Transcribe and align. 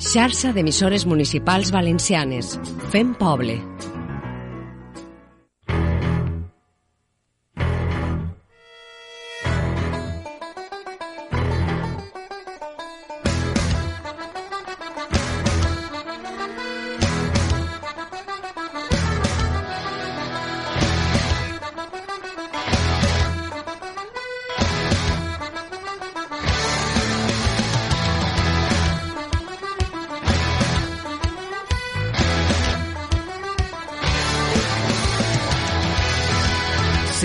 Xarxa 0.00 0.48
d'emissores 0.56 1.04
municipals 1.04 1.68
valencianes. 1.70 2.54
Fem 2.88 3.12
poble. 3.12 3.58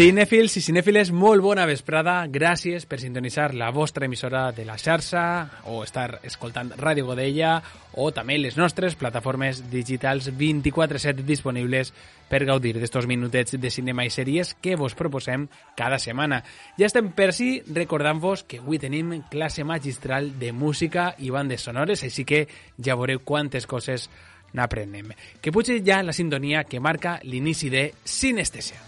Cinèfils 0.05 0.53
i 0.59 0.61
cinèfiles, 0.61 1.09
molt 1.09 1.41
bona 1.41 1.63
vesprada. 1.65 2.27
Gràcies 2.29 2.83
per 2.85 2.99
sintonitzar 3.01 3.55
la 3.57 3.71
vostra 3.73 4.05
emissora 4.05 4.51
de 4.53 4.61
la 4.61 4.75
xarxa 4.77 5.21
o 5.65 5.79
estar 5.81 6.19
escoltant 6.21 6.69
Ràdio 6.77 7.07
Godella 7.07 7.55
o 7.97 8.11
també 8.13 8.35
les 8.37 8.53
nostres 8.53 8.93
plataformes 9.01 9.63
digitals 9.71 10.27
24-7 10.29 11.25
disponibles 11.25 11.89
per 12.29 12.43
gaudir 12.45 12.75
d'estos 12.77 13.07
minutets 13.09 13.57
de 13.57 13.71
cinema 13.73 14.05
i 14.05 14.11
sèries 14.13 14.53
que 14.61 14.75
vos 14.77 14.93
proposem 14.93 15.47
cada 15.73 15.97
setmana. 15.97 16.43
Ja 16.77 16.85
estem 16.85 17.09
per 17.17 17.31
si 17.33 17.63
recordant-vos 17.65 18.43
que 18.45 18.59
avui 18.61 18.77
tenim 18.77 19.23
classe 19.31 19.65
magistral 19.65 20.35
de 20.37 20.51
música 20.53 21.15
i 21.17 21.31
bandes 21.33 21.65
sonores, 21.65 22.03
així 22.05 22.27
que 22.29 22.43
ja 22.77 22.93
veureu 22.93 23.25
quantes 23.25 23.65
coses 23.65 24.05
n'aprenem. 24.53 25.15
Que 25.41 25.49
pugi 25.49 25.79
ja 25.81 26.03
la 26.05 26.13
sintonia 26.13 26.61
que 26.69 26.77
marca 26.77 27.17
l'inici 27.25 27.73
de 27.73 27.87
Sinestèsia. 28.03 28.85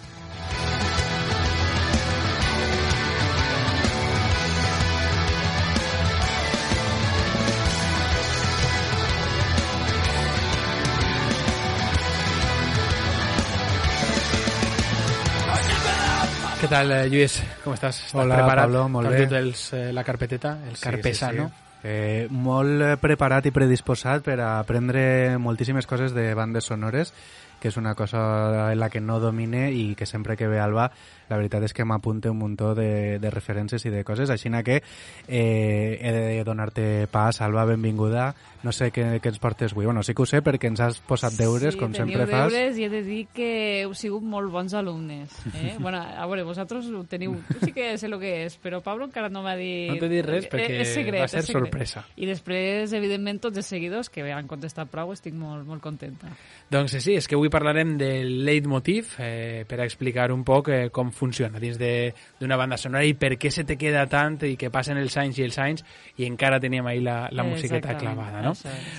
Què 16.68 16.74
tal, 16.74 16.90
eh, 16.92 17.08
Lluís? 17.08 17.38
Com 17.64 17.72
estàs? 17.78 17.96
Estàs 18.10 18.18
Hola, 18.20 18.42
preparat? 18.42 18.66
Pablo, 18.66 18.82
molt 18.92 19.08
bé. 19.08 19.22
els, 19.38 19.72
eh, 19.72 19.94
la 19.94 20.04
carpeteta, 20.04 20.58
el 20.68 20.76
carpesa, 20.78 21.32
no? 21.32 21.46
Eh, 21.82 22.28
molt 22.30 23.00
preparat 23.00 23.46
i 23.46 23.54
predisposat 23.56 24.22
per 24.22 24.36
a 24.42 24.60
aprendre 24.60 25.38
moltíssimes 25.38 25.88
coses 25.88 26.12
de 26.12 26.34
bandes 26.36 26.66
sonores, 26.66 27.14
que 27.62 27.70
és 27.70 27.78
una 27.78 27.96
cosa 27.96 28.72
en 28.72 28.80
la 28.80 28.90
que 28.90 29.02
no 29.02 29.20
domine 29.20 29.72
i 29.74 29.96
que 29.96 30.06
sempre 30.06 30.38
que 30.38 30.48
ve 30.48 30.60
Alba, 30.60 30.92
la 31.30 31.38
veritat 31.38 31.66
és 31.68 31.74
que 31.76 31.86
m'apunta 31.86 32.32
un 32.32 32.40
muntó 32.40 32.74
de, 32.76 33.20
de 33.20 33.32
referències 33.34 33.84
i 33.86 33.92
de 33.92 34.04
coses, 34.08 34.30
així 34.30 34.48
que 34.64 34.82
eh, 35.28 36.00
he 36.02 36.12
de 36.12 36.44
donar-te 36.44 37.08
pas, 37.12 37.42
Alba, 37.42 37.66
benvinguda. 37.66 38.34
No 38.64 38.72
sé 38.72 38.90
què, 38.92 39.20
què 39.22 39.30
ens 39.30 39.40
portes 39.40 39.74
avui. 39.74 39.86
Bueno, 39.86 40.02
sí 40.04 40.16
que 40.16 40.24
ho 40.24 40.26
sé 40.26 40.42
perquè 40.42 40.68
ens 40.72 40.80
has 40.82 41.00
posat 41.00 41.36
deures, 41.38 41.76
sí, 41.76 41.80
com 41.80 41.94
sempre 41.94 42.26
fas. 42.26 42.52
deures 42.52 42.78
i 42.80 42.86
he 42.88 42.90
de 42.90 43.04
dir 43.06 43.28
que 43.34 43.50
heu 43.84 43.94
sigut 43.94 44.24
molt 44.24 44.52
bons 44.52 44.74
alumnes. 44.74 45.36
Eh? 45.54 45.76
bueno, 45.84 46.00
a 46.02 46.26
veure, 46.26 46.44
vosaltres 46.48 46.88
ho 46.90 47.04
teniu... 47.10 47.36
Tu 47.52 47.68
sí 47.68 47.74
que 47.76 47.92
sé 47.98 48.08
el 48.10 48.18
que 48.20 48.34
és, 48.46 48.58
però 48.62 48.82
Pablo 48.84 49.06
encara 49.08 49.30
no 49.30 49.44
m'ha 49.46 49.56
dit... 49.60 49.92
No 49.92 50.00
t'he 50.02 50.10
dit 50.12 50.26
res 50.26 50.48
perquè 50.50 50.78
Eh, 50.78 50.82
és 50.84 50.94
secret, 50.94 51.22
va 51.24 51.28
ser 51.32 51.44
secret. 51.46 51.62
sorpresa. 51.64 52.04
I 52.18 52.28
després, 52.30 52.92
evidentment, 52.98 53.40
tots 53.44 53.62
els 53.62 53.70
seguidors 53.70 54.10
que 54.14 54.26
han 54.34 54.50
contestat 54.50 54.90
prou, 54.92 55.14
estic 55.16 55.36
molt, 55.38 55.66
molt 55.68 55.82
contenta. 55.84 56.30
Doncs 56.72 56.98
sí, 57.00 57.16
és 57.18 57.28
que 57.28 57.38
avui 57.38 57.47
parlarem 57.50 57.96
del 57.98 58.44
leitmotiv 58.46 59.16
eh, 59.20 59.66
per 59.68 59.80
a 59.82 59.86
explicar 59.86 60.32
un 60.32 60.44
poc 60.44 60.70
eh, 60.70 60.90
com 60.92 61.12
funciona 61.12 61.60
dins 61.60 61.78
de- 61.78 62.14
d'una 62.40 62.58
banda 62.58 62.78
sonora 62.78 63.06
i 63.06 63.14
per 63.14 63.34
què 63.38 63.52
se 63.52 63.64
te 63.64 63.78
queda 63.78 64.06
tant 64.08 64.38
i 64.46 64.56
que 64.58 64.70
passen 64.74 64.98
els 64.98 65.16
anys 65.18 65.40
i 65.40 65.44
els 65.46 65.58
anys 65.60 65.84
i 66.18 66.26
encara 66.26 66.60
teníem 66.60 66.86
ahir 66.88 67.04
la, 67.04 67.18
la 67.32 67.44
musiqueta 67.44 67.96
clavada, 67.98 68.42
no? 68.42 68.54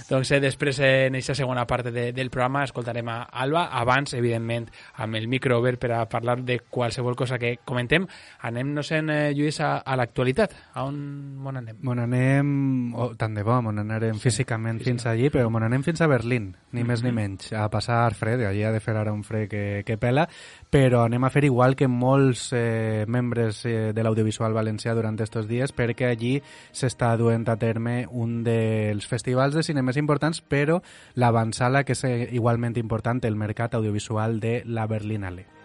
Doncs 0.09 0.31
eh, 0.33 0.41
després, 0.41 0.78
eh, 0.81 1.06
en 1.09 1.15
aquesta 1.19 1.34
segona 1.34 1.67
part 1.67 1.87
de, 1.93 2.12
del 2.12 2.31
programa, 2.31 2.65
escoltarem 2.65 3.09
a 3.09 3.22
Alba. 3.33 3.67
Abans, 3.78 4.15
evidentment, 4.15 4.69
amb 4.97 5.15
el 5.17 5.28
micro 5.28 5.59
obert 5.59 5.81
per 5.81 5.93
a 5.93 6.05
parlar 6.09 6.43
de 6.43 6.61
qualsevol 6.71 7.17
cosa 7.17 7.39
que 7.39 7.59
comentem. 7.65 8.06
Anem-nos 8.43 8.93
en, 8.93 9.11
eh, 9.11 9.33
Lluís, 9.34 9.61
a, 9.61 9.78
a 9.78 9.97
l'actualitat. 9.97 10.55
A 10.75 10.84
on, 10.84 10.99
on 11.45 11.56
anem? 11.61 11.77
Mon 11.83 11.99
anem, 11.99 12.95
oh, 12.95 13.12
tant 13.19 13.34
de 13.34 13.43
bo, 13.47 13.61
mon 13.62 13.78
anarem 13.78 14.17
sí, 14.19 14.28
físicament 14.28 14.81
fins 14.84 15.06
allí, 15.06 15.31
però 15.31 15.49
mon 15.51 15.62
anem 15.67 15.83
fins 15.87 16.01
a 16.03 16.09
Berlín, 16.11 16.51
ni 16.72 16.84
més 16.84 17.03
ni 17.05 17.12
menys, 17.15 17.53
a 17.53 17.69
passar 17.72 18.15
fred, 18.19 18.38
allí 18.47 18.62
ha 18.62 18.72
de 18.72 18.81
fer 18.81 18.97
ara 18.97 19.12
un 19.12 19.25
fred 19.25 19.49
que, 19.49 19.82
que 19.87 19.99
pela, 19.99 20.28
però 20.71 21.04
anem 21.06 21.25
a 21.25 21.32
fer 21.34 21.44
igual 21.49 21.76
que 21.76 21.88
molts 21.88 22.49
eh, 22.53 23.04
membres 23.09 23.65
eh, 23.66 23.93
de 23.94 24.04
l'audiovisual 24.04 24.54
valencià 24.54 24.94
durant 24.94 25.19
estos 25.21 25.49
dies, 25.49 25.75
perquè 25.75 26.12
allí 26.12 26.37
s'està 26.72 27.15
duent 27.19 27.48
a 27.48 27.59
terme 27.59 28.06
un 28.10 28.43
dels 28.47 29.06
festivals 29.09 29.59
de 29.59 29.66
cine 29.66 29.82
més 29.82 29.98
importants, 29.98 30.41
però 30.41 30.81
l'avançala 31.16 31.84
que 31.84 31.97
és 31.98 32.04
eh, 32.04 32.16
igualment 32.32 32.78
important, 32.78 33.25
el 33.25 33.37
mercat 33.37 33.75
audiovisual 33.75 34.41
de 34.41 34.60
la 34.66 34.87
Berlinale. 34.87 35.58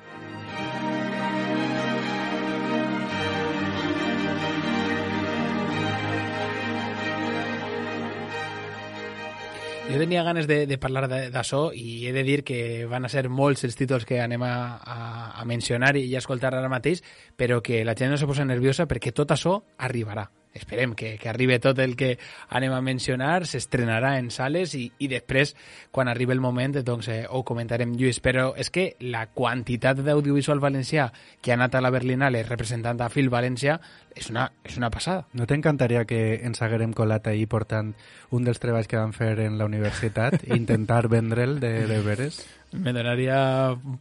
Jo 9.83 9.97
tenia 9.99 10.23
ganes 10.23 10.47
de, 10.47 10.63
de 10.65 10.77
parlar 10.79 11.09
d'això 11.11 11.65
i 11.75 12.05
he 12.07 12.13
de 12.15 12.23
dir 12.23 12.37
que 12.47 12.59
van 12.89 13.03
a 13.03 13.11
ser 13.11 13.25
molts 13.27 13.65
els 13.67 13.75
títols 13.75 14.07
que 14.07 14.21
anem 14.23 14.45
a, 14.47 14.53
a, 14.79 14.95
a 15.41 15.43
mencionar 15.49 15.97
i 15.99 16.07
a 16.15 16.21
escoltar 16.23 16.53
ara 16.55 16.71
mateix, 16.71 17.03
però 17.35 17.59
que 17.61 17.83
la 17.83 17.97
gent 17.99 18.15
no 18.15 18.21
se 18.21 18.29
posa 18.29 18.47
nerviosa 18.47 18.87
perquè 18.87 19.11
tot 19.11 19.35
això 19.35 19.59
arribarà. 19.77 20.29
Esperem 20.53 20.93
que, 20.93 21.15
que 21.17 21.29
arribi 21.29 21.57
tot 21.59 21.79
el 21.81 21.95
que 21.97 22.17
anem 22.53 22.73
a 22.75 22.81
mencionar, 22.85 23.47
s'estrenarà 23.49 24.13
en 24.19 24.29
sales 24.31 24.75
i, 24.77 24.85
i 25.01 25.09
després, 25.09 25.55
quan 25.91 26.11
arribi 26.11 26.35
el 26.35 26.43
moment, 26.43 26.77
doncs 26.85 27.09
eh, 27.09 27.23
ho 27.29 27.41
comentarem, 27.47 27.95
Lluís. 27.97 28.21
Però 28.23 28.51
és 28.59 28.69
que 28.73 28.91
la 29.01 29.25
quantitat 29.33 30.03
d'audiovisual 30.05 30.61
valencià 30.61 31.09
que 31.41 31.51
ha 31.51 31.57
anat 31.57 31.75
a 31.75 31.81
la 31.81 31.91
Berlinale 31.93 32.45
representant 32.45 33.01
a 33.01 33.09
Fil 33.09 33.31
València 33.33 33.79
és 34.13 34.29
una, 34.29 34.47
és 34.63 34.77
una 34.77 34.91
passada. 34.93 35.25
No 35.33 35.49
t'encantaria 35.49 36.05
que 36.05 36.39
ens 36.45 36.61
haguérem 36.61 36.93
colat 36.93 37.27
ahir 37.27 37.49
portant 37.49 37.93
un 38.29 38.45
dels 38.45 38.61
treballs 38.61 38.87
que 38.87 39.01
vam 39.01 39.13
fer 39.17 39.33
en 39.47 39.57
la 39.57 39.65
universitat 39.65 40.45
intentar 40.59 41.07
vendre'l 41.09 41.59
de, 41.63 41.75
de 41.89 42.01
veres? 42.05 42.43
Me 42.73 42.93
donaria 42.93 43.37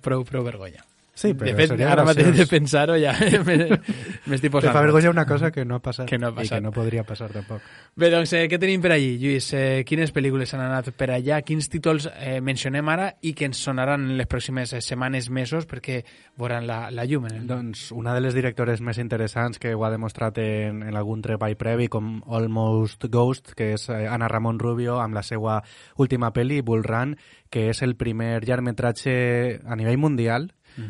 prou, 0.04 0.24
prou 0.28 0.44
vergonya. 0.44 0.84
Sí, 1.14 1.34
de 1.36 1.52
fet, 1.54 1.74
ara 1.84 2.06
mateix 2.08 2.30
de 2.38 2.46
pensar-ho 2.48 2.94
ja 2.96 3.12
me- 3.46 3.66
m'estic 4.26 4.46
Te 4.48 4.50
posant. 4.54 4.72
fa 4.72 4.80
vergonya 4.80 5.10
una 5.12 5.26
cosa 5.28 5.50
que 5.52 5.64
no 5.64 5.76
ha 5.76 5.82
passat. 5.84 6.06
Que 6.08 6.16
no 6.18 6.28
ha 6.28 6.30
I 6.30 6.34
passat. 6.38 6.56
que 6.58 6.64
no 6.64 6.72
podria 6.72 7.04
passar 7.04 7.28
tampoc. 7.30 7.60
Bé, 7.94 8.08
doncs, 8.08 8.32
eh, 8.32 8.46
què 8.48 8.58
tenim 8.58 8.80
per 8.80 8.94
allí, 8.94 9.18
Lluís? 9.20 9.50
Eh, 9.52 9.82
quines 9.84 10.08
pel·lícules 10.14 10.54
han 10.56 10.62
anat 10.64 10.88
per 10.96 11.10
allà? 11.12 11.42
Quins 11.44 11.68
títols 11.68 12.08
eh, 12.16 12.38
mencionem 12.40 12.88
ara 12.88 13.10
i 13.20 13.34
que 13.36 13.44
ens 13.44 13.60
sonaran 13.60 14.06
en 14.08 14.16
les 14.16 14.26
pròximes 14.26 14.72
eh, 14.72 14.80
setmanes, 14.80 15.28
mesos, 15.28 15.66
perquè 15.68 16.00
veuran 16.40 16.64
la, 16.66 16.86
la 16.90 17.04
llum? 17.04 17.28
El... 17.28 17.44
Doncs 17.46 17.90
una 17.92 18.14
de 18.16 18.24
les 18.24 18.32
directores 18.34 18.80
més 18.80 18.96
interessants 18.98 19.60
que 19.60 19.74
ho 19.76 19.84
ha 19.84 19.90
demostrat 19.92 20.40
en, 20.40 20.80
en 20.82 20.96
algun 20.96 21.20
treball 21.20 21.58
previ 21.60 21.90
com 21.92 22.22
Almost 22.26 23.04
Ghost, 23.12 23.52
que 23.54 23.74
és 23.76 23.84
eh, 23.92 24.06
Ana 24.08 24.32
Ramon 24.32 24.58
Rubio 24.58 24.96
amb 25.04 25.14
la 25.20 25.22
seva 25.22 25.60
última 26.00 26.32
pel·li, 26.32 26.62
Bull 26.64 26.82
Run, 26.88 27.18
que 27.52 27.68
és 27.68 27.82
el 27.84 27.98
primer 28.00 28.40
llargmetratge 28.48 29.60
a 29.68 29.76
nivell 29.76 30.00
mundial 30.00 30.48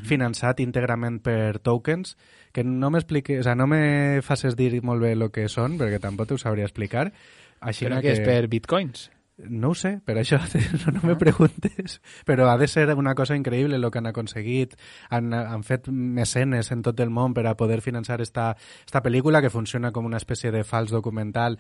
finançat 0.09 0.61
íntegrament 0.65 1.21
per 1.25 1.59
tokens, 1.61 2.17
que 2.53 2.65
no 2.65 2.91
m'expliqui, 2.91 3.39
o 3.39 3.47
sea, 3.47 3.55
no 3.55 3.67
me 3.67 4.21
faces 4.23 4.57
dir 4.57 4.83
molt 4.83 5.03
bé 5.03 5.13
el 5.17 5.29
que 5.31 5.49
són, 5.49 5.79
perquè 5.81 6.01
tampoc 6.03 6.33
t'ho 6.33 6.39
sabria 6.41 6.69
explicar. 6.69 7.11
Així 7.63 7.87
Però 7.87 8.01
que 8.03 8.17
és 8.17 8.23
per 8.27 8.49
bitcoins. 8.51 9.12
No 9.39 9.71
ho 9.71 9.75
sé, 9.75 9.95
per 10.05 10.19
això 10.21 10.37
no, 10.87 10.93
no 10.93 11.01
me 11.09 11.17
preguntes. 11.17 12.01
Però 12.29 12.51
ha 12.51 12.59
de 12.61 12.69
ser 12.69 12.85
una 12.95 13.15
cosa 13.15 13.35
increïble 13.35 13.77
el 13.77 13.91
que 13.91 13.99
han 13.99 14.07
aconseguit. 14.07 14.75
Han, 15.11 15.33
han 15.35 15.65
fet 15.65 15.89
mecenes 15.89 16.71
en 16.71 16.83
tot 16.85 17.01
el 17.01 17.11
món 17.11 17.33
per 17.35 17.47
a 17.49 17.55
poder 17.57 17.81
finançar 17.81 18.21
esta, 18.21 18.57
esta 18.85 19.03
pel·lícula 19.03 19.41
que 19.41 19.51
funciona 19.51 19.91
com 19.91 20.05
una 20.07 20.19
espècie 20.21 20.53
de 20.53 20.63
fals 20.65 20.93
documental 20.93 21.59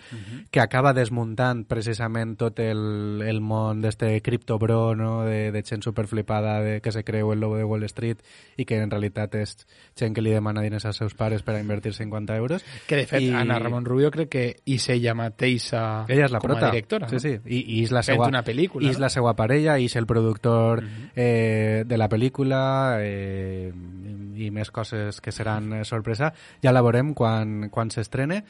que 0.53 0.61
acaba 0.61 0.93
desmuntant 0.93 1.65
precisament 1.67 2.37
tot 2.39 2.61
el, 2.61 3.23
el 3.27 3.41
món 3.41 3.81
d'este 3.83 4.21
criptobro, 4.21 4.95
no? 4.95 5.23
de, 5.25 5.51
de 5.51 5.63
gent 5.65 5.83
superflipada 5.83 6.61
de, 6.61 6.81
que 6.85 6.93
se 6.93 7.03
creu 7.05 7.33
el 7.33 7.41
lobo 7.41 7.57
de 7.57 7.65
Wall 7.65 7.85
Street 7.89 8.21
i 8.61 8.67
que 8.69 8.79
en 8.83 8.91
realitat 8.93 9.35
és 9.41 9.57
gent 9.99 10.15
que 10.15 10.23
li 10.23 10.31
demana 10.37 10.63
diners 10.63 10.85
als 10.87 11.01
seus 11.01 11.17
pares 11.17 11.43
per 11.43 11.57
a 11.57 11.61
invertir 11.65 11.95
50 11.97 12.37
euros. 12.37 12.63
Que, 12.87 13.01
de 13.03 13.07
fet, 13.07 13.23
I- 13.23 13.33
Ana 13.35 13.59
Ramon 13.59 13.85
Rubio 13.89 14.11
crec 14.13 14.29
que 14.37 14.47
és 14.67 14.89
ella 14.93 15.17
mateixa 15.19 16.05
Ella 16.09 16.27
és 16.29 16.33
la 16.37 16.39
com 16.39 16.53
a 16.53 16.55
prota. 16.59 16.71
directora. 16.71 17.09
Sí, 17.09 17.17
no? 17.17 17.21
sí. 17.25 17.35
I, 17.47 17.62
i 17.63 17.83
és 17.85 17.93
la 17.95 18.03
seva, 18.07 18.29
una 18.31 18.43
pel·lícula, 18.47 18.85
i 18.85 18.91
és 18.93 18.99
no? 18.99 19.07
la 19.07 19.13
seva 19.13 19.35
parella, 19.39 19.79
i 19.79 19.89
és 19.91 19.97
el 20.01 20.09
productor 20.11 20.83
eh, 21.15 21.83
de 21.87 22.01
la 22.01 22.09
pel·lícula 22.13 22.63
eh, 23.01 23.73
i 24.43 24.51
més 24.51 24.71
coses 24.75 25.21
que 25.23 25.33
seran 25.33 25.73
eh, 25.79 25.85
sorpresa. 25.89 26.33
Ja 26.63 26.75
la 26.75 26.83
veurem 26.85 27.15
quan, 27.15 27.71
quan 27.73 27.93
s'estrene. 27.95 28.43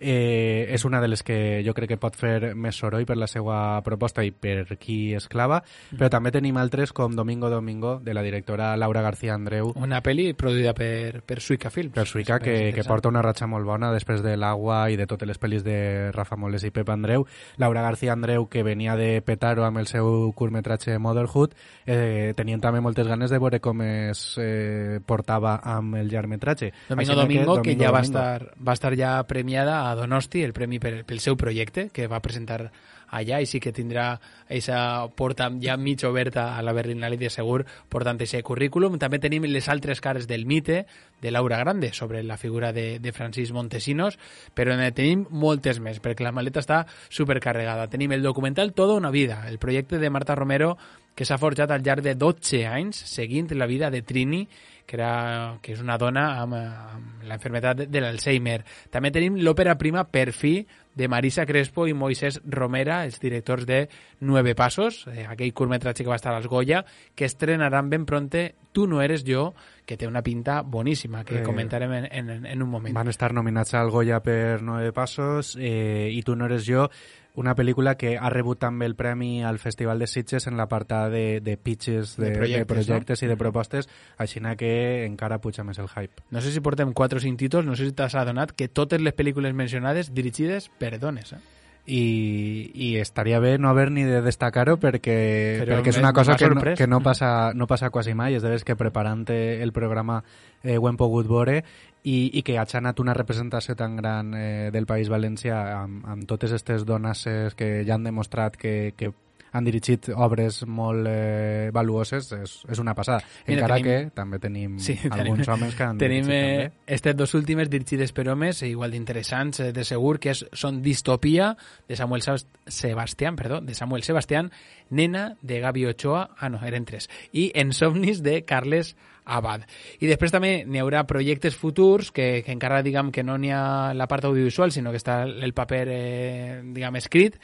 Eh, 0.00 0.66
és 0.72 0.84
una 0.84 1.00
de 1.00 1.08
les 1.08 1.22
que 1.22 1.62
jo 1.66 1.74
crec 1.76 1.92
que 1.92 2.00
pot 2.00 2.16
fer 2.16 2.54
més 2.56 2.76
soroll 2.80 3.06
per 3.06 3.18
la 3.20 3.28
seva 3.30 3.80
proposta 3.84 4.24
i 4.24 4.32
per 4.32 4.64
qui 4.80 5.12
és 5.14 5.28
clava, 5.28 5.60
mm. 5.60 6.00
però 6.00 6.10
també 6.12 6.32
tenim 6.34 6.56
altres 6.56 6.94
com 6.96 7.14
Domingo 7.16 7.50
Domingo, 7.50 7.98
de 8.02 8.14
la 8.14 8.22
directora 8.22 8.72
Laura 8.76 9.02
García 9.02 9.34
Andreu. 9.34 9.74
Una 9.76 10.00
pel·li 10.02 10.32
produïda 10.34 10.72
per, 10.74 11.20
per 11.26 11.40
Suica 11.44 11.70
Films. 11.70 11.94
Per 11.94 12.06
Suica, 12.08 12.40
que, 12.40 12.72
que 12.74 12.84
porta 12.88 13.12
una 13.12 13.22
ratxa 13.22 13.48
molt 13.50 13.68
bona 13.68 13.92
després 13.92 14.24
de 14.24 14.36
l'Agua 14.40 14.86
i 14.90 14.96
de 14.96 15.06
totes 15.10 15.28
les 15.28 15.40
pel·lis 15.40 15.64
de 15.66 16.10
Rafa 16.16 16.38
Moles 16.40 16.64
i 16.64 16.72
Pep 16.74 16.88
Andreu. 16.90 17.26
Laura 17.60 17.82
García 17.82 18.14
Andreu, 18.16 18.48
que 18.48 18.64
venia 18.64 18.96
de 18.96 19.20
Petaro 19.22 19.66
amb 19.66 19.82
el 19.82 19.88
seu 19.90 20.32
curtmetratge 20.36 20.98
Motherhood, 20.98 21.54
eh, 21.86 22.32
tenien 22.36 22.60
també 22.62 22.80
moltes 22.80 23.08
ganes 23.08 23.30
de 23.30 23.38
veure 23.38 23.60
com 23.60 23.82
es 23.84 24.24
eh, 24.40 25.00
portava 25.06 25.58
amb 25.62 26.00
el 26.00 26.08
llargmetratge. 26.08 26.72
Domingo 26.88 27.14
Domingo, 27.14 27.40
que, 27.40 27.46
Domingo, 27.46 27.62
que 27.62 27.76
ja 27.84 27.92
va 27.92 28.00
estar, 28.00 28.54
va 28.56 28.76
estar 28.76 28.94
ja 28.96 29.12
premiada 29.28 29.89
a 29.89 29.89
Donosti, 29.94 30.42
el 30.44 30.54
premi 30.56 30.78
per, 30.78 31.04
pel 31.06 31.20
seu 31.20 31.36
projecte, 31.36 31.88
que 31.92 32.08
va 32.10 32.22
presentar 32.24 32.70
allà 33.10 33.40
i 33.42 33.46
sí 33.50 33.58
que 33.60 33.72
tindrà 33.74 34.12
aquesta 34.46 35.08
porta 35.18 35.48
ja 35.62 35.76
mig 35.76 36.04
oberta 36.06 36.56
a 36.56 36.62
la 36.62 36.72
Berlinale 36.72 37.18
de 37.18 37.30
segur 37.30 37.64
portant 37.90 38.20
aquest 38.20 38.44
currículum. 38.46 38.98
També 39.02 39.18
tenim 39.18 39.48
les 39.50 39.68
altres 39.68 40.00
cares 40.00 40.28
del 40.30 40.46
mite 40.46 40.84
de 41.20 41.30
Laura 41.30 41.58
Grande 41.58 41.92
sobre 41.92 42.22
la 42.22 42.38
figura 42.38 42.72
de, 42.72 42.98
de 42.98 43.12
Francis 43.12 43.52
Montesinos, 43.52 44.18
però 44.54 44.76
en 44.76 44.86
tenim 44.94 45.26
moltes 45.30 45.80
més, 45.80 46.00
perquè 46.00 46.24
la 46.24 46.32
maleta 46.32 46.62
està 46.62 46.84
supercarregada. 47.08 47.90
Tenim 47.90 48.12
el 48.12 48.22
documental 48.22 48.72
Toda 48.72 48.94
una 48.94 49.10
vida, 49.10 49.44
el 49.48 49.58
projecte 49.58 49.98
de 49.98 50.10
Marta 50.10 50.34
Romero 50.34 50.76
que 51.14 51.26
s'ha 51.26 51.36
forjat 51.36 51.70
al 51.74 51.82
llarg 51.84 52.04
de 52.06 52.14
12 52.14 52.64
anys 52.70 53.02
seguint 53.10 53.50
la 53.58 53.66
vida 53.66 53.90
de 53.90 54.00
Trini, 54.00 54.46
que, 54.90 54.98
era, 54.98 55.58
que 55.62 55.76
és 55.76 55.80
una 55.84 55.94
dona 56.00 56.40
amb, 56.42 56.56
amb 56.58 57.22
la 57.28 57.36
enfermedad 57.38 57.86
de 57.86 58.02
l'Alzheimer. 58.02 58.64
També 58.90 59.12
tenim 59.14 59.38
l'òpera 59.38 59.76
prima 59.78 60.02
Per 60.10 60.32
fi, 60.34 60.64
de 60.98 61.06
Marisa 61.08 61.46
Crespo 61.46 61.86
i 61.86 61.94
Moisés 61.94 62.40
Romera, 62.50 63.04
els 63.06 63.20
directors 63.22 63.68
de 63.68 63.84
Nueve 64.26 64.56
Pasos, 64.58 65.04
eh, 65.12 65.28
aquell 65.30 65.54
curtmetratge 65.54 66.02
que 66.02 66.10
va 66.10 66.18
estar 66.18 66.34
als 66.34 66.48
Goya, 66.50 66.82
que 67.14 67.28
estrenaran 67.30 67.90
ben 67.90 68.04
pronte 68.04 68.56
Tu 68.72 68.86
no 68.86 69.00
eres 69.02 69.24
jo, 69.26 69.52
que 69.86 69.96
té 69.98 70.06
una 70.06 70.22
pinta 70.22 70.60
boníssima, 70.62 71.24
que 71.24 71.40
eh, 71.40 71.42
comentarem 71.42 71.92
en, 71.92 72.04
en, 72.10 72.46
en 72.46 72.62
un 72.62 72.68
moment. 72.70 72.94
Van 72.94 73.10
estar 73.10 73.32
nominats 73.34 73.74
al 73.74 73.90
Goya 73.90 74.20
per 74.22 74.60
Nueve 74.62 74.92
Pasos 74.94 75.56
eh, 75.58 76.10
i 76.10 76.22
Tu 76.26 76.36
no 76.38 76.50
eres 76.50 76.66
jo, 76.66 76.88
una 77.34 77.54
pel·lícula 77.54 77.94
que 77.96 78.16
ha 78.18 78.30
rebut 78.32 78.60
també 78.60 78.86
el 78.88 78.96
premi 78.98 79.44
al 79.44 79.58
Festival 79.62 79.98
de 79.98 80.08
Sitges 80.10 80.46
en 80.50 80.56
l'apartat 80.58 81.10
de, 81.12 81.40
de 81.44 81.56
pitches, 81.56 82.16
de, 82.16 82.30
de 82.30 82.36
projectes, 82.36 82.66
de 82.66 82.74
projectes 82.74 83.22
no? 83.22 83.26
i 83.26 83.30
de 83.30 83.36
propostes, 83.36 83.88
així 84.18 84.40
que 84.58 85.04
encara 85.04 85.38
puja 85.38 85.64
més 85.64 85.78
el 85.78 85.88
hype. 85.88 86.24
No 86.30 86.40
sé 86.40 86.50
si 86.50 86.60
portem 86.60 86.92
4 86.92 87.18
o 87.18 87.20
5 87.20 87.36
títols, 87.38 87.66
no 87.66 87.76
sé 87.76 87.86
si 87.86 87.92
t'has 87.92 88.14
adonat 88.14 88.52
que 88.52 88.68
totes 88.68 89.00
les 89.00 89.14
pel·lícules 89.14 89.54
mencionades 89.54 90.14
dirigides 90.14 90.70
per 90.78 90.98
dones, 90.98 91.32
eh? 91.32 91.59
I, 91.86 92.70
i 92.74 92.96
estaria 93.00 93.40
bé 93.40 93.56
no 93.58 93.68
haver 93.68 93.90
ni 93.90 94.04
de 94.04 94.20
destacar-ho 94.22 94.76
perquè, 94.80 95.16
Però 95.62 95.78
perquè 95.78 95.94
és 95.94 96.00
una 96.00 96.12
cosa 96.12 96.36
que 96.36 96.50
no, 96.50 96.62
que 96.76 96.86
no 96.86 97.00
passa, 97.02 97.52
no 97.54 97.66
passa 97.70 97.90
quasi 97.90 98.14
mai, 98.14 98.36
és 98.36 98.42
de 98.42 98.56
que 98.64 98.76
preparant 98.76 99.24
el 99.30 99.72
programa 99.72 100.22
eh, 100.62 100.76
ho 100.76 100.88
hem 100.88 100.98
pogut 101.00 101.28
veure 101.28 101.60
i, 102.02 102.30
i 102.32 102.42
que 102.42 102.58
hagi 102.58 102.78
anat 102.78 103.00
una 103.00 103.14
representació 103.14 103.76
tan 103.76 103.96
gran 103.96 104.34
eh, 104.34 104.70
del 104.72 104.86
País 104.86 105.10
Valencià 105.12 105.60
amb, 105.82 106.04
amb 106.06 106.28
totes 106.28 106.52
aquestes 106.52 106.86
dones 106.88 107.26
que 107.56 107.72
ja 107.86 107.96
han 107.96 108.04
demostrat 108.04 108.56
que, 108.56 108.94
que 108.96 109.12
han 109.52 109.66
dirigit 109.66 110.10
obres 110.14 110.62
molt 110.66 111.08
eh, 111.10 111.70
valuoses, 111.74 112.30
és, 112.36 112.54
és 112.70 112.82
una 112.82 112.94
passada. 112.94 113.22
Mira, 113.46 113.64
Encara 113.64 113.78
tenim, 113.80 113.88
que 113.88 114.16
també 114.16 114.40
tenim 114.42 114.78
sí, 114.82 114.96
alguns 115.10 115.44
tenim, 115.44 115.52
homes 115.54 115.76
que 115.76 115.86
han 115.86 116.00
tenim, 116.00 116.30
dirigit 116.30 116.70
eh. 116.70 116.72
Aquestes 116.86 117.16
dos 117.16 117.34
últimes 117.38 117.70
dirigides 117.70 118.14
per 118.16 118.28
homes, 118.30 118.62
igual 118.66 118.94
d'interessants, 118.94 119.60
eh, 119.66 119.70
de 119.76 119.84
segur, 119.86 120.18
que 120.22 120.34
és, 120.34 120.44
són 120.52 120.80
Distopia, 120.84 121.52
de 121.88 121.98
Samuel 121.98 122.24
Sebastián, 122.24 123.36
perdó, 123.36 123.60
de 123.60 123.74
Samuel 123.74 124.06
Sebastián, 124.06 124.50
Nena, 124.90 125.36
de 125.42 125.60
Gabi 125.60 125.86
Ochoa, 125.86 126.30
ah 126.38 126.50
no, 126.50 126.62
eren 126.66 126.84
tres, 126.84 127.08
i 127.32 127.50
Ensomnis, 127.54 128.22
de 128.22 128.42
Carles 128.44 128.96
Abad. 129.30 129.62
I 130.02 130.08
després 130.08 130.32
també 130.32 130.64
n'hi 130.66 130.80
haurà 130.82 131.04
projectes 131.06 131.54
futurs 131.58 132.10
que, 132.14 132.42
que 132.42 132.54
encara 132.54 132.80
diguem 132.82 133.12
que 133.14 133.22
no 133.22 133.36
n'hi 133.38 133.52
ha 133.54 133.92
la 133.94 134.08
part 134.10 134.26
audiovisual, 134.26 134.72
sinó 134.74 134.90
que 134.90 134.98
està 134.98 135.22
el 135.28 135.54
paper 135.54 135.84
eh, 135.92 136.60
diguem 136.74 136.98
escrit, 136.98 137.36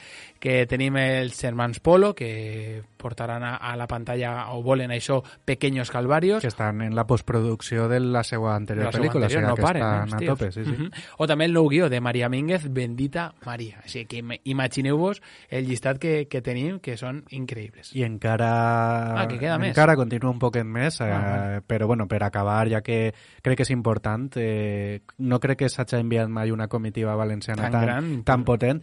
que 0.47 0.63
tenim 0.71 0.95
els 1.01 1.41
germans 1.41 1.81
Polo, 1.83 2.13
que 2.15 2.79
portaran 2.97 3.43
a, 3.43 3.57
a 3.57 3.73
la 3.75 3.89
pantalla 3.91 4.53
o 4.55 4.61
volen 4.63 4.93
això 4.95 5.19
Pequeños 5.45 5.91
Calvarios. 5.91 6.39
Que 6.45 6.53
estan 6.53 6.85
en 6.87 6.95
la 6.95 7.03
postproducció 7.07 7.89
de 7.91 7.99
la 7.99 8.23
seva 8.23 8.55
anterior 8.55 8.87
la 8.87 8.93
pel·lícula, 8.95 9.27
anterior, 9.27 9.43
o 9.43 9.49
sigui, 9.49 9.49
no 9.51 9.57
que 9.57 9.65
paren, 9.67 9.87
estan 10.05 10.23
a 10.23 10.27
tope. 10.29 10.53
Sí, 10.53 10.63
sí. 10.63 10.71
Uh 10.71 10.79
-huh. 10.85 11.03
O 11.19 11.27
també 11.27 11.47
el 11.47 11.53
nou 11.53 11.67
guió 11.69 11.89
de 11.91 12.01
Maria 12.01 12.29
Mínguez, 12.29 12.69
Bendita 12.73 13.35
Maria. 13.45 13.81
Així 13.83 14.05
que 14.07 14.23
imagineu-vos 14.45 15.21
el 15.51 15.67
llistat 15.67 15.99
que, 15.99 16.29
que 16.29 16.43
tenim, 16.43 16.79
que 16.79 16.97
són 16.97 17.25
increïbles. 17.31 17.91
I 17.97 18.05
encara... 18.05 19.23
Ah, 19.23 19.27
que 19.27 19.39
queda 19.39 19.59
més. 19.59 19.71
Encara 19.71 19.97
continua 19.97 20.31
un 20.31 20.39
poquet 20.39 20.65
més, 20.65 21.01
eh, 21.01 21.11
ah, 21.11 21.61
però 21.67 21.89
bueno, 21.89 22.07
per 22.07 22.23
acabar, 22.23 22.69
ja 22.69 22.83
que 22.83 23.13
crec 23.43 23.57
que 23.57 23.63
és 23.63 23.71
important, 23.71 24.31
eh, 24.37 25.01
no 25.19 25.41
crec 25.41 25.59
que 25.59 25.69
s'hagi 25.69 25.97
enviat 25.97 26.29
mai 26.29 26.53
una 26.53 26.69
comitiva 26.69 27.17
valenciana 27.17 27.63
tan, 27.63 27.73
tan, 27.73 27.83
gran, 27.83 28.25
tan 28.25 28.45
potent, 28.45 28.83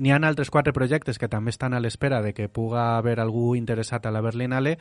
N'hi 0.00 0.14
ha 0.14 0.16
altres 0.24 0.48
quatre 0.48 0.72
projectes 0.72 1.18
que 1.20 1.28
també 1.28 1.52
estan 1.52 1.74
a 1.76 1.80
l'espera 1.80 2.22
de 2.24 2.32
que 2.32 2.48
puga 2.48 2.96
haver 2.96 3.18
algú 3.20 3.54
interessat 3.54 4.06
a 4.06 4.10
la 4.10 4.22
Berlinale, 4.24 4.78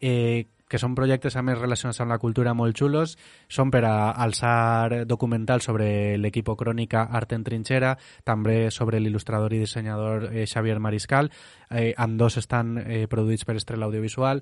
eh, 0.00 0.46
que 0.66 0.78
són 0.80 0.94
projectes 0.96 1.36
a 1.36 1.42
més 1.44 1.58
relacionats 1.60 2.00
amb 2.00 2.14
la 2.14 2.16
cultura 2.18 2.54
molt 2.56 2.78
xulos, 2.80 3.18
són 3.52 3.68
per 3.70 3.82
a 3.84 4.12
alçar 4.24 5.04
documentals 5.04 5.68
sobre 5.68 6.16
l'equip 6.16 6.48
crònica 6.56 7.02
Art 7.12 7.34
en 7.36 7.44
Trinxera, 7.44 7.98
també 8.24 8.70
sobre 8.72 9.00
l'il·lustrador 9.00 9.52
i 9.52 9.60
dissenyador 9.60 10.30
eh, 10.30 10.46
Xavier 10.48 10.78
Mariscal, 10.80 11.28
eh, 11.68 11.92
amb 11.92 12.16
dos 12.16 12.38
estan 12.40 12.78
eh, 12.80 13.04
produïts 13.12 13.44
per 13.44 13.58
Estrella 13.60 13.90
Audiovisual, 13.90 14.40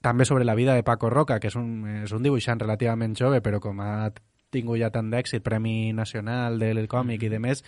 també 0.00 0.24
sobre 0.24 0.46
la 0.46 0.54
vida 0.54 0.78
de 0.78 0.86
Paco 0.86 1.10
Roca, 1.10 1.40
que 1.40 1.50
és 1.50 1.58
un, 1.58 2.04
és 2.04 2.14
un 2.14 2.22
dibuixant 2.22 2.62
relativament 2.62 3.18
jove, 3.18 3.42
però 3.42 3.58
com 3.58 3.82
ha 3.82 4.12
tingut 4.54 4.78
ja 4.78 4.94
tant 4.94 5.10
d'èxit, 5.10 5.42
Premi 5.42 5.92
Nacional 5.92 6.60
del 6.62 6.86
Còmic 6.86 7.18
mm 7.18 7.24
-hmm. 7.24 7.26
i 7.26 7.34
de 7.34 7.38
més, 7.40 7.64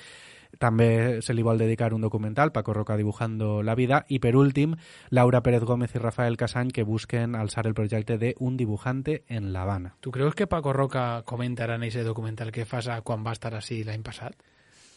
també 0.59 1.23
se 1.23 1.35
li 1.35 1.45
vol 1.47 1.59
dedicar 1.59 1.93
un 1.95 2.01
documental, 2.01 2.53
Paco 2.53 2.73
Roca 2.73 2.97
dibujando 2.97 3.63
la 3.63 3.75
vida, 3.75 4.05
i 4.09 4.19
per 4.19 4.37
últim, 4.37 4.77
Laura 5.11 5.43
Pérez 5.43 5.65
Gómez 5.65 5.95
i 5.95 5.99
Rafael 5.99 6.37
Casany, 6.37 6.71
que 6.71 6.85
busquen 6.85 7.35
alçar 7.35 7.67
el 7.67 7.75
projecte 7.75 8.19
de 8.19 8.35
Un 8.39 8.57
dibujante 8.57 9.25
en 9.29 9.53
La 9.53 9.63
Habana. 9.63 9.97
Tu 10.01 10.11
creus 10.11 10.35
que 10.35 10.47
Paco 10.47 10.73
Roca 10.73 11.23
comentarà 11.25 11.77
en 11.77 11.87
aquest 11.87 12.07
documental 12.07 12.53
que 12.53 12.65
fas 12.65 12.89
quan 13.05 13.25
va 13.27 13.33
estar 13.33 13.55
així 13.55 13.83
l'any 13.85 14.05
passat? 14.07 14.37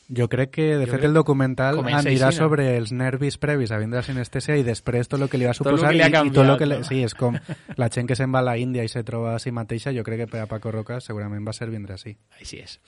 Jo 0.10 0.26
crec 0.28 0.50
que, 0.50 0.66
de 0.78 0.88
jo 0.88 0.96
fet, 0.96 1.04
el 1.06 1.14
documental 1.14 1.84
anirà 1.84 2.00
així, 2.00 2.16
no? 2.24 2.32
sobre 2.34 2.66
els 2.80 2.92
nervis 2.92 3.38
previs 3.38 3.70
a 3.70 3.78
vindre 3.78 4.01
a 4.01 4.06
sinestèsia 4.06 4.58
i 4.58 4.66
després 4.66 5.08
tot 5.08 5.22
el 5.22 5.30
que 5.30 5.38
li 5.38 5.46
va 5.46 5.54
suposar 5.54 5.92
tot 5.92 6.00
i, 6.00 6.01
canviat, 6.01 6.32
i 6.32 6.34
tot 6.34 6.50
el 6.50 6.58
que... 6.58 6.82
Sí, 6.88 7.04
és 7.06 7.13
com 7.13 7.38
la 7.78 7.89
gent 7.94 8.10
que 8.10 8.18
se'n 8.18 8.34
va 8.34 8.42
a 8.42 8.48
la 8.50 8.58
Índia 8.58 8.86
i 8.86 8.89
se 8.89 9.06
troba 9.06 9.36
a 9.36 9.39
si 9.44 9.54
mateixa, 9.54 9.94
jo 9.94 10.06
crec 10.08 10.25
que 10.25 10.32
per 10.34 10.42
a 10.42 10.50
Paco 10.50 10.74
Roca 10.74 10.98
segurament 11.06 11.46
va 11.46 11.54
ser 11.54 11.70
vindre 11.70 11.94
així. 12.00 12.16
Així 12.42 12.63
és. 12.66 12.80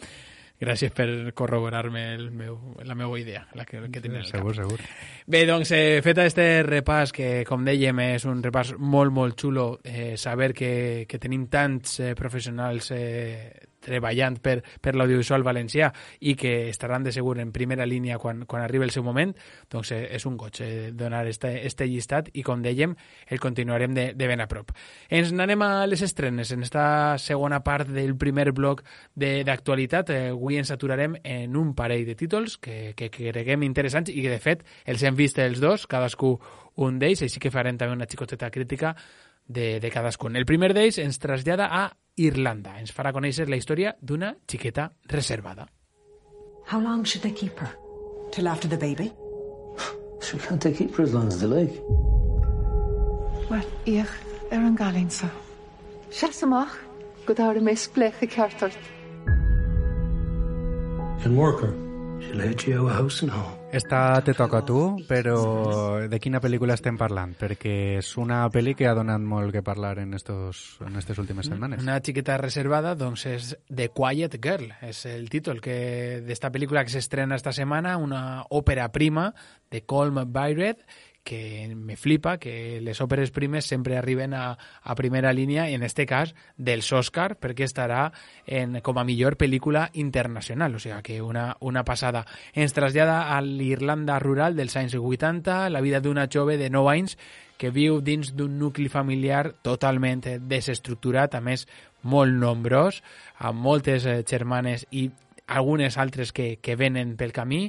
Gràcies 0.62 0.92
per 0.94 1.08
corroborar-me 1.34 2.04
meu, 2.38 2.58
la 2.86 2.94
meva 2.94 3.18
idea, 3.18 3.48
la 3.58 3.66
que, 3.66 3.80
que 3.90 4.04
tenia 4.04 4.22
sí, 4.22 4.36
segur, 4.36 4.54
segur. 4.54 4.78
Bé, 5.26 5.42
doncs, 5.50 5.72
eh, 5.74 6.04
fet 6.06 6.22
este 6.22 6.46
repàs, 6.68 7.10
que 7.16 7.32
com 7.50 7.66
dèiem 7.66 8.04
és 8.04 8.28
un 8.30 8.44
repàs 8.46 8.76
molt, 8.78 9.10
molt 9.16 9.42
xulo, 9.42 9.66
eh, 9.82 10.14
saber 10.22 10.52
que, 10.54 10.72
que 11.10 11.18
tenim 11.18 11.48
tants 11.50 11.98
eh, 12.00 12.14
professionals 12.20 12.92
eh, 12.94 13.71
treballant 13.82 14.38
per, 14.42 14.60
per 14.82 14.96
l'audiovisual 14.96 15.44
valencià 15.44 15.92
i 16.20 16.36
que 16.40 16.70
estaran 16.70 17.04
de 17.04 17.14
segur 17.16 17.38
en 17.42 17.52
primera 17.52 17.86
línia 17.86 18.20
quan, 18.22 18.46
quan 18.46 18.64
arribi 18.64 18.86
el 18.88 18.94
seu 18.94 19.04
moment, 19.04 19.34
doncs 19.72 19.92
eh, 19.96 20.04
és 20.16 20.26
un 20.30 20.38
goig 20.40 20.62
eh, 20.62 20.92
donar 20.94 21.26
este, 21.28 21.54
este 21.68 21.88
llistat 21.90 22.30
i, 22.34 22.44
com 22.46 22.62
dèiem, 22.64 22.96
el 23.28 23.42
continuarem 23.42 23.96
de, 23.98 24.08
de 24.18 24.30
ben 24.30 24.44
a 24.44 24.48
prop. 24.52 24.72
Ens 25.10 25.34
n'anem 25.36 25.66
a 25.66 25.72
les 25.90 26.04
estrenes 26.06 26.52
en 26.54 26.64
esta 26.66 27.18
segona 27.22 27.62
part 27.66 27.90
del 27.90 28.16
primer 28.18 28.52
bloc 28.56 28.84
d'actualitat. 29.16 30.14
Eh, 30.14 30.22
avui 30.36 30.60
ens 30.62 30.72
aturarem 30.72 31.18
en 31.24 31.58
un 31.58 31.74
parell 31.76 32.06
de 32.08 32.16
títols 32.16 32.58
que, 32.62 32.94
que 32.98 33.10
creguem 33.12 33.66
interessants 33.68 34.12
i 34.12 34.22
que, 34.22 34.32
de 34.32 34.42
fet, 34.42 34.66
els 34.86 35.04
hem 35.04 35.18
vist 35.18 35.40
els 35.42 35.62
dos, 35.64 35.88
cadascú 35.90 36.38
un 36.82 37.00
d'ells, 37.02 37.26
així 37.26 37.42
que 37.42 37.52
farem 37.52 37.78
també 37.78 37.96
una 37.98 38.08
xicoteta 38.10 38.50
crítica 38.52 38.96
de, 39.48 39.80
de 39.80 39.92
cadascun. 39.92 40.38
El 40.40 40.48
primer 40.48 40.72
d'ells 40.74 41.02
ens 41.02 41.20
trasllada 41.20 41.68
a 41.68 41.90
Irlanda. 42.18 42.78
Ens 42.80 42.92
farà 42.92 43.12
conèixer 43.16 43.48
la 43.50 43.60
història 43.60 43.96
d'una 44.02 44.34
xiqueta 44.48 44.90
reservada. 45.12 45.68
How 46.72 46.80
long 46.80 47.04
should 47.06 47.24
they 47.24 47.34
keep 47.34 47.60
her? 47.60 47.72
Till 48.32 48.48
after 48.48 48.68
the 48.68 48.78
baby? 48.78 49.12
She 50.22 50.38
can't 50.38 50.62
they 50.62 50.72
keep 50.72 50.96
her 50.96 51.04
as 51.04 51.14
long 51.14 51.28
as 51.28 51.40
they 51.42 51.48
like. 51.48 51.76
Wel, 53.50 53.66
ich 53.86 54.12
er 54.52 54.62
an 54.62 54.76
galin 54.76 55.10
sa. 55.10 55.28
Siasamach, 56.12 56.78
go 57.26 57.34
dar 57.34 57.56
y 57.56 57.62
mes 57.62 57.88
blech 57.90 58.22
y 58.22 58.28
cartart. 58.28 58.78
Can 61.24 61.36
work 61.36 61.62
her. 61.62 61.74
She'll 62.22 62.40
head 62.40 62.64
you 62.64 62.78
out 62.80 62.92
a 62.92 62.94
house 62.94 63.22
and 63.24 63.32
home. 63.32 63.61
Esta 63.72 64.22
te 64.22 64.34
toca 64.34 64.58
a 64.60 64.66
tu, 64.68 64.80
però 65.08 66.04
de 66.12 66.18
quina 66.20 66.42
pel·lícula 66.44 66.76
estem 66.76 66.98
parlant? 67.00 67.32
Perquè 67.40 67.76
és 68.02 68.10
una 68.20 68.42
pel·li 68.52 68.74
que 68.76 68.90
ha 68.90 68.96
donat 68.98 69.24
molt 69.24 69.54
que 69.56 69.62
parlar 69.64 69.94
en 70.02 70.12
estos, 70.18 70.76
en 70.84 70.92
aquestes 70.92 71.22
últimes 71.24 71.48
setmanes. 71.48 71.80
Una 71.86 72.02
xiqueta 72.04 72.36
reservada, 72.42 72.92
doncs 73.00 73.24
és 73.32 73.54
The 73.72 73.88
Quiet 73.96 74.36
Girl, 74.44 74.74
és 74.84 75.06
el 75.08 75.30
títol 75.32 75.64
que 75.64 76.20
d'esta 76.28 76.52
pel·lícula 76.52 76.84
que 76.84 76.92
s'estrena 76.92 77.40
esta 77.40 77.56
setmana, 77.56 77.96
una 77.96 78.44
òpera 78.52 78.90
prima 78.92 79.30
de 79.72 79.86
Colm 79.88 80.20
Byred, 80.28 80.84
que 81.24 81.74
me 81.76 81.96
flipa 81.98 82.38
que 82.38 82.80
les 82.82 83.02
òperes 83.02 83.32
primes 83.32 83.68
sempre 83.70 83.98
arriben 83.98 84.34
a, 84.34 84.58
a 84.58 84.96
primera 84.96 85.34
línia 85.34 85.68
i 85.70 85.76
en 85.78 85.84
este 85.84 86.08
cas 86.10 86.34
dels 86.58 86.90
Oscar 86.94 87.36
perquè 87.40 87.68
estarà 87.68 88.08
en, 88.46 88.80
com 88.82 88.98
a 88.98 89.06
millor 89.06 89.38
pel·lícula 89.38 89.90
internacional, 89.94 90.76
o 90.76 90.82
sigui 90.82 91.02
que 91.06 91.22
una, 91.22 91.56
una 91.60 91.86
passada. 91.86 92.26
Ens 92.54 92.74
trasllada 92.74 93.36
a 93.36 93.40
l'Irlanda 93.46 94.20
rural 94.20 94.58
dels 94.58 94.76
anys 94.78 94.98
80, 94.98 95.70
la 95.70 95.82
vida 95.82 96.02
d'una 96.02 96.28
jove 96.32 96.58
de 96.58 96.70
9 96.74 96.94
anys 96.96 97.18
que 97.62 97.70
viu 97.70 98.00
dins 98.02 98.32
d'un 98.34 98.58
nucli 98.58 98.90
familiar 98.90 99.52
totalment 99.62 100.24
desestructurat, 100.50 101.36
a 101.38 101.42
més 101.46 101.68
molt 102.02 102.34
nombrós, 102.34 103.04
amb 103.38 103.62
moltes 103.62 104.08
eh, 104.10 104.24
germanes 104.26 104.88
i 104.90 105.12
algunes 105.52 105.98
altres 106.02 106.32
que, 106.34 106.56
que 106.58 106.78
venen 106.80 107.14
pel 107.20 107.36
camí, 107.36 107.68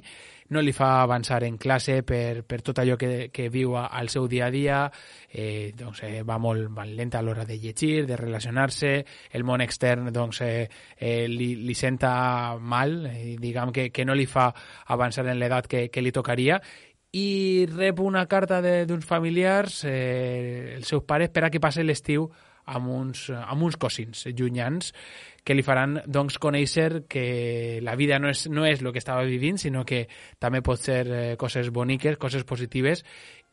no 0.51 0.61
li 0.61 0.73
fa 0.73 1.03
avançar 1.03 1.43
en 1.45 1.57
classe 1.59 2.03
per, 2.03 2.43
per 2.45 2.61
tot 2.63 2.79
allò 2.83 2.97
que, 2.99 3.31
que 3.33 3.49
viu 3.49 3.77
al 3.79 4.11
seu 4.13 4.29
dia 4.29 4.47
a 4.47 4.51
dia, 4.51 4.79
eh, 5.31 5.73
doncs, 5.79 6.03
eh, 6.05 6.23
va 6.27 6.39
molt, 6.39 6.69
molt 6.71 6.95
lenta 6.97 7.21
a 7.21 7.23
l'hora 7.23 7.45
de 7.49 7.59
llegir, 7.59 8.07
de 8.07 8.17
relacionar-se, 8.17 8.93
el 9.33 9.45
món 9.45 9.65
extern 9.65 10.13
doncs, 10.13 10.43
eh, 10.43 10.69
eh, 10.99 11.27
li, 11.29 11.55
li 11.63 11.75
senta 11.75 12.57
mal, 12.61 13.07
eh, 13.07 13.37
diguem 13.41 13.73
que, 13.73 13.91
que 13.91 14.05
no 14.05 14.15
li 14.19 14.27
fa 14.27 14.51
avançar 14.87 15.27
en 15.27 15.39
l'edat 15.39 15.69
que, 15.69 15.89
que 15.91 16.03
li 16.05 16.13
tocaria, 16.13 16.61
i 17.13 17.67
rep 17.69 18.01
una 18.01 18.25
carta 18.27 18.63
d'uns 18.63 19.05
familiars, 19.05 19.83
eh, 19.85 20.79
els 20.79 20.89
seus 20.89 21.05
pares, 21.05 21.29
per 21.29 21.45
a 21.45 21.51
que 21.53 21.61
passi 21.61 21.85
l'estiu 21.85 22.31
amb 22.67 22.89
uns, 22.89 23.29
amb 23.31 23.63
uns 23.67 23.77
cosins 23.81 24.27
llunyans 24.37 24.93
que 25.43 25.57
li 25.57 25.65
faran 25.67 25.99
doncs, 26.07 26.39
conèixer 26.39 27.05
que 27.11 27.81
la 27.83 27.97
vida 27.99 28.21
no 28.23 28.31
és, 28.31 28.47
no 28.49 28.67
és 28.67 28.83
el 28.83 28.93
que 28.95 29.03
estava 29.03 29.25
vivint, 29.27 29.59
sinó 29.59 29.83
que 29.85 30.05
també 30.39 30.63
pot 30.63 30.79
ser 30.79 31.03
eh, 31.11 31.23
coses 31.39 31.73
boniques, 31.75 32.19
coses 32.19 32.47
positives, 32.47 33.03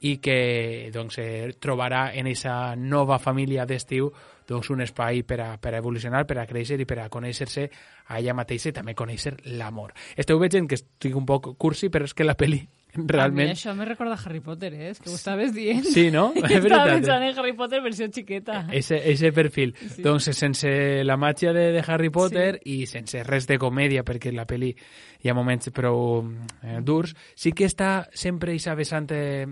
i 0.05 0.17
que 0.23 0.91
doncs, 0.93 1.17
eh, 1.19 1.51
trobarà 1.59 2.09
en 2.13 2.29
aquesta 2.29 2.75
nova 2.77 3.17
família 3.19 3.65
d'estiu 3.65 4.11
doncs, 4.47 4.69
un 4.69 4.85
espai 4.85 5.23
per 5.27 5.39
a, 5.41 5.49
per 5.57 5.73
a 5.73 5.81
evolucionar, 5.81 6.25
per 6.29 6.37
a 6.39 6.47
créixer 6.47 6.79
i 6.79 6.87
per 6.87 7.01
a 7.03 7.09
conèixer-se 7.09 7.69
a 8.07 8.19
ella 8.19 8.37
mateixa 8.37 8.69
i 8.69 8.77
també 8.77 8.95
conèixer 8.95 9.35
l'amor. 9.57 9.93
Esteu 10.15 10.39
veient 10.39 10.69
que 10.69 10.79
estic 10.79 11.17
un 11.17 11.25
poc 11.25 11.55
cursi, 11.57 11.89
però 11.89 12.07
és 12.07 12.13
que 12.13 12.27
la 12.27 12.37
pel·li 12.37 12.63
realment... 12.93 13.49
A 13.49 13.53
mi 13.53 13.55
això 13.55 13.73
me 13.77 13.85
recorda 13.85 14.17
Harry 14.23 14.39
Potter, 14.39 14.71
eh? 14.73 14.89
És 14.91 14.99
que 14.99 15.09
ho 15.11 15.15
estaves 15.15 15.53
dient. 15.53 15.83
Sí, 15.85 16.09
no? 16.11 16.29
I 16.37 16.43
estava 16.57 16.95
pensant 16.95 17.25
en 17.25 17.37
Harry 17.37 17.53
Potter 17.57 17.81
versió 17.85 18.07
xiqueta. 18.11 18.63
Ese, 18.73 18.99
ese 19.11 19.31
perfil. 19.35 19.75
Sí. 19.79 20.03
Doncs 20.05 20.31
sense 20.37 20.71
la 21.05 21.17
màgia 21.17 21.53
de, 21.53 21.69
de 21.75 21.83
Harry 21.85 22.09
Potter 22.13 22.59
sí. 22.59 22.79
i 22.79 22.89
sense 22.89 23.23
res 23.27 23.47
de 23.49 23.59
comèdia, 23.61 24.05
perquè 24.07 24.33
la 24.33 24.47
pel·li 24.49 24.71
hi 25.19 25.29
ha 25.29 25.35
moments 25.35 25.69
prou 25.75 26.23
eh, 26.63 26.79
durs, 26.85 27.13
sí 27.35 27.51
que 27.51 27.67
està 27.67 28.07
sempre 28.15 28.55
aquesta 28.55 28.77
vessant 28.79 29.11
eh, 29.13 29.45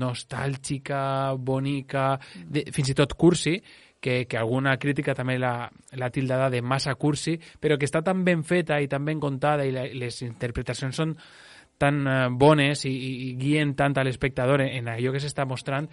nostàlgica, 0.00 1.36
bonica, 1.36 2.14
de, 2.48 2.64
fins 2.74 2.90
i 2.90 2.96
tot 2.98 3.14
cursi, 3.20 3.58
que, 4.00 4.24
que 4.26 4.38
alguna 4.40 4.78
crítica 4.80 5.14
també 5.14 5.36
l'ha 5.38 6.10
tildada 6.10 6.48
de 6.50 6.62
massa 6.64 6.94
cursi, 6.96 7.36
però 7.60 7.76
que 7.78 7.86
està 7.86 8.00
tan 8.02 8.24
ben 8.24 8.42
feta 8.48 8.80
i 8.80 8.88
tan 8.88 9.04
ben 9.04 9.20
contada 9.20 9.66
i 9.68 9.74
la, 9.74 9.84
les 9.92 10.22
interpretacions 10.24 10.96
són 10.96 11.14
tan 11.80 12.04
eh, 12.06 12.20
bones 12.30 12.84
i, 12.88 12.92
i 12.92 13.34
guien 13.40 13.74
tant 13.78 13.96
a 13.96 14.04
l'espectador 14.06 14.62
en, 14.66 14.70
en 14.80 14.92
allò 14.92 15.14
que 15.14 15.22
s'està 15.22 15.46
mostrant 15.48 15.88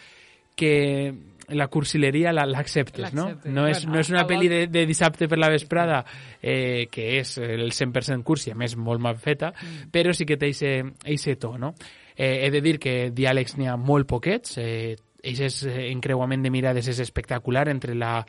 que 0.57 1.13
la 1.53 1.67
cursileria 1.71 2.33
l'acceptes, 2.33 3.13
no? 3.15 3.29
No 3.45 3.67
és, 3.69 3.85
no 3.87 4.01
és 4.01 4.09
una 4.11 4.25
pel·li 4.27 4.49
de, 4.51 4.59
de 4.67 4.83
dissabte 4.89 5.29
per 5.31 5.37
la 5.39 5.51
vesprada 5.53 6.01
eh, 6.41 6.89
que 6.91 7.05
és 7.21 7.37
el 7.39 7.69
100% 7.71 8.25
cursi, 8.27 8.51
a 8.51 8.57
més 8.59 8.75
molt 8.75 8.99
mal 9.03 9.15
feta, 9.21 9.53
mm. 9.53 9.91
però 9.93 10.11
sí 10.17 10.27
que 10.27 10.35
té 10.41 10.49
aquest 10.51 11.39
to, 11.39 11.53
no? 11.61 11.71
Eh, 12.17 12.47
he 12.47 12.49
de 12.51 12.63
dir 12.65 12.75
que 12.83 12.97
diàlegs 13.15 13.55
n'hi 13.55 13.69
ha 13.69 13.77
molt 13.79 14.09
poquets, 14.09 14.57
eh, 14.59 14.97
aquest 15.23 15.69
encreuament 15.69 16.43
de 16.43 16.51
mirades 16.51 16.89
és 16.91 16.99
espectacular 17.05 17.67
entre 17.71 17.95
la 17.95 18.19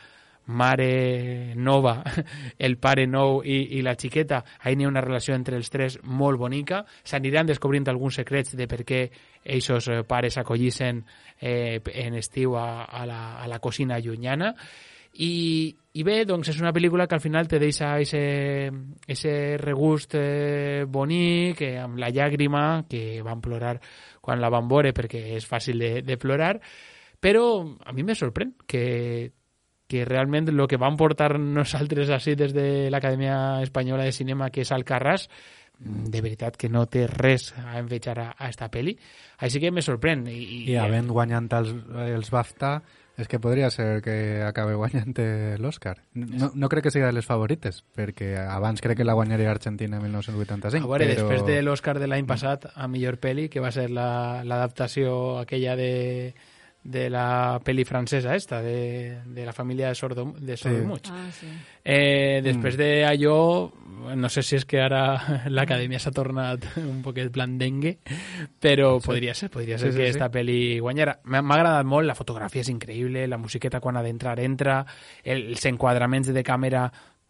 mare 0.48 1.54
nova, 1.54 2.02
el 2.58 2.78
pare 2.80 3.06
nou 3.06 3.42
i, 3.44 3.78
i 3.78 3.82
la 3.84 3.96
xiqueta, 4.00 4.42
ahí 4.64 4.76
n'hi 4.76 4.86
ha 4.88 4.92
una 4.92 5.04
relació 5.04 5.36
entre 5.36 5.58
els 5.60 5.68
tres 5.70 5.98
molt 6.02 6.40
bonica, 6.40 6.84
s'aniran 7.04 7.48
descobrint 7.48 7.88
alguns 7.88 8.20
secrets 8.22 8.56
de 8.56 8.68
per 8.68 8.82
què 8.88 9.02
aquests 9.44 10.06
pares 10.08 10.38
acollissen 10.40 11.04
eh, 11.40 11.80
en 11.94 12.16
estiu 12.16 12.56
a, 12.56 12.84
a, 12.84 13.04
la, 13.06 13.20
a 13.42 13.48
la 13.48 13.60
cocina 13.60 14.00
llunyana, 14.00 14.54
i, 15.18 15.74
i 15.98 16.04
bé, 16.06 16.20
doncs 16.28 16.52
és 16.52 16.60
una 16.62 16.72
pel·lícula 16.72 17.08
que 17.08 17.16
al 17.16 17.22
final 17.24 17.48
te 17.50 17.58
deixa 17.58 17.96
ese 17.98 19.32
regust 19.58 20.14
eh, 20.14 20.84
bonic, 20.86 21.62
eh, 21.66 21.74
amb 21.82 21.98
la 21.98 22.12
llàgrima, 22.14 22.84
que 22.88 23.20
van 23.26 23.42
plorar 23.42 23.78
quan 24.22 24.40
la 24.40 24.52
van 24.52 24.68
veure 24.68 24.92
perquè 24.94 25.24
és 25.36 25.48
fàcil 25.48 25.80
de, 25.82 25.92
de 26.06 26.16
plorar, 26.20 26.54
però 27.18 27.44
a 27.84 27.92
mi 27.92 28.04
me 28.06 28.14
sorprèn 28.14 28.54
que, 28.66 29.32
que 29.88 30.04
realment 30.04 30.50
el 30.52 30.66
que 30.68 30.78
van 30.80 30.98
portar 31.00 31.38
nosaltres 31.40 32.12
així 32.12 32.36
des 32.36 32.52
de 32.52 32.90
l'Acadèmia 32.92 33.62
Espanyola 33.64 34.04
de 34.04 34.12
Cinema, 34.12 34.50
que 34.52 34.62
és 34.62 34.72
Alcarràs, 34.76 35.26
de 35.78 36.20
veritat 36.20 36.56
que 36.58 36.68
no 36.68 36.84
té 36.90 37.06
res 37.06 37.52
a 37.56 37.78
envejar 37.78 38.18
a, 38.18 38.30
a 38.36 38.48
esta 38.50 38.68
pel·li. 38.70 38.96
Així 39.46 39.62
que 39.62 39.70
me 39.70 39.84
sorprèn. 39.84 40.26
I, 40.28 40.38
i, 40.42 40.62
I 40.74 40.78
havent 40.82 41.10
guanyant 41.14 41.46
els, 41.54 41.70
els 42.08 42.32
BAFTA, 42.34 42.72
és 43.18 43.26
que 43.30 43.40
podria 43.42 43.70
ser 43.74 44.02
que 44.02 44.42
acabe 44.46 44.76
guanyant 44.78 45.16
l'Oscar. 45.62 45.96
No, 46.14 46.52
no 46.54 46.68
crec 46.70 46.86
que 46.86 46.92
sigui 46.94 47.06
de 47.06 47.14
les 47.16 47.26
favorites, 47.26 47.80
perquè 47.96 48.34
abans 48.44 48.82
crec 48.82 49.00
que 49.00 49.06
la 49.06 49.16
guanyaria 49.18 49.50
Argentina 49.50 49.98
en 49.98 50.06
1985. 50.06 50.84
A 50.84 50.92
veure, 50.92 51.08
però... 51.08 51.24
després 51.24 51.46
de 51.46 51.58
l'Oscar 51.62 51.98
de 51.98 52.10
l'any 52.10 52.28
passat 52.30 52.68
a 52.74 52.86
millor 52.90 53.18
pel·li, 53.22 53.48
que 53.50 53.62
va 53.64 53.72
ser 53.74 53.88
l'adaptació 53.90 55.16
la, 55.38 55.42
aquella 55.46 55.74
de 55.78 55.92
de 56.82 57.10
la 57.10 57.60
peli 57.64 57.84
francesa 57.84 58.34
esta, 58.34 58.62
de, 58.62 59.20
de 59.26 59.44
la 59.44 59.52
família 59.52 59.88
de 59.88 59.94
Sordo, 59.94 60.34
de 60.38 60.56
Sordomuig. 60.56 61.04
Sí. 61.04 61.12
Ah, 61.12 61.30
sí. 61.32 61.46
Eh, 61.84 62.40
després 62.44 62.76
mm. 62.76 62.80
d'allò, 62.80 63.38
no 64.16 64.30
sé 64.32 64.42
si 64.46 64.56
és 64.56 64.64
que 64.68 64.80
ara 64.80 65.02
l'acadèmia 65.50 66.00
s'ha 66.02 66.14
tornat 66.14 66.64
un 66.84 67.02
poquet 67.04 67.30
plan 67.34 67.58
dengue, 67.60 67.98
però 68.60 68.94
sí. 69.00 69.06
podria 69.10 69.34
ser, 69.34 69.50
podria 69.50 69.78
ser 69.78 69.92
que 69.92 70.06
sí. 70.06 70.14
esta 70.14 70.30
peli 70.32 70.78
guanyara. 70.78 71.18
M'ha 71.28 71.42
agradat 71.42 71.86
molt, 71.86 72.08
la 72.08 72.16
fotografia 72.18 72.64
és 72.64 72.72
increïble, 72.72 73.26
la 73.28 73.40
musiqueta 73.42 73.82
quan 73.84 73.98
ha 73.98 74.06
d'entrar 74.06 74.38
entra, 74.40 74.80
els 75.24 75.68
enquadraments 75.68 76.32
de 76.32 76.44
càmera 76.46 76.88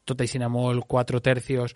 tot 0.08 0.22
així 0.24 0.40
molt, 0.40 0.86
quatre 0.88 1.20
tercios, 1.20 1.74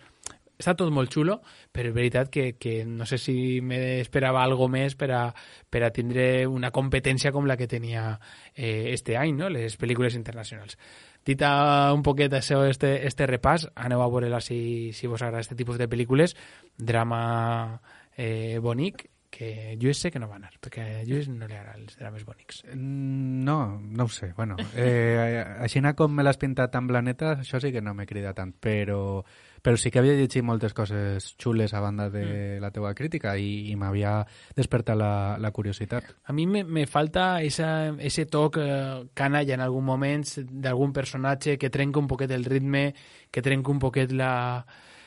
està 0.63 0.73
tot 0.79 0.91
molt 0.95 1.11
xulo, 1.11 1.37
però 1.71 1.91
és 1.91 1.95
veritat 1.95 2.31
que, 2.31 2.53
que 2.55 2.81
no 2.87 3.05
sé 3.09 3.19
si 3.19 3.35
m'esperava 3.61 4.43
algo 4.43 4.69
més 4.71 4.95
per 4.95 5.11
a, 5.11 5.23
per 5.69 5.83
a 5.83 5.91
tindre 5.93 6.47
una 6.47 6.71
competència 6.71 7.33
com 7.35 7.47
la 7.49 7.57
que 7.59 7.67
tenia 7.67 8.13
eh, 8.55 8.93
este 8.93 9.17
any, 9.19 9.35
no? 9.35 9.51
les 9.51 9.75
pel·lícules 9.79 10.15
internacionals. 10.15 10.79
Dita 11.23 11.93
un 11.95 12.03
poquet 12.03 12.33
això, 12.35 12.63
este, 12.67 12.95
este 13.07 13.27
repàs, 13.29 13.69
aneu 13.79 14.03
a 14.03 14.09
veure-la 14.11 14.41
si, 14.43 14.91
si 14.95 15.07
vos 15.07 15.21
agrada 15.21 15.43
este 15.43 15.59
tipus 15.59 15.79
de 15.79 15.87
pel·lícules, 15.91 16.35
drama 16.75 17.81
eh, 18.17 18.59
bonic, 18.63 19.09
que 19.33 19.75
Lluís 19.81 19.97
sé 19.97 20.11
que 20.13 20.19
no 20.21 20.27
va 20.29 20.35
anar, 20.37 20.51
perquè 20.61 20.83
a 20.99 21.05
Lluís 21.07 21.25
no 21.31 21.47
li 21.49 21.55
agrada 21.57 21.79
els 21.79 21.95
drames 21.97 22.21
bonics. 22.27 22.61
Mm, 22.69 23.41
no, 23.47 23.57
no 23.81 24.05
ho 24.05 24.11
sé. 24.13 24.29
Bueno, 24.37 24.59
eh, 24.77 25.41
així 25.57 25.81
com 25.97 26.13
me 26.13 26.23
l'has 26.23 26.37
pintat 26.37 26.71
tan 26.71 26.85
blaneta, 26.87 27.39
això 27.41 27.59
sí 27.59 27.71
que 27.73 27.81
no 27.81 27.95
me 27.97 28.05
crida 28.05 28.35
tant, 28.37 28.53
però 28.53 29.23
però 29.63 29.79
sí 29.79 29.89
que 29.89 30.01
havia 30.01 30.17
llegit 30.19 30.43
moltes 30.43 30.75
coses 30.75 31.31
xules 31.39 31.73
a 31.73 31.79
banda 31.79 32.09
de 32.11 32.23
mm. 32.25 32.61
la 32.61 32.71
teua 32.75 32.91
crítica 32.93 33.37
i, 33.39 33.71
i 33.71 33.77
m'havia 33.79 34.17
despertat 34.57 34.99
la, 34.99 35.13
la 35.39 35.53
curiositat. 35.55 36.09
A 36.27 36.35
mi 36.35 36.45
me, 36.45 36.65
me 36.67 36.83
falta 36.85 37.41
esa, 37.41 37.95
ese 37.97 38.27
toc 38.27 38.59
eh, 38.59 39.07
canalla 39.15 39.55
en 39.55 39.63
algun 39.63 39.87
moment 39.87 40.27
d'algun 40.51 40.91
personatge 40.93 41.55
que 41.57 41.71
trenca 41.71 42.03
un 42.03 42.11
poquet 42.11 42.31
el 42.35 42.43
ritme, 42.43 42.91
que 43.31 43.41
trenca 43.41 43.71
un 43.71 43.79
poquet 43.79 44.11
la, 44.11 44.33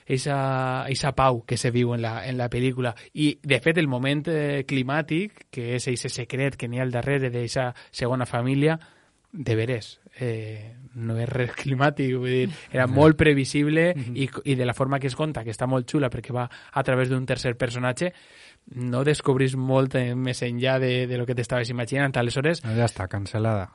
esa, 0.07 0.87
esa 0.89 1.13
pau 1.13 1.45
que 1.45 1.59
se 1.61 1.71
viu 1.71 1.93
en 1.95 2.01
la, 2.01 2.25
en 2.27 2.39
la 2.39 2.49
pel·lícula. 2.49 2.95
I, 3.13 3.37
de 3.43 3.61
fet, 3.61 3.77
el 3.77 3.93
moment 3.93 4.25
eh, 4.33 4.65
climàtic, 4.65 5.51
que 5.53 5.75
és 5.77 5.91
aquest 5.91 6.23
secret 6.23 6.57
que 6.57 6.71
n'hi 6.71 6.81
ha 6.81 6.87
al 6.87 6.95
darrere 6.95 7.29
d'aquesta 7.29 7.73
segona 7.91 8.25
família, 8.25 8.79
de 9.37 9.57
veres, 9.59 10.01
eh, 10.19 10.73
no 10.97 11.19
és 11.21 11.29
res 11.31 11.53
climàtic, 11.61 12.17
vull 12.17 12.33
dir, 12.33 12.49
era 12.73 12.89
molt 12.91 13.19
previsible 13.21 13.91
i, 14.15 14.29
i 14.45 14.57
de 14.59 14.67
la 14.67 14.75
forma 14.75 15.01
que 15.03 15.11
es 15.11 15.17
conta, 15.19 15.45
que 15.45 15.55
està 15.55 15.69
molt 15.71 15.89
xula 15.91 16.11
perquè 16.13 16.35
va 16.35 16.49
a 16.49 16.85
través 16.87 17.13
d'un 17.13 17.27
tercer 17.29 17.57
personatge, 17.61 18.13
no 18.75 19.05
descobrís 19.07 19.55
molt 19.57 19.95
més 20.17 20.43
enllà 20.43 20.79
de, 20.83 21.07
de 21.07 21.19
lo 21.19 21.27
que 21.27 21.37
t'estaves 21.39 21.71
imaginant. 21.71 22.17
Aleshores... 22.19 22.65
No, 22.65 22.75
ja 22.75 22.89
està, 22.89 23.07
cancel·lada. 23.11 23.69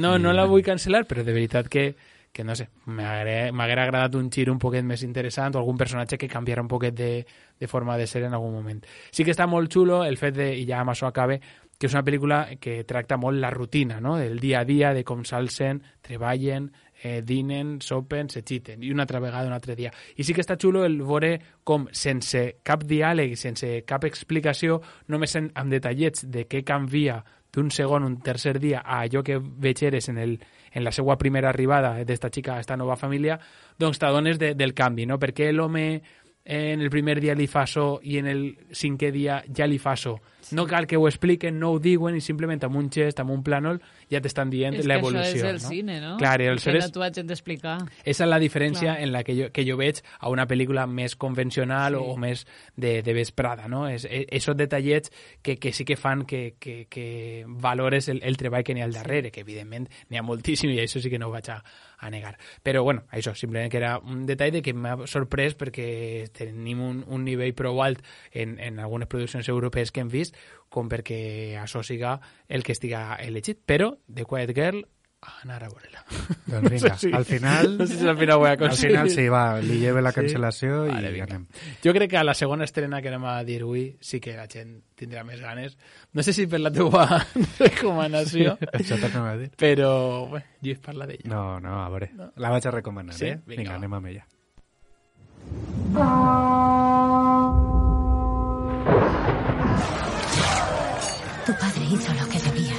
No, 0.00 0.16
no 0.18 0.32
la 0.32 0.46
vull 0.48 0.64
cancel·lar, 0.64 1.04
però 1.08 1.26
de 1.26 1.34
veritat 1.36 1.68
que, 1.68 1.90
que 2.32 2.44
no 2.44 2.54
sé, 2.56 2.68
m'haguera 2.86 3.50
m'haguera 3.52 3.84
agradat 3.84 4.16
un 4.16 4.30
gir 4.32 4.48
un 4.50 4.58
poquet 4.62 4.86
més 4.86 5.02
interessant 5.04 5.56
o 5.56 5.60
algun 5.60 5.78
personatge 5.80 6.18
que 6.18 6.30
canviara 6.30 6.62
un 6.62 6.70
poquet 6.70 6.94
de, 6.96 7.10
de 7.58 7.68
forma 7.68 7.98
de 7.98 8.06
ser 8.06 8.24
en 8.24 8.34
algun 8.34 8.54
moment. 8.54 8.80
Sí 9.10 9.26
que 9.26 9.34
està 9.34 9.48
molt 9.50 9.72
xulo 9.72 10.04
el 10.06 10.16
fet 10.20 10.38
de, 10.38 10.52
i 10.56 10.64
ja 10.68 10.80
amb 10.80 10.94
això 10.94 11.10
acabe, 11.10 11.40
que 11.80 11.88
és 11.88 11.94
una 11.96 12.04
pel·lícula 12.04 12.42
que 12.60 12.82
tracta 12.84 13.16
molt 13.16 13.40
la 13.40 13.48
rutina, 13.48 14.02
no? 14.04 14.18
del 14.20 14.36
dia 14.38 14.60
a 14.60 14.66
dia, 14.68 14.92
de 14.92 15.00
com 15.08 15.22
s'alcen, 15.24 15.80
treballen, 16.04 16.66
eh, 17.00 17.22
dinen, 17.24 17.78
sopen, 17.80 18.28
s'exiten, 18.28 18.84
i 18.84 18.90
una 18.92 19.06
altra 19.06 19.22
vegada, 19.24 19.48
un 19.48 19.56
altre 19.56 19.78
dia. 19.78 19.88
I 20.20 20.26
sí 20.26 20.36
que 20.36 20.44
està 20.44 20.58
xulo 20.60 20.84
el 20.84 20.98
veure 21.00 21.32
com, 21.64 21.88
sense 21.96 22.60
cap 22.68 22.84
diàleg, 22.84 23.32
sense 23.40 23.78
cap 23.88 24.04
explicació, 24.04 24.82
només 25.08 25.34
en, 25.40 25.48
amb 25.56 25.72
detallets 25.72 26.28
de 26.28 26.44
què 26.44 26.60
canvia 26.68 27.22
d'un 27.50 27.72
segon, 27.72 28.04
un 28.04 28.20
tercer 28.22 28.58
dia, 28.60 28.84
a 28.84 29.00
allò 29.06 29.24
que 29.24 29.40
veig 29.40 29.80
eres 29.88 30.12
en, 30.12 30.20
el, 30.20 30.36
en 30.76 30.84
la 30.84 30.92
seva 30.92 31.16
primera 31.18 31.48
arribada 31.48 31.96
d'esta 32.04 32.28
xica 32.28 32.58
a 32.58 32.60
esta 32.60 32.76
nova 32.76 33.00
família, 33.00 33.40
doncs 33.80 33.98
t'adones 33.98 34.38
de, 34.38 34.52
del 34.54 34.76
canvi, 34.76 35.08
no? 35.08 35.16
Per 35.18 35.32
què 35.32 35.48
l'home 35.56 35.86
en 36.44 36.80
el 36.80 36.90
primer 36.90 37.20
dia 37.20 37.34
li 37.36 37.46
fa 37.46 37.66
so 37.68 38.00
i 38.02 38.18
en 38.18 38.26
el 38.26 38.44
cinquè 38.72 39.10
dia 39.12 39.40
ja 39.48 39.66
li 39.68 39.78
fa 39.78 39.96
so. 39.96 40.16
No 40.52 40.66
cal 40.66 40.86
que 40.86 40.96
ho 40.96 41.06
expliquen, 41.08 41.58
no 41.60 41.72
ho 41.72 41.78
diuen 41.78 42.16
i 42.16 42.20
simplement 42.20 42.62
amb 42.64 42.76
un 42.76 42.90
gest, 42.90 43.20
amb 43.20 43.30
un 43.30 43.42
plànol, 43.44 43.80
ja 44.10 44.20
t'estan 44.20 44.50
dient 44.50 44.74
És 44.74 44.82
que 44.82 44.88
l'evolució. 44.88 45.20
això 45.20 45.36
és 45.36 45.44
el 45.50 45.60
no? 45.62 45.68
cine, 45.68 46.00
no? 46.00 46.16
Clar, 46.18 46.40
i 46.42 46.46
els 46.50 46.64
que 46.64 46.74
no 46.78 46.88
t'ho 46.90 47.02
hagin 47.02 47.26
d'explicar. 47.26 47.76
Esa 48.04 48.24
és 48.24 48.30
la 48.30 48.38
diferència 48.42 48.94
Clar. 48.94 49.02
en 49.02 49.12
la 49.12 49.22
que 49.24 49.36
jo, 49.36 49.50
que 49.52 49.64
jo 49.68 49.76
veig 49.76 50.02
a 50.18 50.28
una 50.30 50.46
pel·lícula 50.46 50.86
més 50.86 51.16
convencional 51.16 51.94
Sí. 51.94 52.00
o, 52.02 52.16
més 52.16 52.46
de, 52.76 53.02
de 53.02 53.12
vesprada, 53.14 53.68
no? 53.68 53.86
És, 53.88 54.04
és, 54.04 54.26
esos 54.30 54.56
detallets 54.56 55.10
que, 55.42 55.56
que 55.58 55.72
sí 55.72 55.84
que 55.84 55.96
fan 55.96 56.24
que, 56.24 56.56
que, 56.58 56.86
que 56.90 57.44
valores 57.46 58.08
el, 58.08 58.20
el 58.22 58.36
treball 58.36 58.64
que 58.64 58.74
n'hi 58.74 58.82
ha 58.82 58.84
al 58.88 58.92
darrere, 58.96 59.30
que 59.30 59.40
evidentment 59.40 59.88
n'hi 60.08 60.18
ha 60.18 60.22
moltíssim 60.26 60.70
i 60.70 60.78
això 60.80 61.00
sí 61.00 61.10
que 61.10 61.18
no 61.18 61.28
ho 61.28 61.32
vaig 61.34 61.48
a, 61.50 61.62
a 62.00 62.10
negar. 62.10 62.36
Però, 62.62 62.82
bueno, 62.82 63.04
això, 63.12 63.34
simplement 63.36 63.70
que 63.70 63.76
era 63.78 63.98
un 63.98 64.24
detall 64.26 64.52
de 64.52 64.62
que 64.62 64.72
m'ha 64.74 65.06
sorprès 65.06 65.54
perquè 65.58 66.28
tenim 66.32 66.80
un, 66.80 67.04
un 67.06 67.24
nivell 67.24 67.54
prou 67.54 67.82
alt 67.84 68.00
en, 68.32 68.58
en 68.58 68.78
algunes 68.80 69.08
produccions 69.08 69.48
europees 69.48 69.92
que 69.92 70.00
hem 70.00 70.08
vist 70.08 70.29
com 70.68 70.88
perquè 70.88 71.56
això 71.58 71.82
siga 71.82 72.18
el 72.48 72.62
que 72.62 72.72
estiga 72.72 73.16
elegit. 73.16 73.58
Però, 73.66 73.96
The 74.12 74.24
Quiet 74.24 74.54
Girl, 74.54 74.84
a 75.20 75.34
anar 75.42 75.58
a 75.64 75.68
veure-la. 75.68 76.00
Doncs 76.46 76.70
vinga, 76.70 76.96
si- 77.02 77.10
al 77.12 77.26
final... 77.28 77.74
no 77.76 77.86
sé 77.86 77.98
si 77.98 78.06
al 78.08 78.16
final 78.16 78.38
ho 78.38 78.46
he 78.46 78.50
Al 78.50 78.54
aconseguit. 78.56 78.94
final 78.96 79.10
sí, 79.10 79.26
va, 79.28 79.60
li 79.60 79.76
lleve 79.82 80.00
la 80.00 80.12
Sí? 80.14 80.20
cancel·lació 80.20 80.86
i 80.86 80.94
Vale, 80.94 81.10
vinga. 81.12 81.26
anem. 81.28 81.42
Jo 81.84 81.92
crec 81.92 82.08
que 82.10 82.16
a 82.16 82.24
la 82.24 82.32
segona 82.32 82.64
estrena 82.64 83.02
que 83.02 83.08
anem 83.12 83.26
a 83.28 83.34
dir 83.44 83.58
avui 83.66 83.98
sí 84.00 84.18
que 84.18 84.32
la 84.38 84.46
gent 84.48 84.78
tindrà 84.96 85.20
més 85.28 85.42
ganes. 85.44 85.76
No 86.14 86.22
sé 86.24 86.32
si 86.32 86.46
per 86.46 86.60
la 86.64 86.72
teva 86.72 87.04
recomanació, 87.58 88.56
Això 88.72 88.96
t'acabo 89.02 89.26
de 89.34 89.38
dir. 89.42 89.50
però 89.60 89.92
bé, 90.32 90.44
Lluís 90.62 90.78
parla 90.80 91.04
d'ella. 91.10 91.28
No, 91.28 91.60
no, 91.60 91.82
a 91.84 91.88
veure, 91.92 92.12
la 92.36 92.48
vaig 92.56 92.64
a 92.66 92.70
recomanar, 92.78 93.12
Sí? 93.12 93.26
eh? 93.26 93.40
Vinga, 93.44 93.60
Vinga, 93.60 93.76
anem 93.76 93.92
amb 94.00 94.06
ella. 94.14 94.24
Tu 101.50 101.56
padre 101.56 101.84
hizo 101.84 102.14
lo 102.14 102.28
que 102.28 102.38
debía 102.38 102.76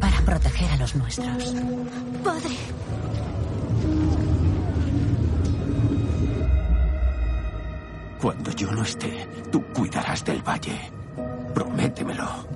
para 0.00 0.18
proteger 0.22 0.70
a 0.70 0.76
los 0.78 0.94
nuestros. 0.94 1.54
Padre, 2.24 2.56
Cuando 8.18 8.50
yo 8.52 8.72
no 8.72 8.82
esté, 8.82 9.28
tú 9.52 9.62
cuidarás 9.74 10.24
del 10.24 10.40
valle. 10.40 10.90
Prométemelo. 11.52 12.46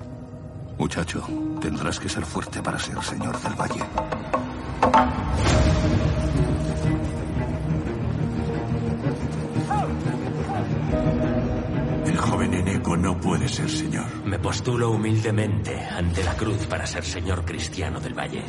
Muchacho, 0.78 1.22
tendrás 1.60 2.00
que 2.00 2.08
ser 2.08 2.24
fuerte 2.24 2.62
para 2.62 2.78
ser 2.78 3.02
señor 3.02 3.38
del 3.42 3.52
valle. 3.52 3.84
Joven 12.18 12.54
Eneco 12.54 12.96
no 12.96 13.18
puede 13.20 13.48
ser 13.48 13.68
señor. 13.68 14.06
Me 14.24 14.38
postulo 14.38 14.90
humildemente 14.90 15.78
ante 15.78 16.24
la 16.24 16.34
cruz 16.34 16.66
para 16.66 16.86
ser 16.86 17.04
señor 17.04 17.44
cristiano 17.44 18.00
del 18.00 18.14
valle. 18.14 18.42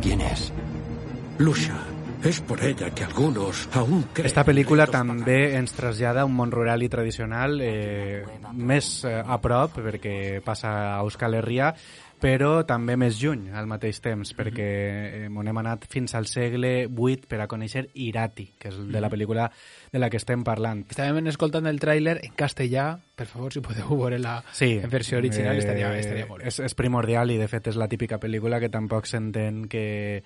¿Quién 0.00 0.20
es? 0.20 0.52
Lucia. 1.38 1.74
Es 2.22 2.40
por 2.40 2.60
ella 2.64 2.90
que 2.90 3.04
algunos 3.04 3.68
aún 3.74 4.02
creen 4.12 4.26
Esta 4.26 4.42
pel·lícula 4.42 4.88
també 4.90 5.54
ens 5.54 5.70
trasllada 5.76 6.24
a 6.24 6.26
un 6.26 6.34
món 6.34 6.50
rural 6.50 6.82
i 6.82 6.88
tradicional 6.90 7.60
eh, 7.62 8.24
més 8.58 9.04
eh, 9.06 9.20
a 9.22 9.38
prop, 9.38 9.78
perquè 9.78 10.40
passa 10.42 10.72
a 10.96 11.04
Euskal 11.04 11.38
Herria, 11.38 11.70
però 12.20 12.64
també 12.66 12.96
més 13.00 13.16
lluny 13.22 13.48
al 13.54 13.66
mateix 13.70 14.00
temps, 14.04 14.32
perquè 14.36 14.66
eh, 14.66 15.24
hem 15.28 15.58
anat 15.62 15.86
fins 15.90 16.14
al 16.18 16.26
segle 16.26 16.86
VIII 16.88 17.26
per 17.28 17.40
a 17.40 17.46
conèixer 17.48 17.86
Irati, 17.94 18.50
que 18.58 18.68
és 18.68 18.76
de 18.78 19.00
la 19.00 19.08
Mhm. 19.08 19.14
pel·lícula 19.14 19.50
de 19.92 19.98
la 19.98 20.10
que 20.10 20.16
estem 20.18 20.42
parlant. 20.44 20.84
Estàvem 20.90 21.26
escoltant 21.28 21.66
el 21.66 21.78
tràiler 21.80 22.18
en 22.24 22.34
castellà. 22.34 22.98
Per 23.14 23.26
favor, 23.26 23.52
si 23.52 23.60
podeu 23.60 23.88
veure-la 23.96 24.42
Sí, 24.52 24.78
en 24.82 24.90
versió 24.90 25.18
original, 25.18 25.56
eh, 25.56 25.58
estaria, 25.58 25.98
estaria 25.98 26.26
molt 26.26 26.42
bé. 26.42 26.48
És, 26.48 26.60
és 26.60 26.74
primordial 26.74 27.30
i, 27.30 27.36
de 27.38 27.48
fet, 27.48 27.66
és 27.68 27.76
la 27.76 27.88
típica 27.88 28.18
pel·lícula 28.18 28.60
que 28.60 28.68
tampoc 28.68 29.06
s'entén 29.06 29.66
que, 29.68 30.22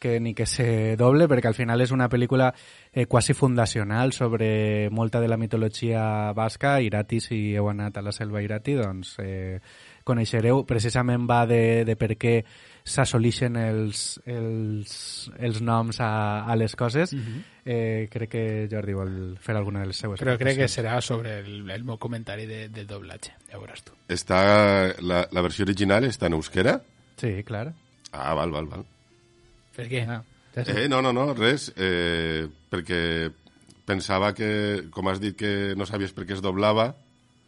que 0.00 0.18
ni 0.18 0.32
que 0.32 0.46
se 0.46 0.96
doble, 0.96 1.26
perquè 1.28 1.48
al 1.48 1.54
final 1.54 1.80
és 1.82 1.90
una 1.92 2.08
pel·lícula 2.08 2.54
eh, 2.92 3.04
quasi 3.06 3.34
fundacional 3.34 4.12
sobre 4.12 4.88
molta 4.90 5.20
de 5.20 5.28
la 5.28 5.36
mitologia 5.36 6.32
basca. 6.32 6.80
Irati, 6.80 7.20
si 7.20 7.54
heu 7.54 7.68
anat 7.68 7.98
a 7.98 8.02
la 8.02 8.12
selva 8.12 8.40
Irati, 8.42 8.74
doncs 8.78 9.18
eh, 9.20 9.60
coneixereu. 10.10 10.64
Precisament 10.68 11.24
va 11.30 11.44
de, 11.48 11.86
de 11.88 11.96
per 11.96 12.12
què 12.20 12.34
s'assolixen 12.90 13.56
els, 13.60 14.02
els, 14.26 14.92
els 15.38 15.60
noms 15.62 16.00
a, 16.02 16.10
a 16.50 16.56
les 16.58 16.74
coses. 16.76 17.12
Mhm. 17.14 17.42
eh, 17.64 18.08
crec 18.10 18.30
que 18.32 18.44
Jordi 18.72 18.94
vol 18.96 19.12
fer 19.40 19.54
alguna 19.56 19.84
de 19.84 19.90
les 19.92 20.00
seues 20.00 20.18
Però 20.20 20.34
crec 20.40 20.56
que 20.58 20.68
serà 20.70 20.96
sobre 21.04 21.38
el, 21.44 21.68
el 21.70 21.84
meu 21.86 21.98
comentari 22.02 22.46
de, 22.48 22.64
del 22.72 22.88
doblatge. 22.90 23.36
Ja 23.50 23.58
ho 23.58 23.62
veuràs 23.62 23.84
tu. 23.86 23.94
Està, 24.10 24.40
la, 25.04 25.26
la 25.30 25.44
versió 25.46 25.66
original 25.68 26.08
està 26.08 26.26
en 26.30 26.38
euskera? 26.40 26.80
Sí, 27.20 27.36
clar. 27.46 27.68
Ah, 28.10 28.32
val, 28.34 28.50
val, 28.50 28.66
val. 28.66 28.84
Per 29.76 29.86
què? 29.88 30.04
Ah, 30.08 30.22
Eh, 30.66 30.88
no, 30.90 30.98
no, 30.98 31.12
no, 31.14 31.28
res. 31.38 31.68
Eh, 31.78 32.48
perquè 32.72 33.30
pensava 33.86 34.32
que, 34.34 34.88
com 34.90 35.06
has 35.06 35.20
dit 35.22 35.36
que 35.38 35.76
no 35.78 35.86
sabies 35.86 36.10
per 36.16 36.26
què 36.26 36.34
es 36.34 36.42
doblava, 36.42 36.88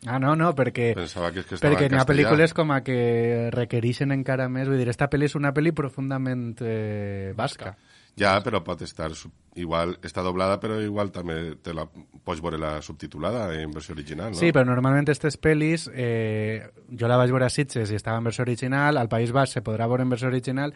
Ah, 0.07 0.19
no, 0.19 0.35
no, 0.35 0.51
perquè, 0.59 0.93
pensava 0.99 1.31
que 1.31 1.45
és 1.45 1.49
que 1.53 1.61
perquè 1.63 1.87
n'hi 1.87 2.01
ha 2.01 2.07
pel·lícules 2.09 2.55
com 2.59 2.73
a 2.75 2.81
que 2.83 3.51
requereixen 3.55 4.11
encara 4.11 4.49
més. 4.51 4.67
Vull 4.67 4.81
dir, 4.81 4.89
esta 4.91 5.07
pel·li 5.11 5.29
és 5.31 5.37
una 5.39 5.53
pel·li 5.55 5.71
profundament 5.79 6.57
eh, 6.67 7.31
basca. 7.39 7.77
Ja, 8.19 8.35
però 8.45 8.61
pot 8.65 8.83
estar... 8.85 9.13
Igual 9.53 9.95
està 10.01 10.23
doblada, 10.25 10.57
però 10.61 10.79
igual 10.81 11.11
també 11.13 11.37
te 11.61 11.75
la 11.77 11.85
pots 11.85 12.41
veure 12.41 12.57
la 12.57 12.79
subtitulada 12.81 13.51
en 13.61 13.73
versió 13.73 13.93
original, 13.93 14.33
no? 14.33 14.39
Sí, 14.41 14.49
però 14.49 14.65
normalment 14.65 15.05
aquestes 15.05 15.37
pel·lis, 15.37 15.85
eh, 15.93 16.65
jo 16.89 17.11
la 17.11 17.19
vaig 17.21 17.35
veure 17.35 17.51
a 17.51 17.53
Sitges 17.53 17.93
i 17.93 17.99
estava 17.99 18.17
en 18.17 18.31
versió 18.31 18.47
original, 18.47 18.97
al 18.97 19.13
País 19.13 19.33
Basc 19.37 19.59
se 19.59 19.65
podrà 19.65 19.87
veure 19.93 20.07
en 20.07 20.15
versió 20.15 20.33
original 20.33 20.73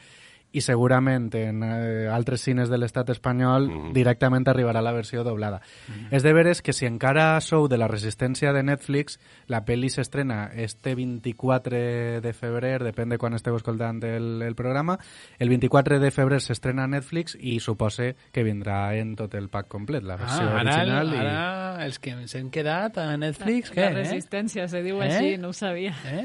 i 0.57 0.63
segurament 0.65 1.29
en 1.37 1.63
eh, 1.63 2.09
altres 2.09 2.41
cines 2.41 2.71
de 2.73 2.79
l'estat 2.81 3.11
espanyol 3.13 3.69
Mhm. 3.69 3.93
directament 3.93 4.47
arribarà 4.49 4.81
la 4.83 4.93
versió 4.93 5.23
doblada. 5.25 5.61
És 6.11 6.23
de 6.25 6.33
veres 6.33 6.63
que 6.63 6.73
si 6.73 6.87
encara 6.87 7.39
sou 7.41 7.69
de 7.69 7.77
la 7.79 7.89
resistència 7.89 8.53
de 8.53 8.63
Netflix, 8.63 9.19
la 9.47 9.65
pel·li 9.65 9.91
s'estrena 9.93 10.51
este 10.55 10.95
24 10.95 12.21
de 12.23 12.33
febrer, 12.33 12.81
depèn 12.83 13.11
de 13.11 13.19
quan 13.19 13.35
esteu 13.35 13.57
escoltant 13.57 14.03
el, 14.05 14.43
el 14.43 14.55
programa, 14.55 14.99
el 15.39 15.49
24 15.49 16.01
de 16.01 16.11
febrer 16.11 16.41
s'estrena 16.41 16.85
a 16.85 16.89
Netflix 16.89 17.37
i 17.41 17.59
supose 17.61 18.15
que 18.33 18.45
vindrà 18.45 18.95
en 18.99 19.15
tot 19.17 19.35
el 19.35 19.49
pack 19.49 19.69
complet, 19.69 20.03
la 20.03 20.17
versió 20.17 20.43
Ah, 20.49 20.61
ara, 20.61 20.75
original. 20.77 21.13
i... 21.15 21.19
ara 21.19 21.85
els 21.87 21.99
que 21.99 22.11
ens 22.17 22.35
hem 22.35 22.49
quedat 22.51 22.97
a 22.99 23.17
Netflix, 23.17 23.69
La 23.75 23.75
què, 23.77 23.91
eh? 23.91 23.95
resistència, 24.03 24.69
se 24.69 24.83
diu 24.83 25.03
Eh? 25.03 25.09
així, 25.11 25.37
no 25.39 25.49
ho 25.49 25.53
sabia. 25.53 25.93
Eh? 26.07 26.25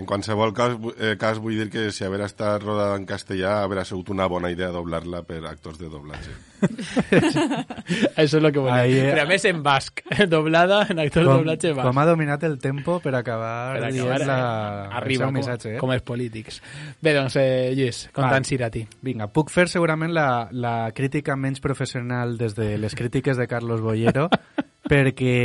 En 0.00 0.06
qualsevol 0.08 0.54
cas, 0.56 0.78
eh, 0.96 1.16
cas 1.20 1.38
vull 1.44 1.58
dir 1.60 1.66
que 1.68 1.90
si 1.92 2.06
haver 2.06 2.22
estat 2.24 2.62
rodada 2.62 2.96
en 2.96 3.02
castellà 3.04 3.58
haurà 3.60 3.82
sigut 3.84 4.08
una 4.14 4.24
bona 4.32 4.48
idea 4.48 4.70
doblar-la 4.72 5.20
per 5.28 5.42
actors 5.44 5.76
de 5.76 5.90
doblatge. 5.92 6.32
Això 8.20 8.24
és 8.24 8.34
el 8.38 8.48
que 8.48 8.62
volem. 8.62 8.78
Ahí, 8.78 8.94
eh. 8.96 9.10
Però 9.10 9.26
a 9.26 9.28
més 9.28 9.44
en 9.50 9.60
basc, 9.64 10.00
doblada 10.34 10.86
en 10.88 11.02
actor 11.04 11.26
de 11.26 11.28
com, 11.28 11.42
doblatge 11.42 11.72
basc. 11.74 11.84
com 11.84 12.00
ha 12.00 12.06
dominat 12.08 12.46
el 12.48 12.56
tempo 12.62 12.96
per 13.04 13.12
acabar, 13.18 13.74
Per 13.76 13.90
dient 13.90 14.06
acabar, 14.08 14.28
la, 14.30 14.38
eh, 14.86 14.94
arriba, 15.02 15.28
el 15.28 15.36
missatge. 15.36 15.74
Eh? 15.74 15.80
com 15.82 15.92
els 15.92 16.06
polítics. 16.06 16.62
Bé, 17.02 17.12
doncs, 17.18 17.36
eh, 17.36 17.74
Lluís, 17.76 18.06
contant 18.16 18.48
Va. 18.48 18.54
Irati. 18.56 18.86
Vinga, 19.04 19.28
puc 19.28 19.52
fer 19.52 19.66
segurament 19.68 20.14
la, 20.16 20.48
la 20.52 20.74
crítica 20.96 21.36
menys 21.36 21.60
professional 21.60 22.38
des 22.40 22.56
de 22.56 22.70
les 22.80 22.96
crítiques 22.96 23.36
de 23.36 23.48
Carlos 23.52 23.84
Bollero, 23.84 24.30
perquè 24.90 25.36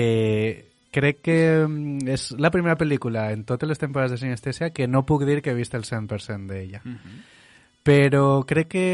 crec 0.95 1.21
que 1.25 1.37
mm, 1.67 2.07
és 2.15 2.29
la 2.39 2.51
primera 2.53 2.77
pel·lícula 2.79 3.27
en 3.35 3.43
totes 3.47 3.69
les 3.69 3.81
temporades 3.81 4.15
de 4.15 4.21
Sinestèsia 4.23 4.71
que 4.75 4.87
no 4.87 5.03
puc 5.07 5.25
dir 5.27 5.41
que 5.43 5.51
he 5.51 5.57
vist 5.57 5.75
el 5.75 5.83
100% 5.87 6.47
d'ella. 6.51 6.83
Però 7.85 8.41
crec 8.49 8.71
que... 8.73 8.85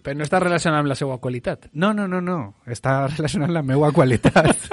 Però 0.00 0.16
no 0.16 0.24
està 0.24 0.38
relacionat 0.40 0.80
amb 0.80 0.88
la 0.88 0.96
seva 0.96 1.18
qualitat. 1.20 1.66
No, 1.76 1.90
no, 1.92 2.06
no, 2.08 2.22
no. 2.24 2.38
Està 2.64 3.02
relacionat 3.10 3.50
amb 3.50 3.58
la 3.58 3.62
meva 3.68 3.90
qualitat. 3.92 4.70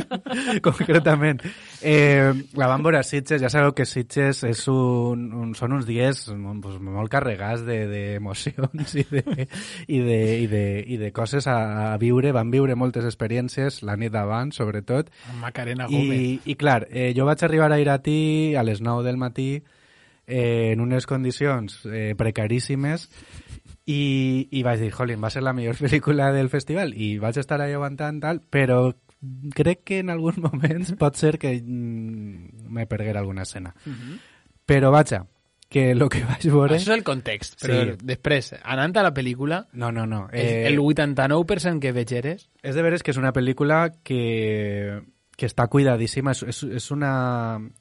concretament. 0.64 1.42
Eh, 1.84 2.32
la 2.56 2.68
vam 2.70 2.86
veure 2.86 3.02
a 3.02 3.04
Sitges, 3.04 3.42
ja 3.42 3.50
sabeu 3.52 3.74
que 3.76 3.84
Sitges 3.84 4.40
és 4.48 4.62
un, 4.72 5.26
un, 5.36 5.50
són 5.58 5.74
uns 5.76 5.84
dies 5.88 6.22
pues, 6.32 6.78
molt 6.80 7.12
carregats 7.12 7.66
d'emocions 7.68 8.94
de, 8.94 9.02
i, 9.02 9.04
de, 9.12 9.46
i, 9.84 10.00
de, 10.06 10.20
i, 10.40 10.46
de, 10.48 10.62
i 10.88 10.98
de 11.02 11.10
coses 11.12 11.44
a, 11.44 11.58
a 11.90 11.98
viure. 12.00 12.32
Van 12.36 12.48
viure 12.54 12.78
moltes 12.78 13.04
experiències, 13.04 13.82
la 13.84 13.98
nit 14.00 14.14
d'abans, 14.16 14.56
sobretot. 14.56 15.12
Amb 15.28 15.44
Macarena 15.44 15.90
Gómez. 15.92 16.24
I, 16.24 16.54
i 16.54 16.56
clar, 16.56 16.86
eh, 16.88 17.10
jo 17.16 17.28
vaig 17.28 17.44
arribar 17.44 17.68
a 17.68 17.80
Irati 17.84 18.56
a 18.56 18.64
les 18.64 18.80
9 18.80 19.04
del 19.04 19.20
matí 19.20 19.50
eh, 20.30 20.70
en 20.72 20.80
unes 20.80 21.06
condicions 21.10 21.82
eh, 21.90 22.14
precaríssimes 22.16 23.08
i, 23.90 24.48
i 24.50 24.62
vaig 24.62 24.80
dir, 24.80 24.92
jolín, 24.94 25.20
va 25.22 25.32
ser 25.34 25.42
la 25.42 25.54
millor 25.56 25.76
pel·lícula 25.82 26.30
del 26.32 26.48
festival 26.52 26.94
i 26.94 27.16
vaig 27.18 27.42
estar 27.42 27.60
ahí 27.60 27.74
aguantant 27.74 28.22
tal, 28.22 28.40
però 28.40 28.94
crec 29.54 29.84
que 29.84 29.98
en 30.00 30.14
alguns 30.14 30.38
moments 30.46 30.94
pot 31.00 31.18
ser 31.18 31.36
que 31.38 31.56
mm, 31.60 32.70
me 32.70 32.86
perguera 32.86 33.20
alguna 33.20 33.42
escena. 33.42 33.74
Uh 33.84 33.92
-huh. 33.92 34.18
Però 34.66 34.92
vaja, 34.92 35.26
que 35.70 35.92
el 35.92 36.02
que 36.08 36.24
vaig 36.26 36.46
veure... 36.50 36.76
Això 36.76 36.90
és 36.90 36.98
el 36.98 37.04
context, 37.06 37.60
però 37.62 37.78
sí. 37.84 37.96
després, 38.02 38.52
anant 38.62 38.96
a 38.96 39.04
la 39.06 39.14
pel·lícula... 39.14 39.68
No, 39.72 39.92
no, 39.92 40.04
no. 40.04 40.28
Eh, 40.32 40.66
el 40.66 40.78
89% 40.78 41.78
que 41.78 41.92
veig 41.92 42.12
eres... 42.12 42.48
És 42.62 42.74
de 42.74 42.82
veres 42.82 43.02
que 43.02 43.12
és 43.12 43.20
una 43.20 43.32
pel·lícula 43.32 43.92
que, 44.02 45.00
que 45.40 45.48
està 45.48 45.66
cuidadíssima. 45.72 46.36
És, 46.36 46.44
és, 46.52 46.64
és 46.80 46.90
una... 46.92 47.12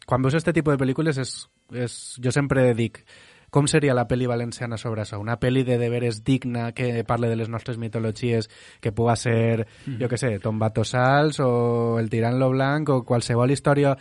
Quan 0.08 0.24
veus 0.24 0.38
aquest 0.38 0.54
tipus 0.56 0.78
de 0.78 0.82
pel·lícules, 0.82 1.20
és, 1.20 1.36
és, 1.76 2.00
jo 2.24 2.34
sempre 2.36 2.72
dic 2.78 3.04
com 3.50 3.66
seria 3.66 3.96
la 3.98 4.06
pel·li 4.06 4.28
valenciana 4.30 4.78
sobre 4.78 5.04
això? 5.04 5.18
Una 5.22 5.40
pel·li 5.42 5.64
de 5.66 5.80
deberes 5.82 6.22
digna 6.26 6.70
que 6.78 7.04
parle 7.08 7.30
de 7.32 7.38
les 7.40 7.50
nostres 7.50 7.80
mitologies, 7.82 8.50
que 8.80 8.92
puga 8.94 9.16
ser, 9.18 9.66
mm. 9.86 9.98
jo 10.02 10.10
que 10.10 10.20
sé, 10.22 10.36
Tombato 10.40 10.86
Sals 10.86 11.40
o 11.42 11.98
El 12.00 12.12
tirant 12.14 12.38
lo 12.40 12.52
blanc 12.54 12.90
o 12.94 13.02
qualsevol 13.06 13.52
història 13.52 13.96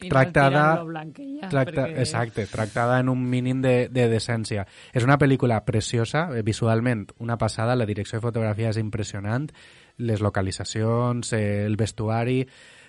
I 0.00 0.08
tractada... 0.08 0.64
No 0.80 1.04
tracta, 1.50 1.84
perquè... 1.84 2.00
Exacte, 2.00 2.46
tractada 2.50 2.98
en 3.00 3.10
un 3.12 3.28
mínim 3.28 3.60
de, 3.62 3.90
de 3.92 4.08
decència. 4.08 4.64
És 4.92 5.04
una 5.04 5.18
pel·lícula 5.20 5.60
preciosa, 5.68 6.30
eh, 6.32 6.42
visualment 6.42 7.10
una 7.20 7.36
passada, 7.38 7.76
la 7.76 7.86
direcció 7.86 8.18
de 8.18 8.24
fotografia 8.24 8.72
és 8.72 8.80
impressionant, 8.80 9.50
les 9.98 10.24
localitzacions, 10.24 11.36
eh, 11.36 11.66
el 11.66 11.76
vestuari... 11.76 12.40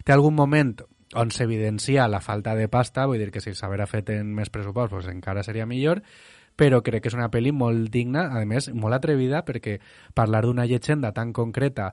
Té 0.06 0.14
algun 0.14 0.36
moment 0.38 0.76
on 1.18 1.32
s'evidencia 1.34 2.08
la 2.08 2.22
falta 2.22 2.54
de 2.54 2.68
pasta, 2.70 3.08
vull 3.10 3.22
dir 3.24 3.32
que 3.34 3.42
si 3.42 3.56
s'haguera 3.58 3.88
fet 3.90 4.12
en 4.14 4.34
més 4.38 4.52
pressupost 4.54 4.94
pues 4.94 5.08
encara 5.10 5.42
seria 5.44 5.66
millor, 5.66 6.04
però 6.56 6.82
crec 6.86 7.04
que 7.04 7.10
és 7.10 7.18
una 7.18 7.32
pel·li 7.34 7.52
molt 7.52 7.90
digna, 7.92 8.28
a 8.30 8.44
més, 8.46 8.70
molt 8.70 9.00
atrevida, 9.00 9.42
perquè 9.48 9.80
parlar 10.14 10.44
d'una 10.46 10.68
llegenda 10.70 11.12
tan 11.16 11.34
concreta, 11.34 11.90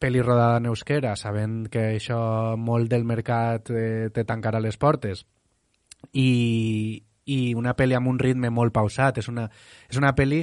pel·li 0.00 0.24
rodada 0.24 0.62
en 0.62 0.70
euskera, 0.72 1.12
sabent 1.16 1.66
que 1.70 1.84
això 1.98 2.56
molt 2.58 2.90
del 2.90 3.04
mercat 3.06 3.70
eh, 3.70 4.08
té 4.14 4.24
tancar 4.24 4.56
a 4.56 4.64
les 4.64 4.80
portes, 4.80 5.26
i, 6.18 7.02
i 7.30 7.40
una 7.54 7.76
pel·li 7.78 7.94
amb 7.98 8.10
un 8.10 8.18
ritme 8.18 8.50
molt 8.50 8.74
pausat, 8.74 9.20
és 9.22 9.28
una, 9.30 9.46
és 9.92 10.00
una 10.00 10.16
pel·li 10.16 10.42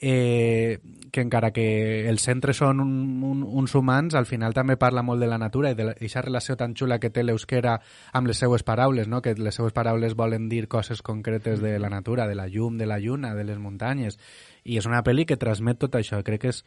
eh, 0.00 0.78
que 1.10 1.20
encara 1.20 1.50
que 1.56 2.08
els 2.10 2.24
centres 2.26 2.58
són 2.60 2.80
un, 2.82 2.90
un, 3.24 3.42
uns 3.42 3.74
humans, 3.74 4.14
al 4.14 4.26
final 4.28 4.54
també 4.54 4.76
parla 4.76 5.02
molt 5.02 5.22
de 5.22 5.28
la 5.30 5.38
natura 5.40 5.70
i 5.72 5.78
de 5.78 5.88
aquesta 5.94 6.22
relació 6.26 6.56
tan 6.60 6.74
xula 6.76 6.98
que 7.00 7.10
té 7.10 7.24
l'euskera 7.24 7.78
amb 8.12 8.28
les 8.28 8.42
seues 8.42 8.62
paraules, 8.62 9.08
no? 9.08 9.22
que 9.22 9.34
les 9.38 9.54
seues 9.54 9.72
paraules 9.72 10.16
volen 10.16 10.50
dir 10.50 10.66
coses 10.68 11.00
concretes 11.02 11.62
de 11.62 11.78
la 11.78 11.88
natura, 11.88 12.26
de 12.26 12.34
la 12.34 12.48
llum, 12.48 12.76
de 12.76 12.86
la 12.86 12.98
lluna, 12.98 13.34
de 13.34 13.44
les 13.44 13.58
muntanyes. 13.58 14.18
I 14.64 14.76
és 14.76 14.86
una 14.86 15.02
pel·li 15.06 15.24
que 15.24 15.40
transmet 15.40 15.80
tot 15.80 15.96
això. 15.96 16.20
Crec 16.26 16.44
que 16.44 16.52
és 16.52 16.64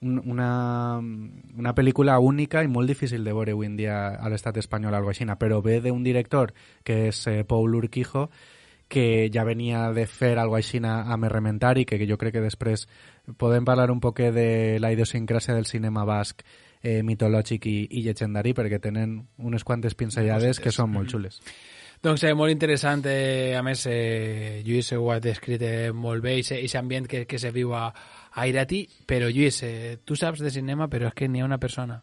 una, 0.00 0.96
una 0.96 1.74
pel·lícula 1.76 2.18
única 2.24 2.62
i 2.64 2.68
molt 2.72 2.88
difícil 2.88 3.24
de 3.24 3.34
veure 3.36 3.52
avui 3.52 3.68
en 3.68 3.76
dia 3.76 3.98
a 4.16 4.30
l'estat 4.32 4.56
espanyol 4.56 4.96
algo 4.96 5.12
així, 5.12 5.26
però 5.38 5.60
ve 5.60 5.80
d'un 5.84 6.02
director 6.02 6.54
que 6.84 7.08
és 7.10 7.26
eh, 7.26 7.44
Paul 7.44 7.76
Urquijo, 7.76 8.30
que 8.90 9.30
ja 9.32 9.44
venia 9.46 9.86
de 9.94 10.04
fer 10.10 10.34
algo 10.42 10.58
així 10.58 10.82
amb 10.82 11.24
Errementari, 11.24 11.86
que 11.86 12.00
jo 12.04 12.18
crec 12.18 12.34
que 12.34 12.42
després 12.44 12.88
podem 13.38 13.64
parlar 13.64 13.92
un 13.94 14.00
poc 14.02 14.18
de 14.34 14.78
la 14.82 14.90
idiosincràsia 14.92 15.54
del 15.54 15.70
cinema 15.70 16.04
basc 16.04 16.42
eh, 16.82 17.02
mitològic 17.06 17.66
i, 17.70 17.76
i 17.90 18.02
llegendari, 18.02 18.52
perquè 18.52 18.80
tenen 18.82 19.20
unes 19.38 19.64
quantes 19.64 19.94
pinzellades 19.94 20.58
que 20.60 20.74
són 20.74 20.90
molt 20.90 21.14
xules. 21.14 21.38
Doncs 22.02 22.24
eh, 22.24 22.34
molt 22.34 22.50
interessant, 22.50 23.04
eh, 23.06 23.54
a 23.54 23.62
més, 23.62 23.86
eh, 23.86 24.62
Lluís 24.66 24.90
ho 24.96 25.10
ha 25.12 25.20
descrit 25.20 25.62
eh, 25.62 25.92
molt 25.92 26.24
bé, 26.24 26.38
aquest 26.40 26.76
ambient 26.80 27.06
que, 27.06 27.26
que 27.28 27.38
se 27.38 27.52
viu 27.52 27.74
a, 27.76 27.86
a 28.32 28.46
Irati, 28.48 28.86
però 29.06 29.28
Lluís, 29.30 29.62
eh, 29.62 29.98
tu 30.04 30.16
saps 30.16 30.40
de 30.40 30.50
cinema, 30.50 30.88
però 30.88 31.12
és 31.12 31.14
que 31.14 31.28
n'hi 31.28 31.44
ha 31.44 31.48
una 31.48 31.60
persona 31.60 32.00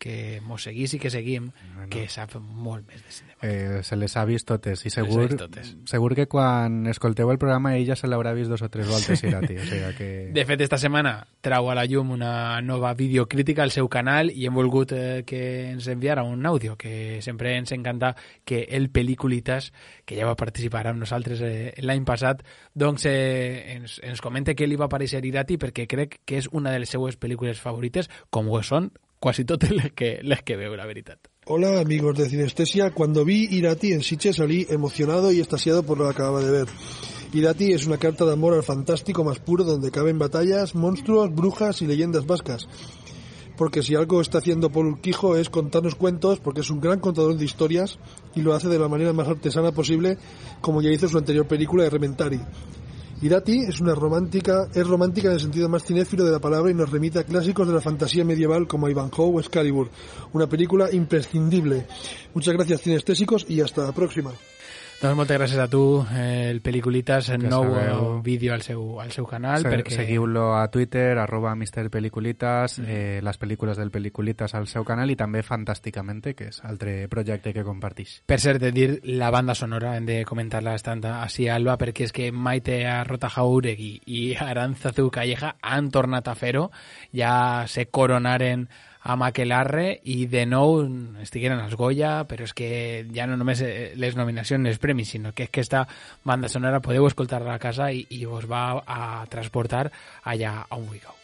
que 0.00 0.40
mos 0.40 0.64
seguís 0.64 0.94
i 0.96 0.98
que 0.98 1.10
seguim, 1.12 1.50
no, 1.52 1.82
no. 1.82 1.88
que 1.92 2.06
sap 2.08 2.32
molt 2.40 2.88
més 2.88 3.02
de 3.04 3.12
cinema. 3.12 3.36
Eh, 3.44 3.82
se 3.84 3.98
les 4.00 4.16
ha 4.16 4.24
vist 4.24 4.48
totes, 4.48 4.80
i 4.88 4.90
segur, 4.90 5.26
totes. 5.36 5.74
segur 5.86 6.14
que 6.16 6.24
quan 6.26 6.86
escolteu 6.88 7.28
el 7.30 7.38
programa 7.38 7.74
ella 7.76 7.94
se 8.00 8.08
l'haurà 8.08 8.32
vist 8.34 8.48
dos 8.50 8.64
o 8.64 8.70
tres 8.72 8.88
voltes 8.88 9.20
Irati, 9.28 9.58
o 9.60 9.66
sigui 9.68 9.92
que... 9.98 10.08
De 10.32 10.44
fet, 10.48 10.64
esta 10.64 10.80
setmana 10.80 11.12
trau 11.44 11.68
a 11.68 11.76
la 11.76 11.84
llum 11.84 12.14
una 12.16 12.32
nova 12.64 12.94
videocrítica 12.96 13.62
al 13.62 13.74
seu 13.74 13.90
canal 13.92 14.32
i 14.32 14.48
hem 14.48 14.56
volgut 14.56 14.96
eh, 14.96 15.20
que 15.28 15.42
ens 15.68 15.90
enviara 15.92 16.24
un 16.24 16.48
àudio, 16.48 16.78
que 16.80 17.20
sempre 17.20 17.58
ens 17.58 17.76
encanta 17.76 18.14
que 18.48 18.64
el 18.72 18.88
Peliculitas, 18.88 19.74
que 20.08 20.16
ja 20.16 20.24
va 20.26 20.38
participar 20.40 20.86
amb 20.88 21.04
nosaltres 21.04 21.44
eh, 21.44 21.76
l'any 21.84 22.08
passat, 22.08 22.40
doncs 22.72 23.04
eh, 23.04 23.76
ens, 23.76 24.00
ens 24.00 24.24
comenta 24.24 24.56
que 24.56 24.66
li 24.66 24.80
va 24.80 24.88
aparèixer 24.88 25.20
Irati 25.28 25.60
perquè 25.60 25.84
crec 25.84 26.22
que 26.24 26.40
és 26.40 26.48
una 26.56 26.72
de 26.72 26.80
les 26.80 26.96
seues 26.96 27.20
pel·lícules 27.20 27.60
favorites, 27.60 28.08
com 28.32 28.48
ho 28.48 28.64
són 28.64 28.88
quasi 29.20 29.44
totes 29.44 29.70
les 29.70 29.92
que, 29.92 30.18
les 30.22 30.42
que 30.42 30.56
veo, 30.56 30.74
la 30.74 30.86
verdad. 30.86 31.18
Hola 31.46 31.78
amigos 31.78 32.16
de 32.16 32.28
Cinestesia, 32.28 32.90
cuando 32.90 33.24
vi 33.24 33.46
Irati 33.50 33.92
en 33.92 34.02
Siche 34.02 34.32
salí 34.32 34.66
emocionado 34.70 35.30
y 35.30 35.40
estasiado 35.40 35.82
por 35.82 35.98
lo 35.98 36.04
que 36.04 36.10
acababa 36.10 36.40
de 36.40 36.50
ver. 36.50 36.68
Irati 37.32 37.72
es 37.72 37.86
una 37.86 37.98
carta 37.98 38.24
de 38.24 38.32
amor 38.32 38.54
al 38.54 38.62
fantástico 38.62 39.22
más 39.22 39.38
puro 39.38 39.62
donde 39.62 39.90
caben 39.90 40.18
batallas, 40.18 40.74
monstruos, 40.74 41.32
brujas 41.32 41.82
y 41.82 41.86
leyendas 41.86 42.26
vascas. 42.26 42.66
Porque 43.56 43.82
si 43.82 43.94
algo 43.94 44.22
está 44.22 44.38
haciendo 44.38 44.70
Paul 44.70 44.86
Urquijo 44.86 45.36
es 45.36 45.50
contarnos 45.50 45.94
cuentos, 45.94 46.40
porque 46.40 46.62
es 46.62 46.70
un 46.70 46.80
gran 46.80 46.98
contador 46.98 47.36
de 47.36 47.44
historias 47.44 47.98
y 48.34 48.40
lo 48.40 48.54
hace 48.54 48.68
de 48.68 48.78
la 48.78 48.88
manera 48.88 49.12
más 49.12 49.28
artesana 49.28 49.70
posible, 49.70 50.16
como 50.62 50.80
ya 50.80 50.90
hizo 50.90 51.08
su 51.08 51.18
anterior 51.18 51.46
película 51.46 51.84
de 51.84 51.90
Rementari. 51.90 52.40
Irati 53.22 53.64
es 53.68 53.82
una 53.82 53.94
romántica, 53.94 54.66
es 54.74 54.86
romántica 54.86 55.28
en 55.28 55.34
el 55.34 55.40
sentido 55.40 55.68
más 55.68 55.84
cinéfilo 55.84 56.24
de 56.24 56.32
la 56.32 56.38
palabra 56.38 56.70
y 56.70 56.74
nos 56.74 56.90
remite 56.90 57.18
a 57.18 57.24
clásicos 57.24 57.68
de 57.68 57.74
la 57.74 57.82
fantasía 57.82 58.24
medieval 58.24 58.66
como 58.66 58.88
Ivanhoe 58.88 59.34
o 59.34 59.40
Excalibur. 59.40 59.90
Una 60.32 60.46
película 60.46 60.90
imprescindible. 60.90 61.86
Muchas 62.32 62.54
gracias 62.54 62.80
cinestésicos 62.80 63.44
y 63.46 63.60
hasta 63.60 63.84
la 63.84 63.92
próxima. 63.92 64.32
Doncs 65.00 65.16
moltes 65.16 65.38
gràcies 65.38 65.56
a 65.56 65.64
tu, 65.72 66.04
el 66.12 66.58
Peliculitas, 66.60 67.30
el 67.32 67.46
nou 67.48 67.70
sabeu. 67.72 68.18
vídeo 68.20 68.52
al 68.52 68.60
seu, 68.60 68.98
al 69.00 69.14
seu 69.14 69.24
canal. 69.24 69.62
Se, 69.64 69.70
perquè... 69.72 69.94
Seguiu-lo 69.94 70.58
a 70.58 70.66
Twitter, 70.68 71.16
arroba 71.16 71.54
misterpeliculitas, 71.56 72.74
mm. 72.82 72.84
eh, 72.84 73.20
les 73.24 73.40
pel·lícules 73.40 73.80
del 73.80 73.88
Peliculitas 73.90 74.52
al 74.58 74.68
seu 74.68 74.84
canal 74.84 75.08
i 75.08 75.16
també 75.16 75.40
Fantàsticamente, 75.40 76.34
que 76.36 76.50
és 76.52 76.60
altre 76.68 77.08
projecte 77.08 77.54
que 77.56 77.64
compartix. 77.64 78.18
Per 78.28 78.38
cert, 78.44 78.60
de 78.60 78.74
dir 78.76 78.90
la 79.16 79.32
banda 79.32 79.56
sonora, 79.56 79.94
hem 79.96 80.04
de 80.04 80.18
comentar-la 80.28 80.76
estant 80.76 81.00
així, 81.14 81.48
Alba, 81.48 81.78
perquè 81.80 82.04
és 82.10 82.12
que 82.12 82.28
Maite 82.28 82.82
Arrota 82.84 83.32
Jauregui 83.32 83.94
i 84.04 84.22
Aranzazu 84.36 85.08
Calleja 85.08 85.54
han 85.64 85.88
tornat 85.88 86.28
a 86.28 86.36
fer-ho, 86.36 86.68
ja 87.16 87.64
se 87.72 87.88
coronaren 87.88 88.68
a 89.02 89.16
Maquelarre 89.16 90.00
i 90.04 90.26
de 90.30 90.44
nou 90.48 90.82
estigueren 91.22 91.62
als 91.62 91.76
Goya, 91.80 92.24
però 92.28 92.44
és 92.48 92.56
que 92.56 92.70
ja 93.14 93.28
no 93.30 93.38
només 93.40 93.62
eh, 93.64 93.92
les 93.96 94.18
nominacions, 94.18 94.68
els 94.68 94.82
premis, 94.82 95.14
sinó 95.16 95.32
que 95.32 95.48
és 95.48 95.54
que 95.54 95.64
esta 95.64 95.86
banda 96.24 96.52
sonora 96.52 96.82
podeu 96.84 97.08
escoltar-la 97.08 97.56
a 97.56 97.62
casa 97.62 97.90
i, 97.92 98.04
i 98.10 98.26
us 98.26 98.48
va 98.50 98.66
a 98.84 99.24
transportar 99.32 99.88
allà 100.24 100.60
on 100.76 100.86
vulgueu. 100.86 101.19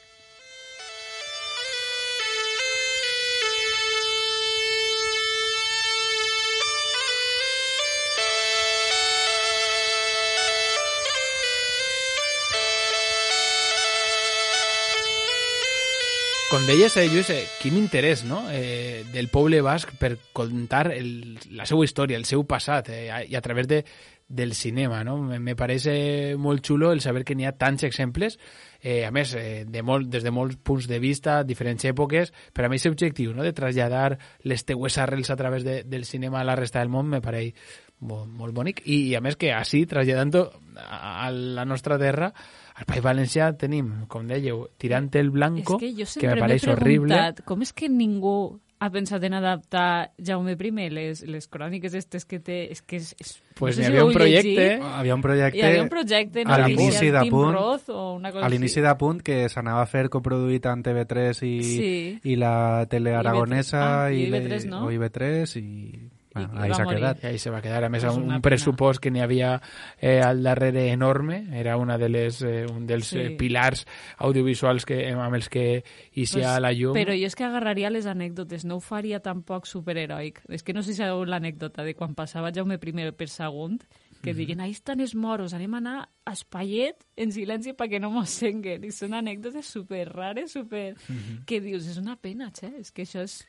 Com 16.47 16.63
deies, 16.63 16.95
eh, 16.97 17.09
Lluís, 17.11 17.29
eh, 17.35 17.43
quin 17.59 17.75
interès 17.75 18.21
no? 18.23 18.45
eh, 18.55 19.03
del 19.11 19.27
poble 19.35 19.59
basc 19.67 19.97
per 19.99 20.13
contar 20.33 20.93
el, 20.95 21.41
la 21.59 21.67
seva 21.67 21.83
història, 21.83 22.21
el 22.21 22.25
seu 22.25 22.45
passat, 22.47 22.93
eh, 22.95 23.09
i 23.27 23.35
a 23.35 23.41
través 23.43 23.67
de, 23.67 23.81
del 24.29 24.55
cinema, 24.55 25.03
no? 25.03 25.17
Me, 25.19 25.41
me 25.43 25.57
parece 25.59 26.37
molt 26.39 26.63
xulo 26.63 26.93
el 26.95 27.01
saber 27.03 27.25
que 27.27 27.35
n'hi 27.35 27.49
ha 27.51 27.57
tants 27.59 27.83
exemples, 27.89 28.39
eh, 28.79 29.03
a 29.07 29.11
més, 29.11 29.33
eh, 29.35 29.65
de 29.67 29.83
molt, 29.83 30.07
des 30.07 30.23
de 30.23 30.31
molts 30.31 30.55
punts 30.63 30.87
de 30.87 31.01
vista, 31.03 31.41
diferents 31.43 31.83
èpoques, 31.91 32.31
però 32.55 32.67
a 32.67 32.71
mi 32.71 32.79
aquest 32.79 32.93
objectiu, 32.95 33.33
no?, 33.35 33.43
de 33.43 33.55
traslladar 33.55 34.13
les 34.47 34.63
teues 34.63 34.99
arrels 35.03 35.33
a 35.35 35.37
través 35.41 35.67
de, 35.67 35.81
del 35.83 36.07
cinema 36.07 36.45
a 36.45 36.47
la 36.47 36.55
resta 36.55 36.79
del 36.79 36.95
món 36.95 37.11
me 37.11 37.21
pareix 37.27 37.59
molt, 38.07 38.31
molt 38.31 38.55
bonic 38.55 38.85
i, 38.85 39.09
i 39.11 39.17
a 39.19 39.23
més 39.25 39.35
que 39.35 39.51
així, 39.51 39.83
traslladant-ho 39.91 40.47
a, 40.79 41.27
a 41.27 41.31
la 41.35 41.67
nostra 41.67 41.99
terra 41.99 42.31
al 42.77 42.85
País 42.85 43.03
Valencià 43.03 43.51
tenim, 43.57 44.05
com 44.09 44.27
dèieu, 44.29 44.67
Tirant 44.79 45.09
el 45.17 45.31
Blanco, 45.31 45.79
és 45.81 45.81
que, 45.81 46.05
jo 46.05 46.21
que 46.21 46.29
me 46.29 46.37
pareix 46.41 46.67
horrible. 46.69 47.17
com 47.45 47.63
és 47.63 47.73
que 47.73 47.89
ningú 47.89 48.61
ha 48.79 48.91
pensat 48.93 49.23
en 49.25 49.33
adaptar 49.33 50.11
Jaume 50.21 50.53
I, 50.53 50.91
les, 50.91 51.23
les 51.25 51.47
cròniques 51.49 51.95
estes 51.95 52.27
que 52.27 52.39
té... 52.39 52.71
És 52.71 52.83
que 52.83 52.97
és, 52.97 53.15
és, 53.19 53.43
Pues 53.57 53.79
no 53.79 53.85
sé 53.85 53.87
si 53.87 53.89
havia 53.89 54.05
un 54.05 54.13
projecte, 54.13 54.51
llegit. 54.51 54.83
Hi 54.83 54.99
havia 54.99 55.15
un 55.15 55.23
projecte, 55.23 55.57
Hi 55.59 55.63
havia 55.65 55.83
un 55.83 55.89
projecte 55.89 56.45
no 56.45 56.53
a 56.53 56.59
l'inici 56.69 57.11
de 57.11 57.23
punt, 57.31 57.55
Roth 57.57 57.89
o 57.89 58.03
una 58.17 58.31
cosa 58.33 58.45
a 58.45 58.51
l'inici 58.53 58.83
de 58.85 58.93
punt 59.01 59.23
que 59.25 59.49
s'anava 59.49 59.81
a 59.81 59.87
fer 59.89 60.11
coproduït 60.13 60.67
en 60.69 60.83
TV3 60.85 61.41
i, 61.49 61.55
Sí. 61.65 62.21
i 62.25 62.37
la 62.37 62.85
tele 62.91 63.15
aragonesa 63.17 64.05
Ah, 64.05 64.13
i 64.13 64.27
le- 64.27 64.43
IB3, 64.45 64.67
no? 64.69 64.85
o 64.85 64.91
IB3 64.93 65.57
i, 65.57 66.11
bueno, 66.45 66.61
ahí 66.63 66.71
va 66.71 66.77
s'ha 66.77 66.87
quedat. 66.87 67.23
I 67.25 67.27
ahí 67.27 67.39
se 67.39 67.51
va 67.51 67.63
quedar. 67.63 67.85
A 67.85 67.89
més, 67.89 68.05
És 68.05 68.15
un, 68.17 68.31
un 68.31 68.43
pressupost 68.43 69.01
que 69.01 69.11
n'hi 69.11 69.21
havia 69.21 69.61
eh, 69.99 70.21
al 70.21 70.43
darrere 70.43 70.91
enorme. 70.93 71.47
Era 71.59 71.77
una 71.77 71.97
de 71.99 72.09
les, 72.09 72.43
eh, 72.43 72.67
un 72.71 72.87
dels 72.87 73.07
Sí. 73.07 73.19
eh, 73.19 73.31
pilars 73.39 73.87
audiovisuals 74.19 74.85
que, 74.87 75.01
amb 75.13 75.35
els 75.35 75.49
que 75.49 75.85
ixia 76.13 76.53
Pues, 76.57 76.63
la 76.63 76.73
llum. 76.73 76.95
Però 76.97 77.15
jo 77.17 77.27
és 77.27 77.35
que 77.37 77.45
agarraria 77.45 77.91
les 77.91 78.07
anècdotes, 78.07 78.65
no 78.65 78.77
ho 78.77 78.81
faria 78.81 79.21
tampoc 79.21 79.67
superheroic. 79.67 80.43
És 80.49 80.63
que 80.63 80.73
no 80.75 80.83
sé 80.83 80.93
si 80.93 81.03
sabeu 81.03 81.25
l'anècdota 81.25 81.85
de 81.85 81.95
quan 81.95 82.15
passava 82.15 82.53
Jaume 82.55 82.75
I 82.77 83.11
per 83.13 83.29
segon, 83.29 83.79
que 84.23 84.33
Mhm. 84.33 84.37
diguen, 84.39 84.61
ahí 84.61 84.71
estan 84.73 85.01
els 85.01 85.15
moros, 85.15 85.53
anem 85.55 85.75
a 85.75 85.79
anar 85.79 86.09
a 86.25 86.33
Espallet 86.33 86.97
en 87.17 87.31
silenci 87.33 87.73
perquè 87.75 88.01
no 88.01 88.11
mos 88.11 88.31
senguen. 88.31 88.83
I 88.85 88.91
són 88.91 89.15
anècdotes 89.15 89.67
super 89.67 90.09
rares, 90.09 90.53
super... 90.53 90.97
Mhm. 91.09 91.45
Que 91.47 91.61
dius, 91.61 91.87
és 91.87 91.99
una 91.99 92.17
pena, 92.17 92.51
che, 92.51 92.73
és 92.81 92.91
que 92.93 93.03
això 93.03 93.23
és... 93.23 93.47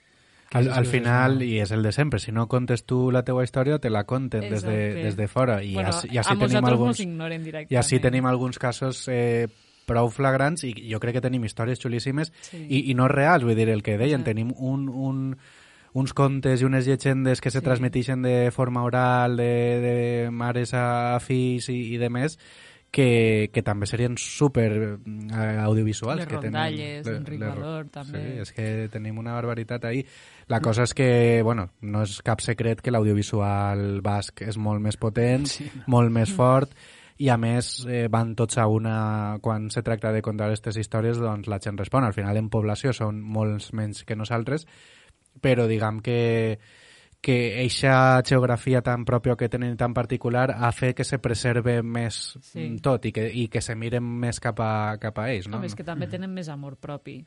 Al, 0.54 0.70
al 0.72 0.86
final, 0.86 1.42
i 1.44 1.60
és 1.60 1.72
el 1.76 1.84
de 1.84 1.92
sempre, 1.92 2.20
si 2.24 2.32
no 2.32 2.48
contes 2.48 2.86
tu 2.88 3.12
la 3.12 3.24
teua 3.28 3.44
història, 3.44 3.80
te 3.84 3.90
la 3.90 4.06
conten 4.06 4.46
des 4.50 4.64
de, 4.64 4.78
des 4.96 5.16
de 5.18 5.28
fora. 5.28 5.62
I 5.64 5.74
Bueno, 5.74 5.90
així, 5.92 6.08
i 6.14 6.18
a 6.18 6.22
així 6.22 6.38
tenim 6.40 6.66
alguns. 6.66 7.00
I 7.70 7.76
així 7.76 8.00
tenim 8.00 8.26
alguns 8.26 8.58
casos 8.58 9.04
eh, 9.12 9.48
prou 9.88 10.10
flagrants 10.12 10.64
i 10.68 10.72
jo 10.92 11.00
crec 11.04 11.18
que 11.20 11.22
tenim 11.24 11.44
històries 11.48 11.80
xulíssimes 11.80 12.32
Sí. 12.42 12.66
i, 12.70 12.92
i 12.92 12.96
no 12.96 13.08
reals, 13.12 13.44
vull 13.44 13.56
dir, 13.60 13.68
el 13.70 13.84
que 13.84 13.98
deien, 13.98 14.24
tenim 14.24 14.54
un, 14.56 14.88
un, 14.90 15.38
uns 15.94 16.14
contes 16.14 16.62
i 16.62 16.66
unes 16.68 16.88
llegendes 16.88 17.42
que 17.42 17.52
se 17.52 17.60
Sí. 17.60 17.66
transmetixen 17.66 18.22
de 18.22 18.50
forma 18.52 18.84
oral, 18.84 19.36
de, 19.38 19.52
de 19.84 20.32
mares 20.32 20.74
a 20.74 21.20
fills 21.20 21.68
i, 21.70 21.94
i 21.96 21.98
de 21.98 22.10
més, 22.10 22.38
que, 22.92 23.50
que 23.54 23.62
també 23.64 23.86
serien 23.86 24.16
super 24.18 24.72
eh, 24.72 25.58
audiovisuals. 25.60 26.22
Les 26.22 26.28
que 26.28 26.36
rondalles, 26.40 27.06
le- 27.06 27.14
d'Enric 27.14 27.40
les- 27.42 27.50
Valor, 27.56 27.88
també. 27.92 28.22
Sí, 28.24 28.40
és 28.46 28.52
que 28.56 28.68
tenim 28.92 29.18
una 29.20 29.34
barbaritat 29.36 29.84
ahí. 29.86 30.06
La 30.48 30.62
cosa 30.64 30.86
és 30.88 30.94
que, 30.96 31.42
bueno, 31.44 31.68
no 31.82 32.06
és 32.08 32.22
cap 32.24 32.40
secret 32.40 32.80
que 32.84 32.92
l'audiovisual 32.94 34.00
basc 34.04 34.46
és 34.46 34.56
molt 34.56 34.80
més 34.84 34.96
potent, 34.96 35.44
sí. 35.50 35.68
molt 35.92 36.14
més 36.16 36.32
fort, 36.32 36.72
i 37.20 37.28
a 37.34 37.36
més 37.42 37.82
eh, 37.90 38.06
van 38.14 38.32
tots 38.38 38.60
a 38.62 38.68
una... 38.72 39.40
Quan 39.44 39.68
se 39.74 39.84
tracta 39.84 40.14
de 40.16 40.22
contar 40.24 40.48
aquestes 40.48 40.78
històries, 40.80 41.20
doncs 41.20 41.50
la 41.52 41.60
gent 41.60 41.80
respon. 41.80 42.06
Al 42.08 42.16
final 42.16 42.40
en 42.40 42.48
població 42.54 42.94
són 42.96 43.20
molts 43.20 43.74
menys 43.76 44.06
que 44.08 44.16
nosaltres, 44.16 44.68
però 45.42 45.68
diguem 45.68 46.00
que 46.06 46.20
que 47.28 47.60
eixa 47.60 48.22
geografia 48.24 48.80
tan 48.80 49.04
pròpia 49.04 49.36
que 49.36 49.50
tenen 49.52 49.76
tan 49.76 49.92
particular 49.92 50.46
ha 50.56 50.70
fet 50.72 50.96
que 50.96 51.04
se 51.04 51.20
preserve 51.20 51.82
més 51.84 52.38
Sí. 52.40 52.62
mm, 52.70 52.78
tot 52.86 53.04
i 53.10 53.12
que, 53.12 53.26
i 53.28 53.50
que 53.52 53.60
se 53.60 53.76
miren 53.76 54.04
més 54.04 54.40
cap 54.40 54.62
a, 54.64 54.96
cap 55.02 55.20
a 55.20 55.26
ells, 55.34 55.50
no? 55.52 55.58
Home, 55.58 55.68
és 55.68 55.76
que 55.76 55.84
també 55.84 56.08
tenen 56.08 56.32
més 56.32 56.48
amor 56.48 56.78
propi. 56.80 57.18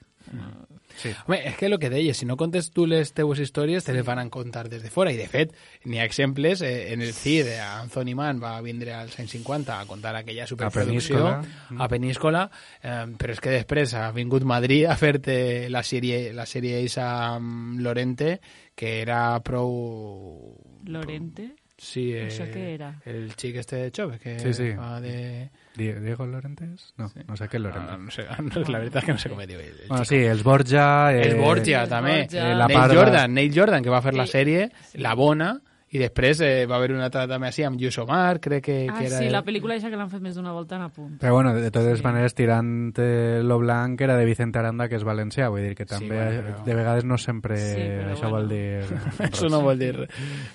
Sí. 0.97 1.13
Home, 1.27 1.39
és 1.49 1.57
que 1.57 1.67
el 1.67 1.77
que 1.79 1.91
deies, 1.93 2.17
si 2.17 2.25
no 2.25 2.39
contes 2.41 2.71
tu 2.73 2.87
les 2.89 3.13
teues 3.13 3.39
històries, 3.45 3.85
te 3.85 3.93
les 3.93 4.05
van 4.07 4.19
a 4.23 4.25
contar 4.33 4.69
des 4.69 4.83
de 4.83 4.89
fora. 4.91 5.13
I, 5.13 5.19
de 5.21 5.29
fet, 5.29 5.53
n'hi 5.85 6.01
ha 6.01 6.07
exemples. 6.09 6.63
Eh, 6.63 6.93
en 6.95 7.03
el 7.05 7.13
CID, 7.13 7.53
Anthony 7.61 8.15
Mann 8.17 8.41
va 8.43 8.55
vindre 8.65 8.95
als 8.97 9.19
anys 9.21 9.37
50 9.37 9.81
a 9.81 9.87
contar 9.87 10.15
aquella 10.17 10.47
superproducció 10.47 11.17
Peníscola. 11.17 11.77
a 11.85 11.89
Peníscola, 11.89 12.51
eh, 12.83 13.05
però 13.21 13.37
és 13.37 13.41
que 13.41 13.51
després 13.51 13.95
ha 13.95 14.11
vingut 14.17 14.45
Madrid 14.45 14.87
a 14.89 14.97
fer-te 14.97 15.69
la 15.69 15.85
sèrie, 15.85 16.33
la 16.33 16.47
sèrie 16.49 16.81
amb 17.01 17.81
Lorente, 17.81 18.41
que 18.81 19.01
era 19.03 19.39
prou... 19.45 20.57
Lorente? 20.87 21.51
Sí, 21.81 22.11
eh, 22.13 22.27
Això 22.29 22.45
què 22.53 22.63
era? 22.75 22.91
El 23.09 23.31
xic 23.41 23.57
este 23.63 23.77
de 23.77 23.91
Chove, 23.93 24.19
que 24.21 24.35
Sí, 24.41 24.53
sí. 24.53 24.67
fa 24.77 24.99
de... 25.01 25.51
Die- 25.77 25.95
Diego 26.01 26.27
Lorentes? 26.29 26.91
No, 27.01 27.07
no 27.27 27.37
sé 27.41 27.47
què 27.49 27.57
és 27.57 27.63
No, 27.63 27.69
Lorentes. 27.71 27.93
no, 27.93 28.05
no 28.05 28.11
sé, 28.11 28.25
la 28.73 28.79
veritat 28.83 29.03
és 29.03 29.07
que 29.07 29.13
no 29.17 29.23
sé 29.23 29.31
com 29.33 29.41
es 29.41 29.49
diu 29.49 29.61
ell. 29.61 29.71
el 29.71 29.89
Bueno, 29.89 30.05
xico. 30.05 30.11
sí, 30.13 30.21
els 30.29 30.43
Borja... 30.45 30.87
Eh, 31.15 31.23
El 31.31 31.37
Borgia, 31.41 31.83
Els 31.87 31.93
també. 31.95 32.17
Borgia. 32.23 32.45
Eh, 32.51 32.55
la 32.57 32.67
Neil 32.69 32.79
part 32.81 32.93
de- 32.93 32.99
Jordan, 33.01 33.35
Neil 33.35 33.55
Jordan, 33.57 33.83
que 33.85 33.91
va 33.97 34.03
fer 34.05 34.15
la 34.15 34.27
Sí. 34.27 34.33
sèrie, 34.39 34.71
la 35.07 35.15
bona, 35.15 35.51
i 35.93 35.99
després 35.99 36.39
eh, 36.47 36.67
va 36.71 36.77
haver 36.77 36.93
una 36.95 37.07
altra 37.09 37.25
també 37.27 37.49
així 37.49 37.65
amb 37.67 37.79
Lluís 37.81 37.97
Omar, 37.99 38.39
crec 38.41 38.63
que, 38.65 38.77
Ah, 38.89 38.99
que 38.99 39.07
era... 39.09 39.19
sí, 39.19 39.25
el- 39.27 39.33
la 39.33 39.43
pel·lícula 39.43 39.75
aquesta 39.75 39.91
que 39.91 39.97
l'han 39.99 40.11
fet 40.13 40.23
més 40.23 40.37
d'una 40.37 40.53
volta 40.55 40.77
en 40.77 40.83
apunt. 40.83 41.17
Però 41.19 41.33
bueno, 41.35 41.53
de 41.55 41.71
totes 41.71 41.99
Sí. 41.99 42.05
maneres, 42.05 42.35
tirant 42.39 42.95
eh, 42.99 43.41
lo 43.43 43.59
blanc 43.59 44.01
era 44.01 44.17
de 44.17 44.25
Vicente 44.25 44.59
Aranda, 44.61 44.89
que 44.89 44.95
és 45.01 45.05
valencià, 45.05 45.49
vull 45.51 45.63
dir 45.67 45.75
que 45.75 45.87
també 45.87 46.15
bueno, 46.15 46.31
eh, 46.31 46.43
però- 46.45 46.65
de 46.65 46.75
vegades 46.75 47.05
no 47.05 47.19
sempre 47.19 47.57
Sí, 47.57 47.81
però 47.81 48.13
això 48.15 48.31
bueno. 48.31 48.37
vol 48.37 48.49
dir... 48.49 48.85
Això 49.31 49.51
no 49.51 49.61
vol 49.63 49.79
dir 49.79 50.09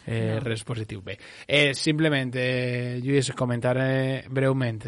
eh, 0.07 0.35
No. 0.35 0.39
res 0.45 0.63
positiu. 0.63 1.01
Bé, 1.03 1.17
eh, 1.47 1.73
simplement, 1.73 2.31
eh, 2.35 2.99
Lluís, 3.03 3.33
comentar 3.33 3.75
eh, 3.79 4.23
breument. 4.29 4.81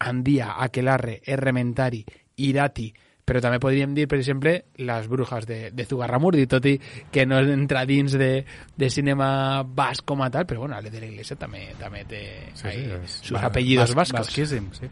Andia, 0.00 0.56
Aquelarre, 0.60 1.22
Errementari, 1.24 2.04
Irati, 2.36 2.92
però 3.24 3.40
també 3.40 3.58
podríem 3.58 3.94
dir, 3.96 4.06
per 4.08 4.18
exemple, 4.18 4.64
les 4.76 5.06
brujas 5.08 5.46
de, 5.48 5.70
de 5.72 5.86
Zugarramurdi, 5.88 6.46
tot 6.46 6.66
i 6.68 6.74
que 7.10 7.24
no 7.26 7.38
entra 7.40 7.86
dins 7.88 8.12
de, 8.20 8.44
de 8.76 8.90
cinema 8.90 9.62
basc 9.64 10.04
com 10.04 10.20
a 10.22 10.30
tal, 10.30 10.44
però 10.46 10.60
bueno, 10.66 10.76
Ale 10.76 10.90
de 10.90 11.00
la 11.00 11.06
Iglesia 11.06 11.36
també, 11.36 11.70
també 11.80 12.04
té 12.04 12.22
Sí, 12.54 12.66
ahí 12.68 12.84
sí, 13.06 13.22
sus 13.28 13.32
ba- 13.40 13.46
apellidos 13.46 13.90
bas- 13.94 14.12
vascos. 14.12 14.26
Basquíssim, 14.28 14.68
sí. 14.76 14.90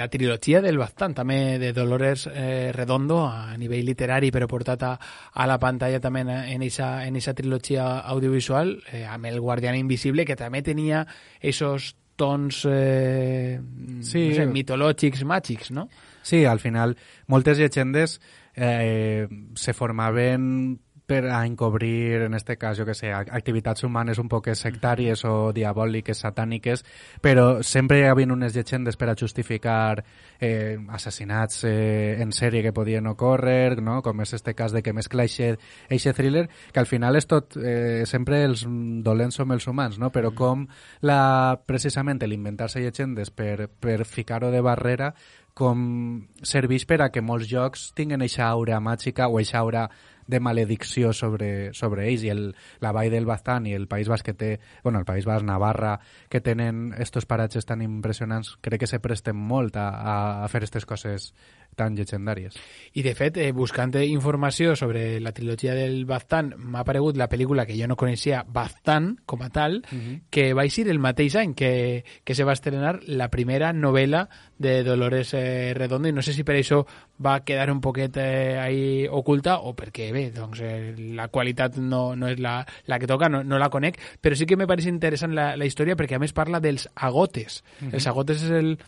La 0.00 0.08
trilogia 0.08 0.62
del 0.64 0.78
Baztán, 0.80 1.12
també 1.14 1.58
de 1.60 1.74
Dolores 1.76 2.24
eh, 2.32 2.72
Redondo, 2.72 3.20
a 3.28 3.52
nivell 3.60 3.84
literari, 3.84 4.30
però 4.32 4.48
portat 4.48 4.82
a, 4.88 4.94
a 5.34 5.46
la 5.46 5.58
pantalla 5.60 6.00
també 6.00 6.24
en, 6.24 6.62
esa, 6.64 7.04
en 7.04 7.20
esa 7.20 7.34
trilogia 7.36 7.98
audiovisual, 8.00 8.78
eh, 8.92 9.04
amb 9.04 9.28
El 9.28 9.40
Guardián 9.44 9.76
Invisible, 9.76 10.24
que 10.24 10.38
també 10.40 10.62
tenia 10.64 11.04
esos 11.40 11.94
tons 12.16 12.64
eh, 12.68 13.60
Sí. 14.00 14.26
no 14.30 14.34
sé, 14.36 14.46
mitològics, 14.48 15.24
màgics, 15.28 15.70
no? 15.76 15.88
Sí, 16.22 16.44
al 16.44 16.60
final, 16.60 16.96
moltes 17.28 17.60
llegendes 17.60 18.20
eh, 18.56 19.26
se 19.54 19.72
formaven 19.76 20.80
per 21.10 21.24
a 21.26 21.40
encobrir, 21.46 22.22
en 22.28 22.34
este 22.38 22.54
cas, 22.56 22.78
jo 22.78 22.86
que 22.86 22.94
sé, 22.94 23.10
ac- 23.10 23.32
activitats 23.34 23.82
humanes 23.82 24.20
un 24.22 24.28
poc 24.30 24.46
sectàries 24.54 25.24
o 25.26 25.50
diabòliques, 25.52 26.22
satàniques, 26.22 26.84
però 27.20 27.64
sempre 27.66 27.98
hi 27.98 28.06
havia 28.06 28.30
unes 28.30 28.54
llegendes 28.54 28.96
per 28.96 29.08
a 29.10 29.16
justificar 29.18 30.04
eh, 30.38 30.78
assassinats 30.94 31.64
eh, 31.66 32.20
en 32.22 32.30
sèrie 32.32 32.62
que 32.62 32.72
podien 32.76 33.10
ocórrer, 33.10 33.80
no? 33.82 34.00
com 34.06 34.22
és 34.22 34.36
este 34.38 34.54
cas 34.54 34.72
de 34.72 34.84
que 34.86 34.94
mescla 34.94 35.26
eixe 35.26 36.14
thriller, 36.14 36.46
que 36.72 36.80
al 36.80 36.86
final 36.86 37.18
és 37.18 37.26
tot, 37.26 37.58
eh, 37.58 38.06
sempre 38.06 38.44
els 38.46 38.64
dolents 39.02 39.34
som 39.34 39.50
els 39.52 39.66
humans, 39.66 39.98
no? 39.98 40.12
però 40.14 40.30
com 40.34 40.66
la, 41.02 41.58
precisament 41.66 42.20
l'inventar-se 42.30 42.80
llegendes 42.80 43.30
per, 43.34 43.68
per 43.80 44.04
ficar-ho 44.06 44.50
de 44.54 44.60
barrera 44.62 45.14
com 45.54 46.28
serveix 46.46 46.86
per 46.86 47.00
a 47.02 47.10
que 47.10 47.20
molts 47.20 47.48
jocs 47.50 47.90
tinguen 47.98 48.22
eixa 48.22 48.46
aura 48.46 48.78
màgica 48.80 49.26
o 49.28 49.40
eixa 49.40 49.58
aura 49.58 49.88
de 50.30 50.40
maledicció 50.40 51.12
sobre, 51.12 51.72
sobre 51.74 52.08
ells 52.08 52.24
i 52.24 52.32
el, 52.32 52.44
la 52.80 52.94
vall 52.96 53.10
del 53.12 53.26
Baztán 53.28 53.66
i 53.66 53.74
el 53.76 53.88
País 53.90 54.08
Basc 54.08 54.30
que 54.30 54.34
té, 54.34 54.50
bueno, 54.84 55.00
el 55.02 55.08
País 55.08 55.26
Basc, 55.28 55.44
Navarra 55.44 55.98
que 56.28 56.40
tenen 56.40 56.94
estos 56.98 57.26
paratges 57.26 57.66
tan 57.66 57.82
impressionants 57.82 58.56
crec 58.62 58.84
que 58.84 58.90
se 58.90 59.00
presten 59.02 59.36
molt 59.36 59.76
a, 59.76 59.88
a 60.44 60.48
fer 60.48 60.62
aquestes 60.62 60.86
coses 60.86 61.32
tan 61.76 61.96
llegendàries. 61.96 62.56
I, 62.92 63.02
de 63.02 63.14
fet, 63.14 63.38
eh, 63.40 63.50
buscant 63.52 63.94
informació 64.00 64.76
sobre 64.76 65.20
la 65.20 65.32
trilogia 65.32 65.74
del 65.74 66.04
Baztan, 66.06 66.52
m'ha 66.56 66.84
aparegut 66.84 67.16
la 67.16 67.28
pel·lícula 67.28 67.64
que 67.66 67.76
jo 67.78 67.88
no 67.88 67.96
coneixia, 67.96 68.44
Baztan, 68.46 69.16
com 69.26 69.42
a 69.42 69.50
tal, 69.50 69.82
uh 69.90 69.96
-huh. 69.96 70.20
que 70.30 70.52
va 70.54 70.68
ser 70.68 70.88
el 70.88 70.98
mateix 70.98 71.36
any 71.36 71.54
que, 71.54 72.04
que 72.24 72.34
se 72.34 72.44
va 72.44 72.52
estrenar 72.52 73.00
la 73.06 73.28
primera 73.28 73.72
novel·la 73.72 74.28
de 74.58 74.84
Dolores 74.84 75.34
eh, 75.34 75.72
Redondo, 75.74 76.08
i 76.08 76.12
no 76.12 76.22
sé 76.22 76.32
si 76.32 76.44
per 76.44 76.56
això 76.56 76.84
va 77.24 77.40
quedar 77.44 77.70
un 77.70 77.80
poquet 77.80 78.16
eh, 78.16 78.58
ahí 78.58 79.06
oculta 79.08 79.58
o 79.60 79.74
perquè, 79.74 80.12
bé, 80.12 80.30
doncs, 80.30 80.60
eh, 80.60 80.94
la 81.14 81.28
qualitat 81.28 81.76
no, 81.78 82.14
no 82.16 82.28
és 82.28 82.38
la, 82.38 82.66
la 82.86 82.98
que 82.98 83.06
toca, 83.06 83.28
no, 83.28 83.42
no 83.42 83.58
la 83.58 83.70
conec, 83.70 83.98
però 84.20 84.36
sí 84.36 84.46
que 84.46 84.56
me 84.56 84.66
pareix 84.66 84.86
interessant 84.86 85.34
la, 85.34 85.56
la 85.56 85.64
història 85.64 85.96
perquè, 85.96 86.16
a 86.16 86.18
més, 86.18 86.32
parla 86.32 86.60
dels 86.60 86.88
agotes. 86.94 87.62
Uh 87.80 87.86
-huh. 87.86 87.94
Els 87.94 88.06
agotes 88.06 88.42
és 88.42 88.50
el 88.50 88.78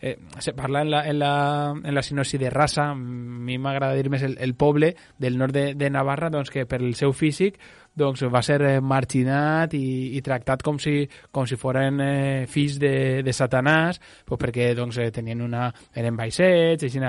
eh, 0.00 0.18
se 0.38 0.52
parla 0.52 0.82
en 0.82 0.90
la, 0.90 1.04
en 1.08 1.18
la, 1.18 1.74
en 1.82 1.94
la 1.94 2.02
sinosi 2.02 2.38
de 2.38 2.50
raça, 2.50 2.90
a 2.90 2.94
mi 2.94 3.58
m'agrada 3.58 3.94
dir 3.94 4.10
més 4.10 4.24
el, 4.26 4.38
el 4.40 4.54
poble 4.54 4.94
del 5.18 5.38
nord 5.38 5.54
de, 5.54 5.66
de 5.74 5.90
Navarra, 5.90 6.30
doncs 6.30 6.50
que 6.50 6.66
per 6.66 6.80
el 6.80 6.94
seu 6.98 7.12
físic 7.12 7.60
doncs 8.00 8.22
va 8.30 8.42
ser 8.42 8.60
eh, 8.62 8.80
marginat 8.80 9.74
i, 9.74 10.16
i 10.16 10.22
tractat 10.24 10.62
com 10.62 10.78
si, 10.78 11.02
com 11.34 11.46
si 11.48 11.58
foren 11.60 12.00
eh, 12.04 12.46
fills 12.50 12.78
de, 12.80 12.94
de 13.26 13.34
Satanàs, 13.34 14.00
pues 14.26 14.40
perquè 14.40 14.72
doncs, 14.78 15.00
eh, 15.02 15.10
tenien 15.14 15.42
una, 15.44 15.68
eren 15.94 16.16
baixets, 16.16 16.86
així, 16.86 17.02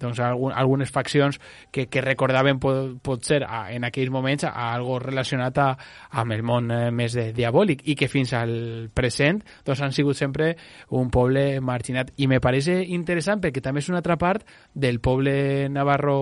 doncs, 0.00 0.20
algun, 0.24 0.52
algunes 0.54 0.90
faccions 0.90 1.40
que, 1.70 1.86
que 1.86 2.02
recordaven 2.04 2.60
pot, 2.62 2.96
pot 3.02 3.24
ser 3.24 3.42
a, 3.44 3.66
en 3.74 3.86
aquells 3.88 4.12
moments 4.14 4.46
a, 4.46 4.52
a 4.52 4.70
algo 4.74 4.98
relacionat 5.02 5.58
a, 5.62 5.68
amb 6.22 6.36
el 6.36 6.44
món 6.46 6.70
eh, 6.74 6.90
més 6.94 7.16
de, 7.16 7.28
diabòlic 7.36 7.84
i 7.88 7.96
que 7.98 8.10
fins 8.10 8.34
al 8.38 8.90
present 8.94 9.42
doncs, 9.66 9.82
han 9.84 9.96
sigut 9.96 10.18
sempre 10.18 10.54
un 10.96 11.10
poble 11.14 11.60
marginat 11.64 12.12
i 12.16 12.28
me 12.30 12.40
pareix 12.44 12.70
interessant 12.86 13.42
perquè 13.42 13.62
també 13.64 13.82
és 13.82 13.90
una 13.90 14.02
altra 14.02 14.18
part 14.20 14.46
del 14.74 15.00
poble 15.00 15.68
navarro 15.72 16.18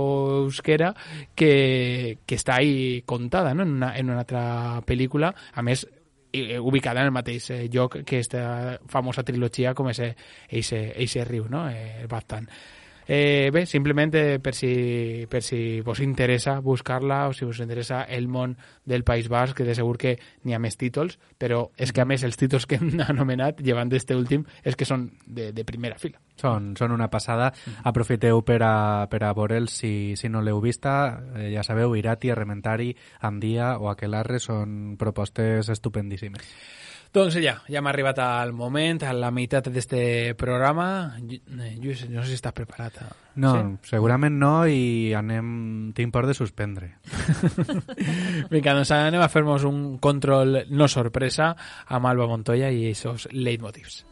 euskera 0.47 0.93
que, 1.35 2.19
que 2.27 2.39
està 2.39 2.61
ahí 2.61 3.03
contada 3.07 3.55
no? 3.55 3.65
en, 3.65 3.77
una, 3.79 3.95
en 3.97 4.11
una 4.11 4.25
altra 4.25 4.83
pel·lícula 4.87 5.33
a 5.55 5.65
més 5.67 5.87
eh, 6.37 6.59
ubicada 6.59 7.01
en 7.01 7.07
el 7.07 7.13
mateix 7.13 7.51
eh, 7.51 7.69
lloc 7.73 7.99
que 8.05 8.21
aquesta 8.21 8.79
famosa 8.89 9.25
trilogia 9.25 9.75
com 9.75 9.91
és 9.93 10.03
eixe, 10.03 10.81
eixe 10.97 11.25
riu, 11.25 11.49
no? 11.51 11.67
eh, 11.71 12.03
el 12.03 12.11
Baztan. 12.11 12.49
Eh, 13.07 13.51
bé, 13.55 13.65
simplement 13.71 14.11
per, 14.43 14.53
si, 14.55 15.27
per 15.31 15.43
si 15.43 15.81
vos 15.81 16.01
interessa 16.03 16.59
buscar-la 16.61 17.29
o 17.29 17.33
si 17.33 17.47
us 17.47 17.61
interessa 17.63 18.03
el 18.03 18.27
món 18.27 18.57
del 18.85 19.05
País 19.05 19.29
Basc, 19.29 19.55
que 19.57 19.65
de 19.65 19.77
segur 19.79 19.95
que 19.99 20.17
n'hi 20.43 20.57
ha 20.57 20.61
més 20.63 20.77
títols, 20.77 21.21
però 21.39 21.69
és 21.79 21.93
que 21.95 22.03
a 22.03 22.09
més 22.09 22.25
els 22.27 22.37
títols 22.37 22.67
que 22.67 22.81
hem 22.81 22.99
anomenat, 23.07 23.63
llevant 23.63 23.93
d'este 23.93 24.17
últim, 24.19 24.45
és 24.65 24.75
que 24.75 24.89
són 24.89 25.11
de, 25.27 25.53
de 25.55 25.65
primera 25.65 25.99
fila. 26.03 26.19
Són, 26.37 26.75
són 26.77 26.93
una 26.93 27.09
passada. 27.09 27.53
Aprofiteu 27.89 28.43
per 28.45 28.59
a, 28.67 28.75
per 29.09 29.23
a 29.25 29.33
veure'ls 29.37 29.79
si, 29.81 29.93
si 30.19 30.29
no 30.29 30.43
l'heu 30.43 30.61
vista. 30.61 30.97
Eh, 31.37 31.53
ja 31.55 31.63
sabeu, 31.65 31.95
Irati, 31.97 32.33
Arrementari, 32.35 32.91
Andia 33.25 33.77
o 33.79 33.89
Aquelarre 33.93 34.43
són 34.43 34.97
propostes 34.99 35.71
estupendíssimes. 35.73 36.51
Doncs 37.17 37.39
ja, 37.41 37.55
ja 37.65 37.81
hem 37.81 37.87
arribat 37.89 38.19
al 38.21 38.51
moment, 38.53 38.99
a 39.09 39.15
la 39.17 39.31
meitat 39.33 39.71
d'este 39.73 40.35
programa. 40.37 41.17
Lluís, 41.25 42.03
no 42.13 42.21
sé 42.21 42.35
si 42.35 42.37
estàs 42.37 42.53
preparat. 42.53 42.99
A... 43.01 43.09
No, 43.41 43.55
sí? 43.57 43.95
segurament 43.95 44.37
no 44.37 44.53
i 44.69 45.15
anem... 45.17 45.95
tinc 45.97 46.13
por 46.13 46.29
de 46.29 46.37
suspendre. 46.37 46.93
Vinga, 48.53 48.77
doncs 48.77 48.93
anem 48.93 49.25
a 49.25 49.33
fer-nos 49.33 49.65
un 49.65 49.97
control 49.97 50.67
no 50.69 50.93
sorpresa 50.93 51.55
amb 51.89 52.13
Alba 52.13 52.29
Montoya 52.29 52.69
i 52.69 52.91
aquests 52.93 53.31
leitmotivs. 53.33 54.03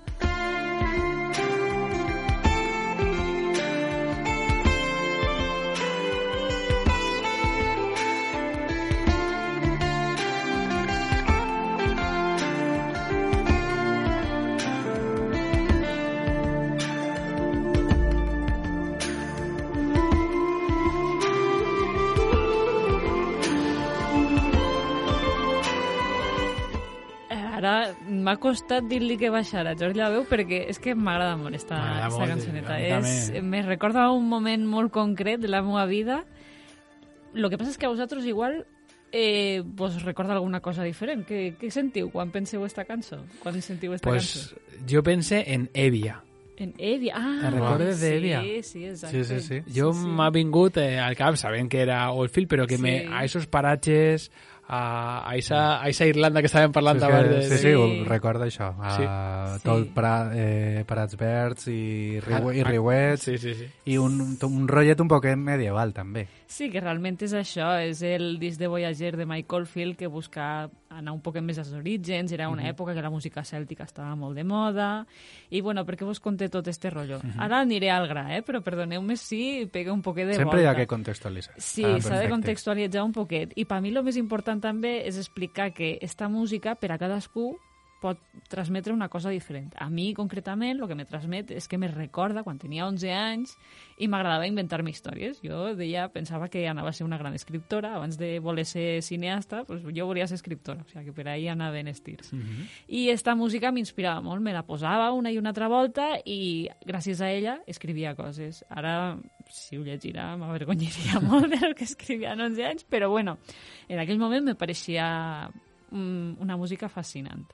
M'ha 28.35 28.40
costat 28.42 28.87
dir-li 28.90 29.14
que 29.20 29.31
baixara 29.31 29.77
Jordi 29.79 30.03
la 30.03 30.11
veu 30.11 30.25
perquè 30.27 30.64
és 30.73 30.81
que 30.83 30.97
m'agrada 30.99 31.37
molt 31.38 31.55
esta, 31.55 31.79
esta 32.09 32.27
cançoneta. 32.27 32.79
És, 32.83 33.31
me 33.42 33.62
recorda 33.62 34.09
un 34.11 34.27
moment 34.29 34.64
molt 34.66 34.90
concret 34.94 35.42
de 35.42 35.51
la 35.51 35.62
meva 35.62 35.85
vida. 35.87 36.25
Lo 37.35 37.51
que 37.51 37.59
passa 37.59 37.70
és 37.70 37.79
que 37.79 37.87
a 37.87 37.92
vosaltres 37.92 38.27
igual 38.27 38.64
eh, 39.12 39.62
vos 39.64 40.03
recorda 40.03 40.35
alguna 40.35 40.61
cosa 40.61 40.83
diferent. 40.83 41.23
Què, 41.29 41.55
què 41.61 41.70
sentiu 41.70 42.11
quan 42.11 42.35
penseu 42.35 42.66
esta 42.66 42.87
cançó? 42.88 43.23
Quan 43.42 43.61
sentiu 43.62 43.94
esta 43.94 44.11
pues, 44.11 44.33
cançó? 44.35 44.83
Jo 44.90 45.05
pense 45.07 45.44
en 45.55 45.68
Evia. 45.73 46.18
En 46.57 46.75
Evia, 46.79 47.14
ah, 47.18 47.51
recordes 47.51 47.99
sí, 47.99 48.07
d'Evia? 48.07 48.40
Sí, 48.42 48.62
sí, 48.62 48.85
exacte. 48.87 49.23
Sí, 49.25 49.38
sí, 49.38 49.47
sí. 49.47 49.79
Jo 49.79 49.92
sí, 49.92 50.03
sí. 50.03 50.11
m'ha 50.18 50.31
vingut 50.35 50.79
eh, 50.83 50.99
al 51.03 51.14
cap, 51.18 51.38
sabent 51.38 51.70
que 51.70 51.83
era 51.83 52.09
Oldfield, 52.11 52.51
però 52.51 52.66
que 52.66 52.79
Sí. 52.79 52.83
me, 52.83 52.97
a 53.11 53.25
esos 53.25 53.47
paratges, 53.47 54.31
a, 54.68 55.29
a, 55.29 55.37
esa, 55.37 55.83
a 55.83 55.88
esa 55.88 56.07
Irlanda 56.09 56.40
que 56.40 56.48
estàvem 56.48 56.72
parlant 56.72 56.98
Sí, 56.98 57.05
abans 57.05 57.29
de... 57.31 57.42
sí, 57.50 57.59
sí, 57.61 57.72
ho 57.77 58.05
recorda 58.09 58.46
això. 58.48 58.72
Sí. 58.96 59.05
Uh, 59.05 59.33
Sí. 59.55 59.62
Tot 59.64 59.90
pra, 59.94 60.12
eh, 60.35 60.85
Prats 60.88 61.16
Verds 61.20 61.68
i, 61.68 62.18
riu, 62.24 62.50
i 62.50 62.61
Ah, 62.62 62.64
ah, 62.64 62.70
riuets 62.70 63.22
Sí, 63.29 63.37
sí, 63.38 63.53
sí. 63.55 63.68
i 63.92 63.98
un, 64.00 64.16
un 64.42 64.68
rotllet 64.68 65.00
un 65.00 65.09
poquet 65.09 65.37
medieval 65.38 65.92
també. 65.94 66.27
Sí, 66.46 66.68
que 66.70 66.80
realment 66.80 67.16
és 67.24 67.33
això, 67.33 67.70
és 67.83 68.02
el 68.04 68.38
disc 68.38 68.59
de 68.61 68.68
Voyager 68.68 69.16
de 69.16 69.24
Michael 69.26 69.64
Field 69.66 69.96
que 69.96 70.07
busca 70.07 70.68
anar 70.90 71.12
un 71.12 71.20
poc 71.24 71.40
més 71.42 71.59
als 71.59 71.72
orígens, 71.74 72.30
era 72.33 72.48
una 72.48 72.68
època 72.68 72.94
que 72.94 73.02
la 73.02 73.11
música 73.11 73.42
cèltica 73.42 73.83
estava 73.85 74.14
molt 74.14 74.37
de 74.37 74.44
moda, 74.44 75.07
i 75.50 75.61
bueno, 75.61 75.85
per 75.85 75.96
què 75.96 76.04
vos 76.07 76.20
conté 76.20 76.48
tot 76.48 76.68
este 76.68 76.90
rotllo? 76.90 77.18
Ara 77.38 77.61
aniré 77.64 77.90
al 77.90 78.07
gra, 78.07 78.26
eh? 78.37 78.42
però 78.46 78.61
perdoneu-me 78.62 79.16
si 79.16 79.66
pega 79.72 79.92
un 79.92 80.02
poquet 80.02 80.26
de 80.28 80.35
Sempre 80.38 80.61
hi 80.61 80.64
volta. 80.64 80.70
ha 80.70 80.80
que 80.83 80.87
contextualitzar. 80.87 81.54
Sí, 81.59 81.83
Ah, 81.85 82.00
s'ha 82.00 82.20
de 82.20 82.28
contextualitzar 82.30 83.02
un 83.02 83.12
poquet. 83.12 83.52
I 83.57 83.64
per 83.64 83.80
mi 83.80 83.90
el 83.90 84.02
més 84.04 84.16
important 84.16 84.61
també 84.61 85.07
és 85.09 85.18
explicar 85.18 85.72
que 85.72 85.98
esta 86.00 86.28
música 86.28 86.74
per 86.76 86.92
a 86.92 86.98
cadascú 86.98 87.57
pot 88.05 88.21
transmetre 88.53 88.93
una 88.93 89.09
cosa 89.09 89.33
diferent. 89.33 89.73
A 89.81 89.88
mi, 89.88 90.11
concretament, 90.12 90.77
el 90.77 90.88
que 90.90 90.97
me 90.99 91.07
transmet 91.09 91.55
és 91.57 91.69
que 91.71 91.79
me 91.81 91.88
recorda 91.88 92.43
quan 92.45 92.59
tenia 92.61 92.85
11 92.90 93.12
anys 93.17 93.55
i 93.97 94.09
m'agradava 94.11 94.49
inventar-me 94.51 94.93
històries. 94.93 95.40
Jo 95.45 95.73
deia, 95.79 96.11
pensava 96.12 96.51
que 96.53 96.67
anava 96.69 96.93
a 96.93 96.97
ser 96.97 97.07
una 97.07 97.19
gran 97.21 97.35
escriptora. 97.38 97.95
Abans 97.97 98.19
de 98.21 98.35
voler 98.45 98.67
ser 98.69 99.01
cineasta, 99.07 99.62
pues, 99.64 99.87
jo 99.97 100.09
volia 100.11 100.29
ser 100.29 100.37
escriptora. 100.37 100.85
O 100.85 100.90
sigui, 100.90 101.07
que 101.09 101.17
per 101.17 101.29
ahí 101.33 101.49
anaven 101.49 101.88
els 101.88 102.03
tirs. 102.05 102.33
I 102.88 103.09
esta 103.14 103.35
música 103.38 103.73
m'inspirava 103.73 104.21
molt, 104.21 104.45
me 104.45 104.53
la 104.53 104.67
posava 104.69 105.11
una 105.17 105.33
i 105.33 105.40
una 105.40 105.55
altra 105.55 105.71
volta 105.73 106.11
i 106.25 106.69
gràcies 106.85 107.25
a 107.25 107.33
ella 107.33 107.59
escrivia 107.67 108.14
coses. 108.19 108.64
Ara, 108.69 109.17
si 109.49 109.79
ho 109.79 109.85
llegirà, 109.87 110.35
m'avergonyaria 110.37 111.25
molt 111.31 111.57
del 111.57 111.75
que 111.79 111.88
escrivia 111.88 112.35
en 112.37 112.51
11 112.53 112.69
anys, 112.69 112.85
però 112.85 113.09
bueno, 113.09 113.38
en 113.88 114.03
aquell 114.03 114.21
moment 114.21 114.45
me 114.45 114.59
pareixia 114.59 115.49
mm, 115.90 116.43
una 116.45 116.59
música 116.61 116.90
fascinant. 116.93 117.49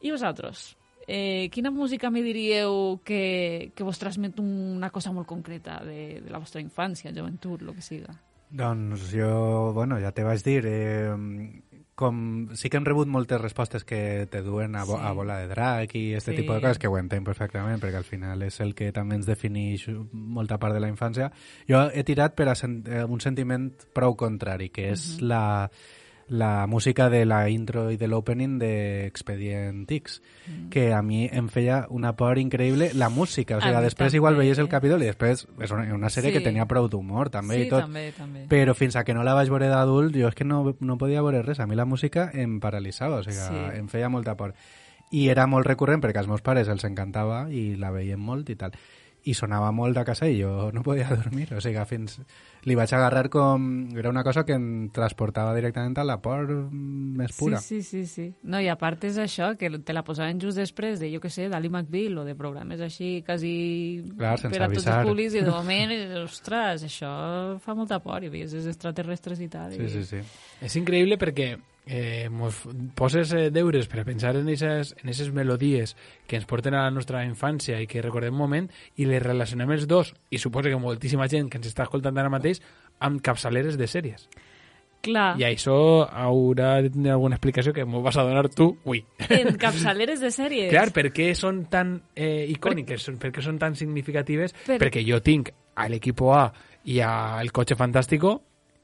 I 0.00 0.10
vosaltres? 0.10 0.76
Eh, 1.06 1.48
quina 1.50 1.70
música 1.70 2.10
me 2.10 2.22
diríeu 2.22 3.00
que, 3.04 3.72
que 3.74 3.82
vos 3.82 3.98
transmet 3.98 4.38
una 4.38 4.90
cosa 4.90 5.10
molt 5.12 5.26
concreta 5.26 5.80
de, 5.84 6.20
de 6.22 6.30
la 6.30 6.38
vostra 6.38 6.60
infància, 6.62 7.10
joventut, 7.14 7.62
el 7.62 7.74
que 7.74 7.82
siga? 7.82 8.14
Doncs 8.50 9.10
jo, 9.14 9.72
bueno, 9.74 9.98
ja 10.02 10.10
te 10.12 10.22
vaig 10.26 10.42
dir, 10.42 10.64
eh, 10.66 11.10
com 12.00 12.48
sí 12.56 12.70
que 12.70 12.78
hem 12.80 12.86
rebut 12.86 13.06
moltes 13.10 13.40
respostes 13.42 13.84
que 13.84 14.26
te 14.30 14.40
duen 14.42 14.74
a, 14.74 14.84
vo 14.88 14.96
Sí. 14.96 15.02
a 15.04 15.12
bola 15.12 15.36
de 15.38 15.48
drac 15.50 15.94
i 15.94 16.14
este 16.14 16.32
Sí. 16.32 16.38
tipus 16.42 16.56
de 16.56 16.62
coses 16.62 16.78
que 16.78 16.88
ho 16.88 16.96
entenc 16.98 17.26
perfectament 17.26 17.78
perquè 17.82 17.96
al 18.00 18.08
final 18.08 18.42
és 18.42 18.60
el 18.60 18.74
que 18.74 18.90
també 18.92 19.16
ens 19.16 19.26
defineix 19.26 19.88
molta 20.12 20.58
part 20.58 20.74
de 20.74 20.80
la 20.80 20.88
infància. 20.88 21.30
Jo 21.68 21.90
he 21.92 22.02
tirat 22.04 22.34
per 22.34 22.48
a 22.48 22.54
sen 22.54 22.82
eh, 22.86 23.04
un 23.04 23.20
sentiment 23.20 23.70
prou 23.92 24.16
contrari, 24.16 24.70
que 24.70 24.90
és 24.92 25.20
la, 25.20 25.70
la 26.30 26.66
música 26.68 27.10
de 27.10 27.24
la 27.26 27.48
intro 27.50 27.90
i 27.90 27.96
de 27.98 28.06
l'opening 28.06 28.58
d'Expedient 28.60 29.84
X, 29.90 30.20
que 30.70 30.92
a 30.94 31.02
mi 31.02 31.24
em 31.26 31.48
feia 31.50 31.86
una 31.90 32.12
por 32.16 32.38
increïble 32.38 32.92
la 32.94 33.08
música. 33.10 33.56
O 33.56 33.58
A 33.58 33.62
sigui, 33.62 33.76
mi 33.76 33.82
després 33.82 34.08
també. 34.12 34.16
igual 34.20 34.36
veies 34.38 34.58
el 34.62 34.68
capítol 34.68 35.02
i 35.02 35.06
després 35.10 35.46
és 35.60 35.70
una, 35.74 35.88
una 35.94 36.08
sèrie 36.08 36.30
Sí. 36.30 36.38
que 36.38 36.44
tenia 36.44 36.66
prou 36.66 36.88
d'humor 36.88 37.30
també 37.30 37.56
sí, 37.56 37.62
i 37.66 37.68
tot. 37.68 37.80
també, 37.82 38.12
també. 38.16 38.46
Però 38.48 38.74
fins 38.74 38.94
a 38.96 39.04
que 39.04 39.12
no 39.14 39.24
la 39.24 39.34
vaig 39.34 39.48
veure 39.50 39.68
d'adult, 39.68 40.14
jo 40.16 40.28
és 40.28 40.34
que 40.34 40.44
no, 40.44 40.76
no 40.78 40.98
podia 40.98 41.20
veure 41.22 41.42
res. 41.42 41.58
A 41.60 41.66
mi 41.66 41.74
la 41.74 41.84
música 41.84 42.30
em 42.32 42.60
paralitzava, 42.60 43.16
o 43.18 43.22
sigui, 43.24 43.36
Sí. 43.36 43.78
em 43.78 43.88
feia 43.88 44.08
molta 44.08 44.36
por. 44.36 44.54
I 45.10 45.28
era 45.28 45.48
molt 45.48 45.66
recurrent 45.66 46.00
perquè 46.00 46.18
als 46.18 46.28
meus 46.28 46.40
pares 46.42 46.68
els 46.68 46.84
encantava 46.84 47.50
i 47.50 47.74
la 47.74 47.90
veiem 47.90 48.20
molt 48.20 48.48
i 48.50 48.54
tal. 48.54 48.70
I 49.28 49.34
sonava 49.34 49.70
molt 49.74 49.98
a 50.00 50.04
casa 50.06 50.28
i 50.30 50.38
jo 50.40 50.70
no 50.72 50.82
podia 50.86 51.08
dormir, 51.10 51.48
o 51.52 51.60
sigui, 51.60 51.82
fins... 51.88 52.20
Li 52.68 52.74
vaig 52.76 52.92
agarrar 52.92 53.30
com... 53.32 53.62
Era 53.96 54.10
una 54.12 54.22
cosa 54.24 54.44
que 54.44 54.52
em 54.52 54.90
transportava 54.92 55.54
directament 55.56 55.96
a 55.96 56.04
la 56.04 56.18
por 56.20 56.50
més 56.50 57.32
pura. 57.38 57.60
Sí, 57.60 57.80
sí, 57.82 58.04
sí, 58.04 58.10
sí. 58.10 58.26
No, 58.42 58.60
i 58.60 58.68
a 58.68 58.76
part 58.80 59.04
és 59.08 59.16
això, 59.20 59.54
que 59.56 59.70
te 59.80 59.96
la 59.96 60.04
posaven 60.04 60.40
just 60.42 60.60
després 60.60 61.00
de, 61.00 61.08
jo 61.12 61.22
que 61.24 61.32
sé, 61.32 61.48
d'Ali 61.48 61.70
McBeal 61.72 62.20
o 62.20 62.26
de 62.28 62.36
programes 62.36 62.82
així 62.84 63.22
quasi 63.24 63.54
Clar, 64.12 64.36
sense 64.42 64.52
per 64.52 64.66
a 64.66 64.68
tots 64.68 64.84
avisar. 64.84 64.98
els 65.00 65.08
públics 65.08 65.38
i 65.38 65.44
de 65.46 65.54
moment, 65.56 65.96
ostres, 66.20 66.84
això 66.90 67.14
fa 67.64 67.76
molta 67.78 68.00
por 68.04 68.24
i 68.24 68.32
veies 68.32 68.52
els 68.56 68.68
extraterrestres 68.72 69.40
i 69.40 69.48
tal. 69.52 69.72
Sí, 69.76 69.88
i... 69.88 69.92
sí, 69.96 70.04
sí. 70.04 70.24
És 70.60 70.76
increïble 70.80 71.16
perquè 71.20 71.54
eh, 71.90 72.28
mos 72.30 72.62
poses 72.94 73.32
eh, 73.34 73.48
deures 73.50 73.88
per 73.90 74.00
a 74.00 74.06
pensar 74.06 74.36
en 74.38 74.46
aquestes 74.46 74.94
en 75.02 75.10
esas 75.10 75.32
melodies 75.34 75.96
que 76.30 76.38
ens 76.38 76.46
porten 76.46 76.76
a 76.78 76.84
la 76.86 76.92
nostra 76.94 77.24
infància 77.26 77.80
i 77.82 77.88
que 77.90 78.00
recordem 78.04 78.32
un 78.36 78.44
moment 78.44 78.68
i 78.96 79.08
les 79.10 79.22
relacionem 79.24 79.74
els 79.74 79.88
dos, 79.90 80.14
i 80.30 80.38
suposo 80.38 80.70
que 80.70 80.78
moltíssima 80.78 81.26
gent 81.28 81.50
que 81.50 81.58
ens 81.58 81.66
està 81.72 81.88
escoltant 81.88 82.16
ara 82.22 82.30
mateix, 82.30 82.62
amb 83.02 83.18
capçaleres 83.24 83.76
de 83.80 83.88
sèries. 83.90 84.28
Clar, 85.00 85.32
I 85.40 85.46
això 85.48 85.74
haurà 86.12 86.82
de 86.84 86.90
tenir 86.92 87.14
alguna 87.14 87.38
explicació 87.38 87.72
que 87.72 87.86
m'ho 87.88 88.02
vas 88.04 88.18
a 88.20 88.24
donar 88.28 88.50
tu 88.52 88.66
avui. 88.84 89.00
en 89.32 89.56
capçaleres 89.62 90.20
de 90.20 90.28
sèries. 90.30 90.68
Clar, 90.70 90.90
per 90.92 91.06
què 91.16 91.30
són 91.34 91.62
tan 91.72 91.94
eh, 92.14 92.44
icòniques, 92.52 93.06
per... 93.08 93.16
per 93.22 93.30
què 93.32 93.42
són 93.46 93.56
tan 93.58 93.74
significatives? 93.80 94.52
Per- 94.66 94.76
Perquè 94.82 95.00
jo 95.08 95.22
tinc 95.24 95.48
a 95.80 95.88
l'equipo 95.88 96.34
A 96.36 96.50
i 96.84 96.98
a 97.00 97.40
El 97.40 97.48
Cotxe 97.50 97.78
Fantàstico 97.80 98.34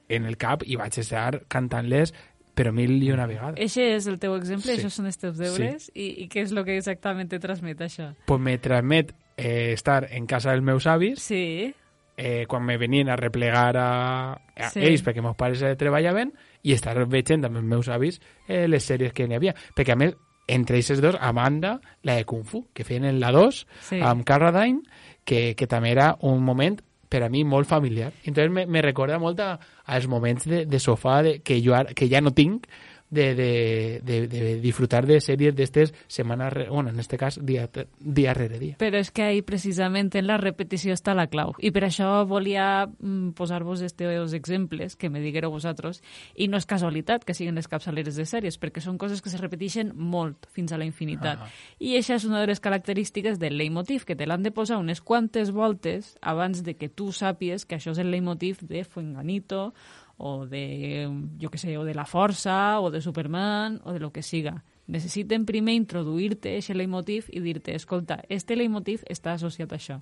en 0.09 0.24
el 0.24 0.38
cap 0.40 0.64
i 0.64 0.78
vaig 0.80 0.96
estar 1.02 1.42
cantant-les 1.52 2.14
però 2.57 2.72
mil 2.72 2.96
i 3.04 3.11
una 3.12 3.26
vegada. 3.28 3.54
Eixe 3.61 3.84
és 3.94 4.07
el 4.09 4.18
teu 4.18 4.34
exemple, 4.34 4.72
Sí. 4.72 4.78
això 4.80 4.88
són 4.90 5.07
els 5.11 5.18
teus 5.20 5.36
deures, 5.36 5.90
i, 5.94 6.22
i 6.24 6.28
què 6.32 6.42
és 6.46 6.52
el 6.57 6.64
que 6.64 6.76
exactament 6.78 7.28
te 7.28 7.38
transmet 7.38 7.82
això? 7.84 8.14
Pues 8.26 8.40
me 8.40 8.57
transmet 8.59 9.12
eh, 9.36 9.72
estar 9.74 10.07
en 10.11 10.24
casa 10.26 10.50
dels 10.57 10.64
meus 10.64 10.86
avis 10.88 11.20
Sí, 11.20 11.74
eh, 12.16 12.46
quan 12.48 12.64
me 12.64 12.78
venien 12.78 13.11
a 13.12 13.16
replegar 13.20 13.76
a, 13.76 14.32
a 14.57 14.70
Sí. 14.72 14.80
ells 14.80 15.04
perquè 15.04 15.20
meus 15.20 15.36
pares 15.36 15.61
treballaven 15.76 16.32
i 16.64 16.72
estar 16.72 16.96
veient 17.07 17.44
amb 17.44 17.57
els 17.61 17.64
meus 17.68 17.88
avis 17.92 18.20
eh, 18.48 18.66
les 18.66 18.82
sèries 18.88 19.12
que 19.12 19.28
n'hi 19.28 19.36
havia. 19.36 19.54
Perquè 19.76 19.92
a 19.92 19.96
més, 20.00 20.16
entre 20.48 20.78
aquests 20.78 21.02
dos, 21.02 21.16
a 21.20 21.32
banda, 21.32 21.80
la 22.02 22.14
de 22.16 22.24
Kung 22.24 22.44
Fu, 22.46 22.68
que 22.72 22.84
feien 22.84 23.04
en 23.04 23.20
la 23.20 23.32
2 23.32 23.66
Sí. 23.82 24.00
amb 24.00 24.24
Carradine, 24.24 24.80
que, 25.26 25.54
que 25.54 25.66
també 25.66 25.90
era 25.90 26.16
un 26.22 26.40
moment 26.42 26.80
per 27.09 27.22
a 27.22 27.30
mi 27.30 27.44
molt 27.44 27.68
familiar. 27.68 28.12
Entonces 28.24 28.50
me, 28.52 28.66
me 28.66 28.82
recorda 28.82 29.18
molt 29.22 29.40
a, 29.40 29.59
als 29.84 30.09
moments 30.09 30.46
de, 30.48 30.64
de 30.66 30.80
sofà 30.82 31.22
de, 31.22 31.38
que, 31.42 31.61
jo 31.64 31.76
ara, 31.78 31.94
que 31.94 32.09
ja 32.12 32.20
no 32.20 32.34
tinc 32.34 32.66
de, 33.11 33.34
de, 33.34 34.00
de, 34.02 34.26
de 34.28 34.61
disfrutar 34.61 35.07
de 35.07 35.20
sèries 35.20 35.54
d'estes 35.54 35.94
setmana, 36.09 36.50
re- 36.50 36.68
bueno, 36.68 36.90
en 36.90 36.98
este 36.98 37.16
cas, 37.16 37.38
dia, 37.42 37.68
dia 38.00 38.34
rere 38.34 38.59
dia. 38.59 38.76
però 38.78 38.98
és 38.98 39.11
que 39.11 39.22
ahí 39.22 39.42
precisament 39.42 40.11
en 40.16 40.26
la 40.26 40.36
repetició 40.38 40.92
està 40.94 41.14
la 41.14 41.28
clau. 41.28 41.54
I 41.59 41.70
per 41.70 41.84
això 41.86 42.24
volia 42.26 42.86
mm, 42.86 43.30
posar-vos 43.38 43.80
estos 43.82 44.32
exemples 44.34 44.96
que 44.96 45.11
me 45.11 45.20
diguereu 45.20 45.50
vosaltres. 45.50 46.02
I 46.34 46.48
no 46.48 46.57
és 46.59 46.66
casualitat 46.66 47.24
que 47.24 47.34
siguin 47.34 47.54
les 47.54 47.68
capçaleres 47.68 48.16
de 48.16 48.26
sèries, 48.26 48.59
perquè 48.59 48.80
són 48.82 48.98
coses 48.98 49.22
que 49.22 49.30
se 49.30 49.38
repeteixen 49.38 49.92
molt 49.94 50.46
fins 50.52 50.72
a 50.72 50.78
la 50.78 50.84
infinitat. 50.84 51.38
Ah. 51.42 51.48
I 51.78 51.96
això 51.98 52.16
és 52.16 52.24
una 52.24 52.40
de 52.40 52.46
les 52.48 52.61
característiques 52.61 53.38
del 53.38 53.57
leitmotiv, 53.57 54.04
que 54.04 54.16
te 54.16 54.26
l'han 54.26 54.42
de 54.42 54.50
posar 54.50 54.78
unes 54.78 55.00
quantes 55.00 55.52
voltes 55.52 56.16
abans 56.20 56.64
de 56.64 56.74
que 56.76 56.88
tu 56.88 57.12
sàpies 57.12 57.66
que 57.66 57.76
això 57.76 57.92
és 57.94 57.98
el 58.02 58.11
leitmotiv 58.11 58.59
de 58.66 58.84
Fuenganito 58.84 59.72
o 60.16 60.46
de, 60.46 61.08
jo 61.40 61.50
que 61.50 61.58
sé, 61.58 61.76
o 61.76 61.84
de 61.84 61.94
la 61.94 62.06
Força, 62.06 62.80
o 62.80 62.90
de 62.90 63.00
Superman, 63.00 63.80
o 63.84 63.92
de 63.92 64.00
lo 64.00 64.12
que 64.12 64.22
siga. 64.22 64.64
Necessiten 64.86 65.44
primer 65.46 65.74
introduir-te 65.74 66.52
aquest 66.56 66.78
leitmotiv 66.78 67.26
i 67.34 67.40
dir-te, 67.42 67.74
escolta, 67.74 68.20
este 68.30 68.54
leitmotiv 68.54 69.02
està 69.10 69.34
associat 69.34 69.72
a 69.74 69.78
això. 69.80 69.96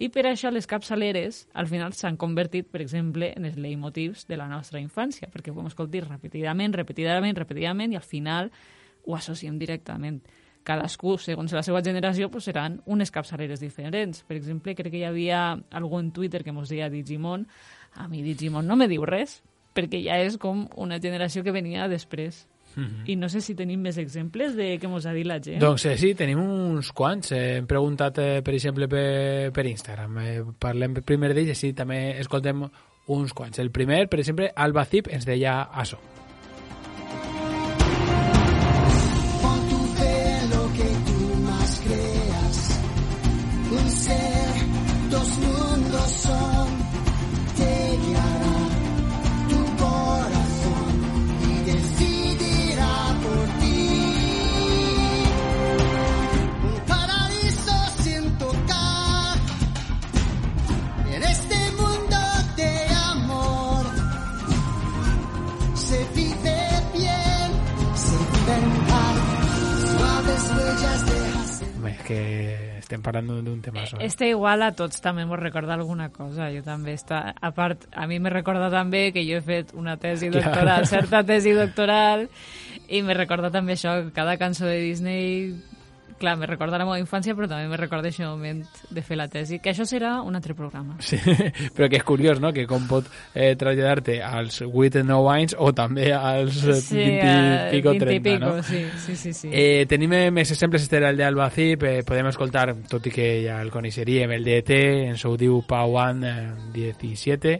I 0.00 0.08
per 0.08 0.24
això 0.30 0.50
les 0.50 0.66
capçaleres 0.66 1.44
al 1.52 1.68
final 1.68 1.92
s'han 1.92 2.16
convertit, 2.16 2.70
per 2.72 2.80
exemple, 2.80 3.28
en 3.36 3.44
els 3.44 3.58
leitmotivs 3.60 4.24
de 4.26 4.38
la 4.40 4.48
nostra 4.48 4.80
infància, 4.80 5.28
perquè 5.28 5.52
ho 5.52 5.60
hem 5.60 5.68
escoltat 5.68 6.08
repetidament, 6.08 6.72
repetidament, 6.72 7.36
repetidament, 7.36 7.92
i 7.92 8.00
al 8.00 8.08
final 8.08 8.50
ho 9.04 9.14
associem 9.14 9.58
directament. 9.60 10.22
Cadascú, 10.64 11.18
segons 11.18 11.52
la 11.52 11.62
seva 11.66 11.82
generació, 11.82 12.30
pues, 12.30 12.46
seran 12.48 12.80
unes 12.86 13.10
capçaleres 13.10 13.60
diferents. 13.60 14.22
Per 14.24 14.36
exemple, 14.38 14.76
crec 14.78 14.94
que 14.94 15.02
hi 15.02 15.04
havia 15.04 15.58
algú 15.70 15.98
en 15.98 16.12
Twitter 16.14 16.42
que 16.42 16.54
mos 16.54 16.70
deia 16.70 16.88
Digimon. 16.88 17.48
A 17.98 18.08
mi 18.08 18.22
Digimon 18.22 18.66
no 18.66 18.76
me 18.78 18.88
diu 18.88 19.04
res, 19.04 19.42
perquè 19.74 20.02
ja 20.04 20.18
és 20.22 20.38
com 20.38 20.66
una 20.76 21.00
generació 21.00 21.44
que 21.44 21.54
venia 21.54 21.88
després. 21.88 22.46
Mhm. 22.74 23.04
I 23.06 23.16
no 23.16 23.28
sé 23.28 23.42
si 23.44 23.54
tenim 23.54 23.82
més 23.84 23.98
exemples 24.00 24.56
de 24.56 24.78
què 24.80 24.88
mos 24.88 25.04
ha 25.06 25.12
dit 25.12 25.26
la 25.28 25.38
gent. 25.42 25.60
Doncs 25.60 25.84
eh, 25.86 25.96
sí, 26.00 26.14
tenim 26.16 26.40
uns 26.40 26.92
quants. 26.96 27.32
Eh, 27.32 27.58
hem 27.58 27.66
preguntat, 27.68 28.18
eh, 28.18 28.40
per 28.42 28.54
exemple, 28.54 28.88
per, 28.88 29.52
per 29.52 29.66
Instagram. 29.66 30.18
Eh, 30.22 30.40
parlem 30.58 30.96
primer 31.04 31.34
d'ells 31.34 31.52
i 31.52 31.58
sí, 31.66 31.72
també 31.76 32.18
escoltem 32.20 32.64
uns 33.12 33.32
quants. 33.34 33.58
El 33.58 33.70
primer, 33.70 34.06
per 34.08 34.20
exemple, 34.20 34.52
Alba 34.56 34.86
Zip 34.88 35.10
ens 35.12 35.28
deia 35.28 35.60
això. 35.68 36.00
Que 72.12 72.78
estem 72.78 73.02
parlant 73.04 73.30
d'un 73.44 73.60
tema. 73.64 73.84
Eh? 73.84 74.06
Este 74.06 74.28
igual 74.28 74.62
a 74.62 74.72
tots 74.76 75.00
també 75.04 75.24
mos 75.28 75.40
recorda 75.40 75.74
alguna 75.74 76.10
cosa. 76.12 76.50
Jo 76.52 76.62
també 76.66 76.94
està... 76.98 77.24
A 77.40 77.52
part, 77.56 77.86
a 77.92 78.06
mi 78.10 78.20
me 78.20 78.32
recorda 78.32 78.70
també 78.72 79.10
que 79.14 79.24
jo 79.28 79.40
he 79.40 79.44
fet 79.44 79.72
una 79.78 79.96
tesi 80.00 80.30
Clar. 80.30 80.44
doctoral, 80.44 80.86
certa 80.90 81.22
tesi 81.26 81.54
doctoral, 81.56 82.28
i 82.88 83.02
me 83.02 83.16
recorda 83.16 83.52
també 83.54 83.78
això, 83.78 83.98
cada 84.14 84.38
cançó 84.40 84.68
de 84.68 84.80
Disney... 84.84 85.54
Clar, 86.22 86.36
me 86.38 86.46
recorda 86.46 86.78
la 86.78 86.84
meva 86.86 87.00
infància, 87.02 87.34
però 87.34 87.48
també 87.50 87.66
me 87.66 87.74
recorda 87.80 88.06
aquest 88.06 88.22
moment 88.22 88.60
de 88.94 89.02
fer 89.02 89.16
la 89.18 89.24
tesi, 89.26 89.56
que 89.58 89.72
això 89.72 89.82
serà 89.88 90.12
un 90.22 90.36
altre 90.38 90.54
programa. 90.54 90.94
Sí, 91.02 91.16
però 91.74 91.88
que 91.90 91.98
és 91.98 92.04
curiós, 92.06 92.38
no?, 92.38 92.52
que 92.54 92.62
com 92.70 92.84
pot 92.86 93.08
eh, 93.34 93.56
traslladar-te 93.58 94.20
als 94.22 94.60
8 94.62 95.00
and 95.02 95.10
9 95.10 95.32
anys 95.32 95.56
o 95.58 95.72
també 95.74 96.12
als 96.14 96.60
eh, 96.62 96.78
20 96.78 97.02
eh, 97.02 97.26
i 97.26 97.74
pico, 97.74 97.96
20 97.96 97.98
i 97.98 98.04
30, 98.04 98.22
pico, 98.28 98.52
no? 98.52 98.62
sí, 98.62 98.84
sí, 99.02 99.16
sí, 99.18 99.34
sí. 99.40 99.50
Eh, 99.50 99.82
tenim 99.90 100.14
eh, 100.14 100.22
més 100.30 100.54
exemples, 100.54 100.86
este 100.86 101.00
era 101.00 101.10
el 101.10 101.18
d'Alba 101.18 101.50
Zip, 101.50 101.88
eh, 101.90 102.06
podem 102.06 102.30
escoltar, 102.30 102.68
tot 102.86 103.10
i 103.10 103.16
que 103.18 103.28
ja 103.48 103.58
el 103.58 103.74
coneixeríem, 103.74 104.38
el 104.38 104.46
d'ET, 104.46 104.74
ens 105.10 105.26
ho 105.26 105.34
diu 105.34 105.58
Pauan 105.66 106.22
eh, 106.22 106.38
17, 106.78 107.58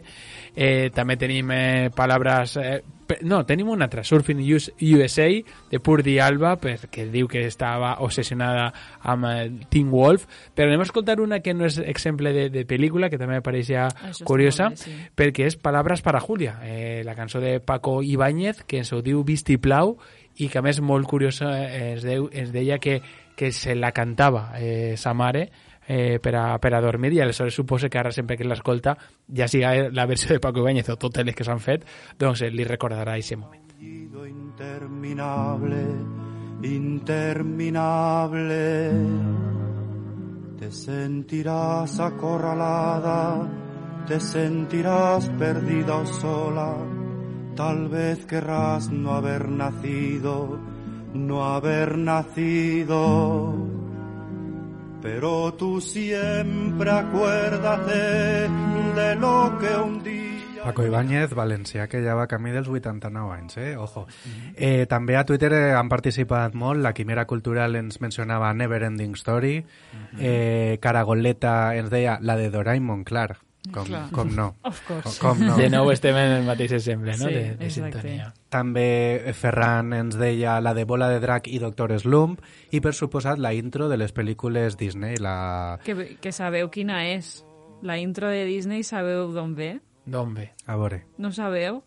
eh, 0.55 0.87
també 0.95 1.19
tenim 1.19 1.51
eh, 1.51 1.91
palabras... 1.91 2.55
Eh, 2.63 2.79
no, 3.21 3.43
tenim 3.45 3.69
una 3.69 3.85
altra, 3.85 4.03
Surfing 4.03 4.41
US- 4.53 4.71
USA, 4.81 5.27
de 5.71 5.79
Purdy 5.79 6.17
Alba, 6.19 6.55
perquè 6.61 7.05
diu 7.11 7.27
que 7.29 7.45
estava 7.47 7.95
obsessionada 8.05 8.71
amb 9.01 9.29
eh, 9.29 9.51
Teen 9.69 9.91
Wolf, 9.91 10.25
però 10.55 10.69
anem 10.69 10.83
a 10.83 10.87
escoltar 10.87 11.19
una 11.21 11.41
que 11.45 11.53
no 11.53 11.67
és 11.69 11.77
exemple 11.79 12.33
de, 12.33 12.49
de 12.53 12.65
pel·lícula, 12.69 13.09
que 13.11 13.19
també 13.21 13.37
me 13.37 13.45
pareixia 13.45 13.87
Això 13.89 14.11
està 14.17 14.27
curiosa, 14.29 14.69
bé, 14.73 14.81
sí. 14.81 14.95
perquè 15.15 15.47
és 15.51 15.57
Palabras 15.57 16.01
para 16.01 16.21
Julia, 16.23 16.57
eh, 16.63 17.01
la 17.05 17.15
cançó 17.15 17.41
de 17.43 17.59
Paco 17.59 18.01
Ibáñez, 18.03 18.63
que 18.67 18.81
ens 18.83 18.93
ho 18.93 19.01
diu 19.05 19.23
Vistiplau, 19.23 19.97
i 20.41 20.49
que 20.49 20.59
a 20.59 20.65
més 20.65 20.79
molt 20.81 21.05
curiosa 21.09 21.51
eh, 21.61 21.93
es, 21.93 22.05
deu, 22.05 22.29
es 22.33 22.51
deia 22.53 22.79
que, 22.81 23.01
que 23.35 23.51
se 23.51 23.75
la 23.75 23.91
cantava 23.93 24.51
eh, 24.57 24.95
sa 24.97 25.13
mare 25.13 25.49
eh, 25.87 26.19
per, 26.19 26.35
per 26.59 26.73
a 26.73 26.81
dormir 26.81 27.13
i 27.13 27.21
aleshores 27.21 27.53
suposa 27.53 27.89
que 27.89 27.99
ara 27.99 28.11
sempre 28.11 28.37
que 28.37 28.47
l'escolta 28.47 28.97
ja 29.27 29.47
la 29.91 30.05
versió 30.05 30.33
de 30.33 30.39
Paco 30.39 30.59
Ibáñez 30.59 30.89
o 30.89 30.97
totes 30.97 31.25
les 31.25 31.35
que 31.35 31.43
s'han 31.43 31.59
fet 31.59 31.85
doncs 32.19 32.41
eh, 32.41 32.51
li 32.51 32.63
recordarà 32.63 33.17
aquest 33.17 33.37
moment 33.37 33.73
interminable, 34.53 35.85
interminable. 36.61 38.91
Te 40.59 40.71
sentirás 40.71 41.99
acorralada, 41.99 43.49
te 44.07 44.19
sentirás 44.19 45.27
perdida 45.37 45.97
o 45.97 46.05
sola. 46.05 46.77
Tal 47.55 47.89
vez 47.89 48.25
querrás 48.25 48.91
no 48.91 49.13
haber 49.13 49.49
nacido, 49.49 50.59
no 51.13 51.45
haber 51.45 51.97
nacido. 51.97 53.82
Pero 55.03 55.53
tú 55.53 55.81
siempre 55.81 56.89
acuérdate 56.89 58.49
de 58.95 59.15
lo 59.15 59.57
que 59.59 59.75
un 59.75 60.01
día 60.01 60.23
Paco 60.63 60.85
Ibáñez, 60.85 61.33
valencià, 61.35 61.89
que 61.91 61.99
ja 61.99 62.15
va 62.15 62.29
camí 62.31 62.53
dels 62.55 62.69
89 62.71 63.33
anys, 63.35 63.57
eh? 63.59 63.75
Ojo. 63.75 64.05
Eh, 64.55 64.85
també 64.87 65.17
a 65.19 65.25
Twitter 65.27 65.75
han 65.75 65.89
participat 65.91 66.55
molt, 66.55 66.79
la 66.79 66.93
Quimera 66.95 67.25
Cultural 67.27 67.75
ens 67.75 67.99
mencionava 67.99 68.53
Neverending 68.55 69.17
Story, 69.19 69.57
eh, 70.19 70.79
Caragoleta 70.79 71.75
ens 71.75 71.91
deia 71.91 72.15
la 72.21 72.37
de 72.39 72.47
Doraemon, 72.49 73.03
clar, 73.03 73.41
com, 73.71 73.85
Clar. 73.87 74.09
com 74.11 74.29
no. 74.35 74.49
Com 75.21 75.39
no. 75.39 75.55
De 75.55 75.69
nou 75.71 75.91
estem 75.93 76.17
en 76.19 76.33
el 76.39 76.43
mateix 76.47 76.73
exemple, 76.75 77.13
no? 77.15 77.29
Sí, 77.29 77.33
de, 77.33 77.43
de 77.55 77.67
exacte. 77.69 78.01
sintonia. 78.01 78.33
També 78.51 79.33
Ferran 79.37 79.93
ens 79.95 80.17
deia 80.19 80.59
la 80.61 80.73
de 80.75 80.83
Bola 80.89 81.07
de 81.09 81.21
Drac 81.23 81.47
i 81.47 81.61
Doctor 81.63 81.95
Slump 81.99 82.43
i 82.71 82.81
per 82.83 82.93
suposat 82.93 83.39
la 83.39 83.53
intro 83.55 83.87
de 83.89 83.97
les 83.97 84.13
pel·lícules 84.13 84.77
Disney, 84.77 85.15
la... 85.17 85.79
Que, 85.85 86.17
que 86.19 86.35
sabeu 86.35 86.69
quina 86.73 87.05
és. 87.13 87.41
La 87.83 87.97
intro 87.99 88.29
de 88.31 88.43
Disney 88.47 88.83
sabeu 88.83 89.31
d'on 89.33 89.55
ve? 89.55 89.77
D'on 90.05 90.33
ve? 90.35 90.49
A 90.67 90.75
veure. 90.79 91.05
No 91.17 91.31
sabeu? 91.31 91.83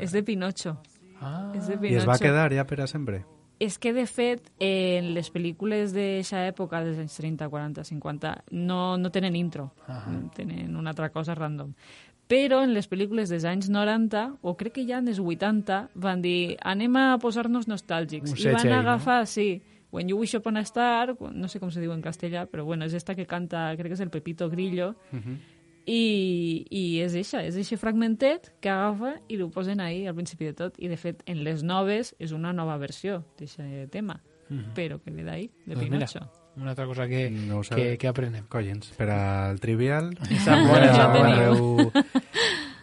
És 0.00 0.12
de 0.16 0.22
Pinocho. 0.22 0.78
Ah. 1.20 1.50
És 1.56 1.66
de 1.66 1.74
I 1.74 1.78
Pinocho. 1.78 2.02
es 2.02 2.08
va 2.08 2.18
quedar 2.20 2.52
ja 2.54 2.64
per 2.68 2.80
a 2.82 2.86
sempre. 2.86 3.24
És 3.58 3.78
que, 3.82 3.92
de 3.92 4.04
fet, 4.06 4.52
en 4.62 5.12
les 5.16 5.32
pel·lícules 5.34 5.90
d'aquesta 5.94 6.44
època, 6.46 6.82
dels 6.86 7.00
anys 7.02 7.16
30, 7.18 7.48
40, 7.50 7.84
50, 7.84 8.34
no, 8.54 8.82
no 8.96 9.10
tenen 9.10 9.34
intro. 9.34 9.72
Ahà. 9.86 10.12
Tenen 10.36 10.76
una 10.78 10.94
altra 10.94 11.10
cosa 11.10 11.34
random. 11.34 11.72
Però 12.28 12.60
en 12.62 12.74
les 12.76 12.86
pel·lícules 12.86 13.32
dels 13.32 13.46
anys 13.48 13.70
90, 13.72 14.38
o 14.44 14.54
crec 14.60 14.76
que 14.76 14.84
ja 14.86 15.00
en 15.00 15.08
els 15.08 15.18
80, 15.18 15.80
van 15.96 16.22
dir 16.22 16.58
anem 16.60 17.00
a 17.00 17.06
posar-nos 17.18 17.66
nostàlgics. 17.66 18.36
Un 18.36 18.42
I 18.44 18.54
van 18.54 18.74
agafar, 18.78 19.22
sí, 19.26 19.62
When 19.90 20.10
You 20.10 20.18
Wish 20.20 20.36
Upon 20.36 20.58
a 20.60 20.62
Star, 20.68 21.16
no 21.32 21.48
sé 21.48 21.58
com 21.58 21.70
se 21.72 21.80
diu 21.80 21.94
en 21.94 22.02
castellà, 22.04 22.44
però 22.46 22.66
bueno, 22.68 22.84
és 22.84 22.92
esta 22.92 23.14
que 23.16 23.24
canta, 23.26 23.70
crec 23.78 23.94
que 23.94 23.96
és 23.96 24.04
el 24.04 24.12
Pepito 24.12 24.50
Grillo, 24.52 24.94
i, 25.88 26.66
i 26.68 26.82
és 27.00 27.14
eixa, 27.16 27.40
és 27.48 27.56
eixe 27.56 27.78
fragmentet 27.80 28.50
que 28.60 28.68
agafa 28.68 29.14
i 29.32 29.38
ho 29.40 29.48
posen 29.50 29.80
ahí 29.80 30.02
al 30.06 30.14
principi 30.14 30.44
de 30.50 30.52
tot. 30.58 30.76
I, 30.78 30.88
de 30.92 30.98
fet, 31.00 31.22
en 31.26 31.40
les 31.46 31.62
noves 31.64 32.14
és 32.20 32.32
una 32.36 32.52
nova 32.52 32.76
versió 32.76 33.22
d'aquest 33.38 33.90
tema, 33.94 34.20
Mhm. 34.50 34.72
però 34.76 35.00
que 35.02 35.10
ve 35.10 35.24
d'ahí, 35.24 35.50
de 35.66 35.74
Doncs 35.74 35.90
mira, 35.90 36.06
Pinocho. 36.06 36.30
una 36.56 36.70
altra 36.70 36.86
cosa 36.86 37.06
que, 37.06 37.28
No 37.30 37.60
que, 37.62 37.98
que 37.98 38.08
aprenem. 38.08 38.46
Collins, 38.48 38.90
per 38.96 39.10
al 39.10 39.60
trivial. 39.60 40.14
Veureu. 40.22 41.90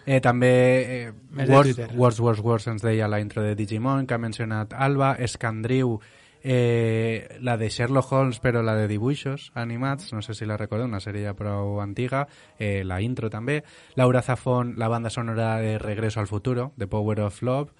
Eh, 0.08 0.20
també 0.22 1.08
eh, 1.08 1.12
Words. 1.47 1.80
Words, 1.95 2.20
Words, 2.20 2.39
Words 2.45 2.68
ens 2.68 2.84
deia 2.86 3.08
la 3.10 3.18
intro 3.20 3.41
de 3.41 3.56
Digimon, 3.56 4.06
que 4.06 4.14
ha 4.14 4.20
mencionat 4.22 4.72
Alba, 4.78 5.16
Escandriu, 5.18 5.95
eh, 6.48 7.39
la 7.41 7.58
de 7.58 7.70
Sherlock 7.70 8.12
Holmes, 8.12 8.39
però 8.39 8.62
la 8.62 8.76
de 8.78 8.88
dibuixos 8.88 9.50
animats, 9.56 10.12
no 10.14 10.22
sé 10.22 10.36
si 10.38 10.46
la 10.46 10.60
recordeu, 10.62 10.86
una 10.86 11.02
sèrie 11.02 11.26
ja 11.26 11.34
antiga, 11.82 12.28
eh, 12.60 12.84
la 12.86 13.02
intro 13.02 13.32
també, 13.32 13.64
Laura 13.96 14.22
Zafón, 14.22 14.76
la 14.78 14.88
banda 14.88 15.10
sonora 15.10 15.58
de 15.58 15.80
Regreso 15.80 16.20
al 16.20 16.28
Futuro, 16.28 16.72
The 16.78 16.86
Power 16.86 17.22
of 17.22 17.41
Love, 17.41 17.72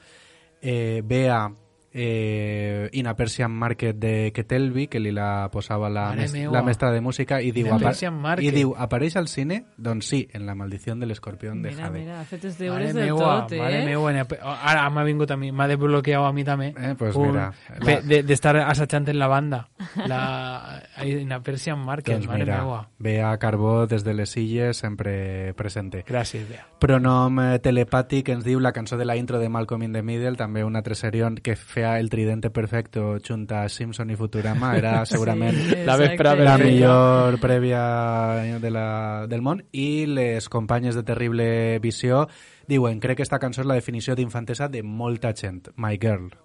eh, 0.64 1.04
Bea, 1.06 1.54
eh, 1.98 2.90
In 2.92 3.08
a 3.08 3.16
Persian 3.16 3.52
Market 3.52 3.96
de 3.96 4.32
Ketelvi, 4.34 4.88
que 4.88 5.00
li 5.00 5.12
la 5.12 5.50
posava 5.52 5.90
la, 5.90 6.12
mes 6.14 6.34
la 6.34 6.62
mestra 6.62 6.92
de 6.92 7.00
música, 7.02 7.42
i 7.42 7.52
diu, 7.52 7.68
In 7.68 7.72
a 7.74 7.76
apa- 7.78 7.86
Persian 7.86 8.14
Market. 8.22 8.44
i 8.46 8.52
diu, 8.52 8.74
apareix 8.78 9.16
al 9.16 9.28
cine? 9.30 9.66
Doncs 9.78 10.06
sí, 10.08 10.28
en 10.34 10.46
La 10.46 10.56
maldició 10.56 10.96
de 10.96 11.06
l'escorpión 11.06 11.62
de 11.62 11.70
Mira, 11.72 11.86
Jade. 11.88 12.00
mira, 12.00 12.20
ha 12.22 12.26
fet 12.26 12.44
els 12.46 12.60
Mare 12.60 12.70
deures 12.70 12.94
de 12.94 13.06
meua, 13.06 13.42
tot, 13.42 13.52
eh? 13.54 13.60
mare 13.60 13.86
meua. 13.86 14.12
en 14.12 14.18
ep- 14.18 14.40
Ara 14.44 14.90
m'ha 14.90 15.04
vingut 15.04 15.32
a 15.32 15.38
mi, 15.38 15.52
m'ha 15.52 15.68
desbloqueado 15.68 16.26
a 16.26 16.34
mi 16.34 16.44
també. 16.44 16.74
Eh, 16.78 16.96
pues 16.98 17.16
Un- 17.16 17.32
mira, 17.32 17.54
de- 18.04 18.24
D'estar 18.24 18.58
assajant 18.58 19.08
en 19.10 19.18
la 19.20 19.28
banda. 19.28 19.70
La, 20.06 20.84
en 20.98 21.30
la 21.30 21.40
Persian 21.42 21.80
Market, 21.80 22.16
Doncs 22.16 22.28
mare 22.28 22.44
mira, 22.46 22.58
meua. 22.58 22.90
Bea 23.00 23.38
Carbó 23.38 23.88
des 23.88 24.04
de 24.04 24.14
les 24.14 24.36
Illes, 24.38 24.78
sempre 24.78 25.54
presente. 25.54 26.04
Gràcies, 26.06 26.48
Bea. 26.50 26.68
Pronom 26.80 27.40
eh, 27.40 27.60
telepàtic 27.60 28.30
ens 28.30 28.44
diu 28.44 28.60
la 28.60 28.72
cançó 28.74 28.98
de 28.98 29.06
la 29.06 29.16
intro 29.16 29.40
de 29.40 29.50
Malcolm 29.50 29.84
in 29.84 29.94
the 29.94 30.02
Middle, 30.04 30.36
també 30.36 30.64
una 30.64 30.82
treserion 30.84 31.36
que 31.36 31.56
feia 31.56 31.85
el 32.00 32.10
tridente 32.10 32.50
perfecto 32.50 33.18
junta 33.26 33.68
Simpson 33.70 34.12
i 34.12 34.18
Futurama, 34.20 34.76
era 34.78 35.06
segurament 35.12 35.56
Sí, 35.56 35.84
La 35.86 35.98
la 35.98 36.58
millor 36.58 37.40
prèvia 37.40 37.84
de 38.62 38.72
la, 38.72 38.88
del 39.30 39.46
món 39.46 39.64
i 39.72 40.06
les 40.10 40.50
companyes 40.50 40.96
de 40.96 41.04
Terrible 41.08 41.80
Visió 41.80 42.26
diuen, 42.68 43.00
crec 43.00 43.22
que 43.22 43.28
esta 43.28 43.40
cançó 43.40 43.64
és 43.64 43.70
la 43.70 43.78
definició 43.78 44.16
d'infantesa 44.16 44.70
de 44.70 44.84
molta 44.84 45.34
gent, 45.38 45.70
My 45.78 46.00
Girl. 46.02 46.45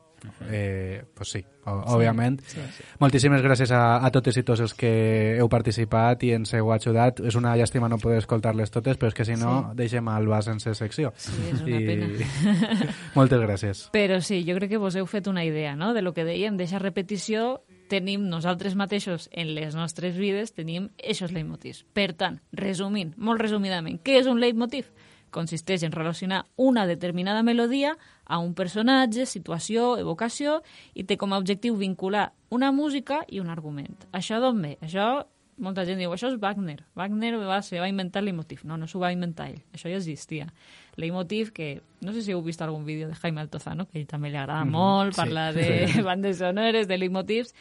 Eh, 0.51 1.03
pues 1.14 1.29
sí, 1.31 1.45
o- 1.64 1.83
òbviament. 1.97 2.41
Sí, 2.47 2.61
sí. 2.77 2.85
Moltíssimes 2.99 3.43
gràcies 3.43 3.71
a, 3.73 4.05
a 4.05 4.11
totes 4.11 4.37
i 4.37 4.43
tots 4.43 4.61
els 4.61 4.75
que 4.75 5.37
heu 5.39 5.49
participat 5.49 6.23
i 6.25 6.33
ens 6.37 6.53
heu 6.55 6.73
ajudat. 6.73 7.21
És 7.21 7.37
una 7.37 7.57
llàstima 7.57 7.89
no 7.89 7.99
poder 7.99 8.18
escoltar-les 8.18 8.71
totes, 8.71 8.99
però 8.99 9.09
és 9.09 9.14
que 9.14 9.25
si 9.25 9.37
no, 9.37 9.71
Sí. 9.71 9.77
deixem 9.77 10.09
Alba 10.09 10.43
sense 10.43 10.75
secció. 10.75 11.12
Sí, 11.16 11.33
és 11.53 11.61
una 11.62 11.79
pena. 11.79 12.09
Moltes 13.14 13.41
gràcies. 13.41 13.85
Però 13.93 14.21
sí, 14.21 14.43
jo 14.47 14.57
crec 14.59 14.71
que 14.75 14.79
vos 14.83 14.97
heu 14.97 15.07
fet 15.07 15.27
una 15.31 15.45
idea, 15.45 15.77
no?, 15.77 15.93
de 15.95 16.03
lo 16.03 16.12
que 16.14 16.25
dèiem, 16.25 16.57
d'eixa 16.57 16.79
repetició 16.79 17.61
tenim 17.91 18.29
nosaltres 18.31 18.77
mateixos 18.79 19.29
en 19.33 19.49
les 19.57 19.75
nostres 19.75 20.14
vides, 20.14 20.53
tenim 20.55 20.91
eixos 21.03 21.33
leitmotivs. 21.35 21.83
Per 21.93 22.12
tant, 22.14 22.37
resumint, 22.55 23.16
molt 23.18 23.41
resumidament, 23.43 23.99
què 24.07 24.21
és 24.21 24.29
un 24.31 24.39
leitmotiv? 24.39 24.87
Consisteix 25.31 25.85
en 25.87 25.93
relacionar 25.93 26.45
una 26.57 26.87
determinada 26.87 27.43
melodia 27.43 27.97
a 28.24 28.39
un 28.39 28.55
personatge, 28.55 29.26
situació, 29.26 29.97
evocació, 29.99 30.61
i 30.95 31.05
té 31.05 31.16
com 31.16 31.33
a 31.33 31.39
objectiu 31.39 31.76
vincular 31.78 32.31
una 32.51 32.72
música 32.72 33.22
i 33.28 33.41
un 33.41 33.51
argument. 33.51 33.95
Això 34.12 34.41
d'on 34.43 34.62
ve? 34.62 34.76
Això, 34.83 35.26
molta 35.61 35.84
gent 35.86 35.98
diu, 36.00 36.11
això 36.12 36.28
és 36.32 36.38
Wagner. 36.40 36.78
Wagner 36.96 37.36
va, 37.38 37.61
se 37.62 37.78
va 37.78 37.88
inventar 37.88 38.20
el 38.22 38.26
leitmotiv. 38.30 38.64
No, 38.64 38.76
no 38.80 38.86
s'ho 38.88 38.98
va 38.98 39.12
inventar 39.12 39.50
ell. 39.50 39.61
Això 39.76 39.88
ja 39.92 39.96
existia. 40.00 40.48
Leitmotiv, 40.96 41.52
que 41.52 41.82
no 42.00 42.12
sé 42.12 42.22
si 42.22 42.32
heu 42.32 42.42
vist 42.42 42.61
algun 42.62 42.84
vídeo 42.84 43.08
de 43.08 43.14
Jaime 43.14 43.40
Altozano, 43.40 43.86
que 43.86 44.00
ell 44.00 44.06
també 44.08 44.30
li 44.30 44.36
agrada 44.36 44.64
Mhm, 44.64 44.72
molt 44.72 45.14
sí. 45.14 45.20
parlar 45.20 45.54
de 45.54 45.86
Sí. 45.86 46.02
bandes 46.08 46.38
sonores, 46.38 46.88
de 46.88 46.98
leitmotivs, 46.98 47.54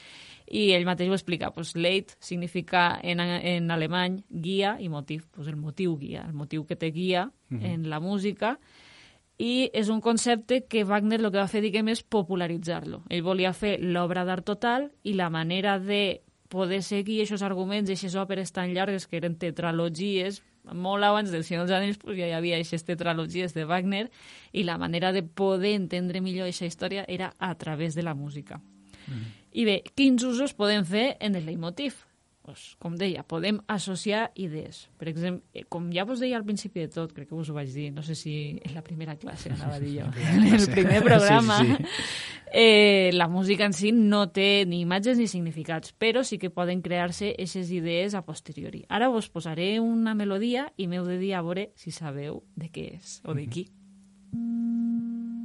i 0.50 0.72
ell 0.74 0.86
mateix 0.86 1.10
ho 1.10 1.14
explica. 1.14 1.52
Pues, 1.52 1.76
leit 1.76 2.16
significa 2.20 3.00
en, 3.04 3.20
en 3.20 3.70
alemany 3.72 4.24
guia 4.30 4.78
i 4.80 4.90
motiu, 4.90 5.22
pues, 5.32 5.48
el 5.48 5.56
motiu 5.58 5.98
guia, 6.00 6.24
el 6.26 6.34
motiu 6.34 6.66
que 6.66 6.76
te 6.76 6.90
guia 6.92 7.30
Mhm. 7.50 7.66
en 7.66 7.90
la 7.90 8.00
música, 8.00 8.60
i 9.38 9.70
és 9.74 9.88
un 9.90 10.02
concepte 10.02 10.66
que 10.68 10.84
Wagner 10.84 11.20
el 11.22 11.32
que 11.32 11.38
va 11.38 11.48
fer, 11.48 11.62
diguem, 11.62 11.88
és 11.90 12.04
popularitzar-lo. 12.04 13.04
Ell 13.10 13.22
volia 13.24 13.54
fer 13.54 13.78
l'obra 13.82 14.26
d'art 14.26 14.44
total 14.46 14.92
i 15.04 15.14
la 15.14 15.30
manera 15.30 15.78
de 15.80 16.22
poder 16.50 16.82
seguir 16.84 17.22
aquests 17.24 17.46
arguments, 17.46 17.90
aquestes 17.90 18.18
òperes 18.20 18.52
tan 18.52 18.74
llargues 18.74 19.06
que 19.08 19.20
eren 19.22 19.38
tetralogies, 19.40 20.42
molt 20.74 21.06
abans 21.06 21.32
del 21.32 21.46
Senyor 21.46 21.66
dels 21.66 21.78
Anells 21.78 22.02
pues, 22.02 22.18
ja 22.18 22.28
hi 22.28 22.36
havia 22.36 22.58
aquestes 22.58 22.84
tetralogies 22.86 23.56
de 23.56 23.66
Wagner 23.70 24.10
i 24.52 24.66
la 24.68 24.78
manera 24.82 25.14
de 25.16 25.24
poder 25.24 25.76
entendre 25.78 26.22
millor 26.22 26.50
aquesta 26.50 26.68
història 26.68 27.06
era 27.08 27.34
a 27.40 27.54
través 27.56 27.96
de 27.96 28.04
la 28.04 28.14
música. 28.14 28.60
I 29.54 29.66
bé, 29.66 29.80
quins 29.98 30.24
usos 30.26 30.54
podem 30.54 30.86
fer 30.86 31.16
en 31.20 31.38
el 31.38 31.48
leitmotiv? 31.50 32.04
Pues, 32.50 32.76
com 32.82 32.96
deia, 32.98 33.22
podem 33.30 33.60
associar 33.70 34.32
idees. 34.34 34.88
Per 34.98 35.06
exemple, 35.12 35.44
eh, 35.54 35.68
com 35.70 35.92
ja 35.94 36.02
vos 36.02 36.18
deia 36.18 36.40
al 36.40 36.46
principi 36.48 36.82
de 36.82 36.90
tot, 36.90 37.12
crec 37.14 37.28
que 37.30 37.38
vos 37.38 37.52
ho 37.52 37.54
vaig 37.54 37.70
dir, 37.70 37.92
no 37.94 38.02
sé 38.02 38.16
si 38.18 38.34
en 38.58 38.74
la 38.74 38.82
primera 38.82 39.14
classe 39.22 39.52
anava 39.54 39.76
a 39.78 39.80
dir 39.84 40.00
jo, 40.00 40.08
en 40.34 40.56
el 40.58 40.66
primer 40.74 41.04
programa, 41.06 41.62
Sí, 41.62 41.78
sí. 41.78 41.86
Eh, 42.52 43.12
la 43.14 43.28
música 43.28 43.68
en 43.68 43.76
si 43.78 43.92
no 43.94 44.24
té 44.34 44.66
ni 44.66 44.80
imatges 44.82 45.20
ni 45.22 45.28
significats, 45.30 45.94
però 45.94 46.24
sí 46.26 46.40
que 46.42 46.50
poden 46.50 46.82
crear-se 46.82 47.36
aquestes 47.36 47.70
idees 47.70 48.16
a 48.18 48.24
posteriori. 48.26 48.88
Ara 48.90 49.12
vos 49.14 49.30
posaré 49.30 49.76
una 49.80 50.16
melodia 50.18 50.72
i 50.76 50.90
m'heu 50.90 51.06
de 51.06 51.20
dir 51.22 51.36
a 51.38 51.44
veure 51.46 51.68
si 51.78 51.94
sabeu 51.94 52.42
de 52.58 52.72
què 52.74 52.88
és 52.96 53.20
o 53.22 53.38
de 53.38 53.46
qui. 53.46 53.68
No 54.34 55.39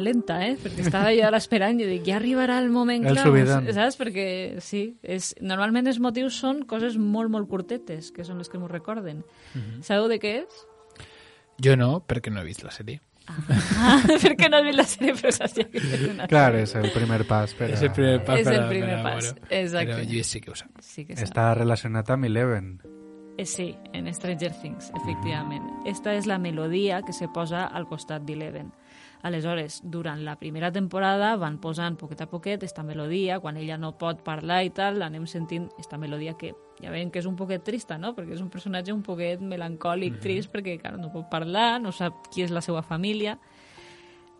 tan 0.00 0.06
lenta, 0.08 0.38
eh? 0.48 0.56
Perquè 0.60 0.86
estava 0.86 1.12
jo 1.14 1.28
esperant 1.36 1.78
i 1.80 1.86
dic, 1.86 2.02
ja 2.08 2.16
arribarà 2.18 2.56
el 2.64 2.70
moment 2.72 3.04
El 3.06 3.14
clar, 3.18 3.26
subidón. 3.28 3.68
saps? 3.76 3.98
Perquè, 4.00 4.26
sí, 4.64 4.96
és, 5.02 5.34
normalment 5.44 5.86
els 5.92 6.00
motius 6.00 6.40
són 6.40 6.64
coses 6.66 6.96
molt, 6.96 7.30
molt 7.30 7.48
curtetes, 7.52 8.10
que 8.16 8.24
són 8.24 8.40
les 8.40 8.48
que 8.48 8.58
m'ho 8.58 8.68
recorden. 8.68 9.22
Mhm. 9.54 9.82
Sabeu 9.86 10.08
de 10.08 10.18
què 10.18 10.34
és? 10.42 10.66
Jo 11.62 11.76
no, 11.76 12.00
perquè 12.08 12.32
no 12.32 12.40
he 12.40 12.44
vist 12.48 12.64
la 12.64 12.72
sèrie. 12.72 13.00
Ah, 13.30 14.00
perquè 14.24 14.48
no 14.50 14.56
has 14.58 14.64
vist 14.64 14.78
la 14.80 14.86
sèrie, 14.88 15.12
però 15.14 15.30
saps 15.36 15.54
ja 15.60 15.64
que 15.70 15.78
és 15.78 16.06
una 16.08 16.26
Clar, 16.26 16.54
és 16.58 16.72
el 16.74 16.88
primer 16.90 17.20
pas 17.28 17.52
per 17.54 17.68
a... 17.68 17.74
És 17.76 17.82
el 17.84 17.92
primer 17.94 18.24
pas 18.24 18.40
És 18.40 18.48
per 18.48 18.54
el 18.56 18.68
primer 18.72 18.96
per 18.96 18.98
a- 18.98 19.02
pas, 19.04 19.28
bueno, 19.34 19.46
exacte. 19.50 19.92
Però 19.92 20.08
Lluís 20.08 20.26
sí 20.32 20.40
que 20.40 20.50
ho 20.50 20.56
sap. 20.56 20.80
Sí 20.82 21.04
que 21.04 21.14
sap. 21.14 21.28
Està 21.28 21.50
relacionat 21.54 22.10
amb 22.10 22.24
Eleven. 22.30 22.72
Eh, 23.38 23.46
sí, 23.46 23.76
en 23.94 24.08
Stranger 24.12 24.50
Things, 24.60 24.90
efectivament. 24.98 25.62
Esta 25.86 26.12
és 26.16 26.26
la 26.26 26.38
melodia 26.38 27.02
que 27.06 27.12
se 27.16 27.28
posa 27.32 27.66
al 27.66 27.86
costat 27.88 28.24
d'Eleven. 28.26 28.72
Aleshores, 29.22 29.82
durant 29.84 30.22
la 30.24 30.38
primera 30.40 30.70
temporada 30.72 31.34
van 31.36 31.58
posant 31.60 31.98
poquet 32.00 32.22
a 32.24 32.28
poquet 32.30 32.62
esta 32.64 32.82
melodia, 32.82 33.38
quan 33.40 33.58
ella 33.60 33.76
no 33.76 33.92
pot 34.00 34.22
parlar 34.24 34.62
i 34.64 34.70
tal, 34.72 34.96
l'anem 35.02 35.26
sentint 35.28 35.68
esta 35.78 35.98
melodia 36.00 36.38
que 36.40 36.54
ja 36.80 36.92
veiem 36.92 37.10
que 37.12 37.20
és 37.20 37.28
un 37.28 37.36
poquet 37.36 37.60
trista, 37.64 37.98
no? 38.00 38.14
Perquè 38.16 38.32
és 38.38 38.40
un 38.40 38.48
personatge 38.48 38.94
un 38.96 39.02
poquet 39.04 39.42
melancòlic, 39.44 40.16
trist, 40.24 40.48
perquè 40.52 40.78
clar, 40.80 40.96
no 40.96 41.12
pot 41.12 41.28
parlar, 41.28 41.74
no 41.84 41.92
sap 41.92 42.30
qui 42.32 42.46
és 42.46 42.54
la 42.54 42.64
seva 42.64 42.80
família. 42.80 43.36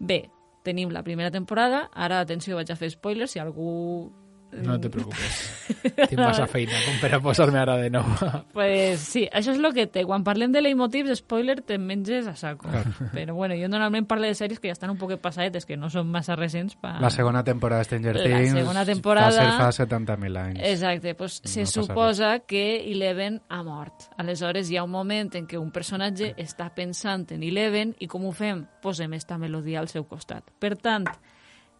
Bé, 0.00 0.30
tenim 0.64 0.88
la 0.96 1.04
primera 1.04 1.30
temporada, 1.30 1.90
ara, 1.92 2.22
atenció, 2.24 2.56
vaig 2.56 2.72
a 2.72 2.78
fer 2.80 2.92
spoilers, 2.96 3.36
si 3.36 3.42
algú... 3.42 4.10
No 4.52 4.78
te 4.80 4.90
preocupes. 4.90 5.36
Tinc 6.10 6.18
massa 6.18 6.46
feina 6.50 6.74
com 6.84 6.96
per 7.00 7.12
a 7.14 7.20
posar-me 7.22 7.58
ara 7.60 7.76
de 7.78 7.90
nou. 7.90 8.04
Pues 8.52 9.00
sí, 9.00 9.22
això 9.32 9.52
és 9.54 9.60
el 9.60 9.68
que 9.76 9.86
té. 9.86 10.02
Quan 10.08 10.24
parlem 10.26 10.52
de 10.52 10.60
leitmotivs, 10.60 11.20
spoiler, 11.20 11.60
te 11.62 11.78
menges 11.78 12.26
a 12.26 12.34
saco. 12.36 12.68
Però 13.14 13.34
bueno, 13.34 13.54
jo 13.56 13.68
normalment 13.70 14.08
parlo 14.10 14.26
de 14.26 14.34
sèries 14.34 14.58
que 14.60 14.68
ja 14.68 14.74
estan 14.76 14.90
un 14.90 14.98
poquet 14.98 15.20
passadetes, 15.22 15.64
que 15.66 15.76
no 15.78 15.88
són 15.92 16.10
massa 16.10 16.36
recents. 16.36 16.74
Pa... 16.80 16.96
La 17.00 17.10
segona 17.14 17.44
temporada 17.46 17.80
de 17.84 17.88
Stranger 17.90 18.16
La 18.16 18.24
Things 18.26 18.52
segona 18.58 18.84
temporada- 18.84 19.30
va 19.30 19.70
ser 19.70 19.86
fa 19.86 19.86
70.000 19.86 20.42
anys. 20.42 20.60
Exacte, 20.72 21.14
pues 21.14 21.40
se 21.44 21.60
No 21.62 21.66
passa 21.66 21.82
suposa 21.82 22.30
que 22.40 22.90
Eleven 22.90 23.40
ha 23.48 23.62
mort. 23.62 24.08
Aleshores 24.18 24.70
hi 24.70 24.76
ha 24.76 24.84
un 24.84 24.90
moment 24.90 25.30
en 25.38 25.46
què 25.46 25.58
un 25.60 25.70
personatge 25.70 26.34
està 26.36 26.70
pensant 26.74 27.26
en 27.30 27.42
Eleven 27.46 27.94
i 28.00 28.08
com 28.10 28.24
ho 28.26 28.32
fem? 28.32 28.64
Posem 28.82 29.12
esta 29.14 29.38
melodia 29.38 29.80
al 29.80 29.88
seu 29.88 30.04
costat. 30.08 30.44
Per 30.58 30.74
tant, 30.76 31.06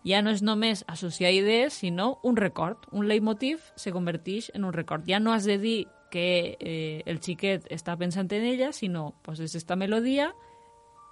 ja 0.05 0.23
no 0.23 0.31
és 0.31 0.43
només 0.43 0.85
associar 0.89 1.33
idees, 1.33 1.75
sinó 1.75 2.19
un 2.23 2.37
record. 2.37 2.87
Un 2.93 3.09
leitmotiv 3.09 3.61
se 3.77 3.93
converteix 3.93 4.51
en 4.55 4.65
un 4.65 4.73
record. 4.73 5.05
Ja 5.07 5.21
no 5.21 5.33
has 5.33 5.45
de 5.45 5.59
dir 5.59 5.87
que 6.11 6.57
eh, 6.59 7.03
el 7.07 7.21
xiquet 7.21 7.67
està 7.71 7.97
pensant 7.99 8.31
en 8.33 8.43
ella, 8.45 8.73
sinó 8.73 9.15
poses 9.23 9.55
esta 9.55 9.77
melodia 9.77 10.33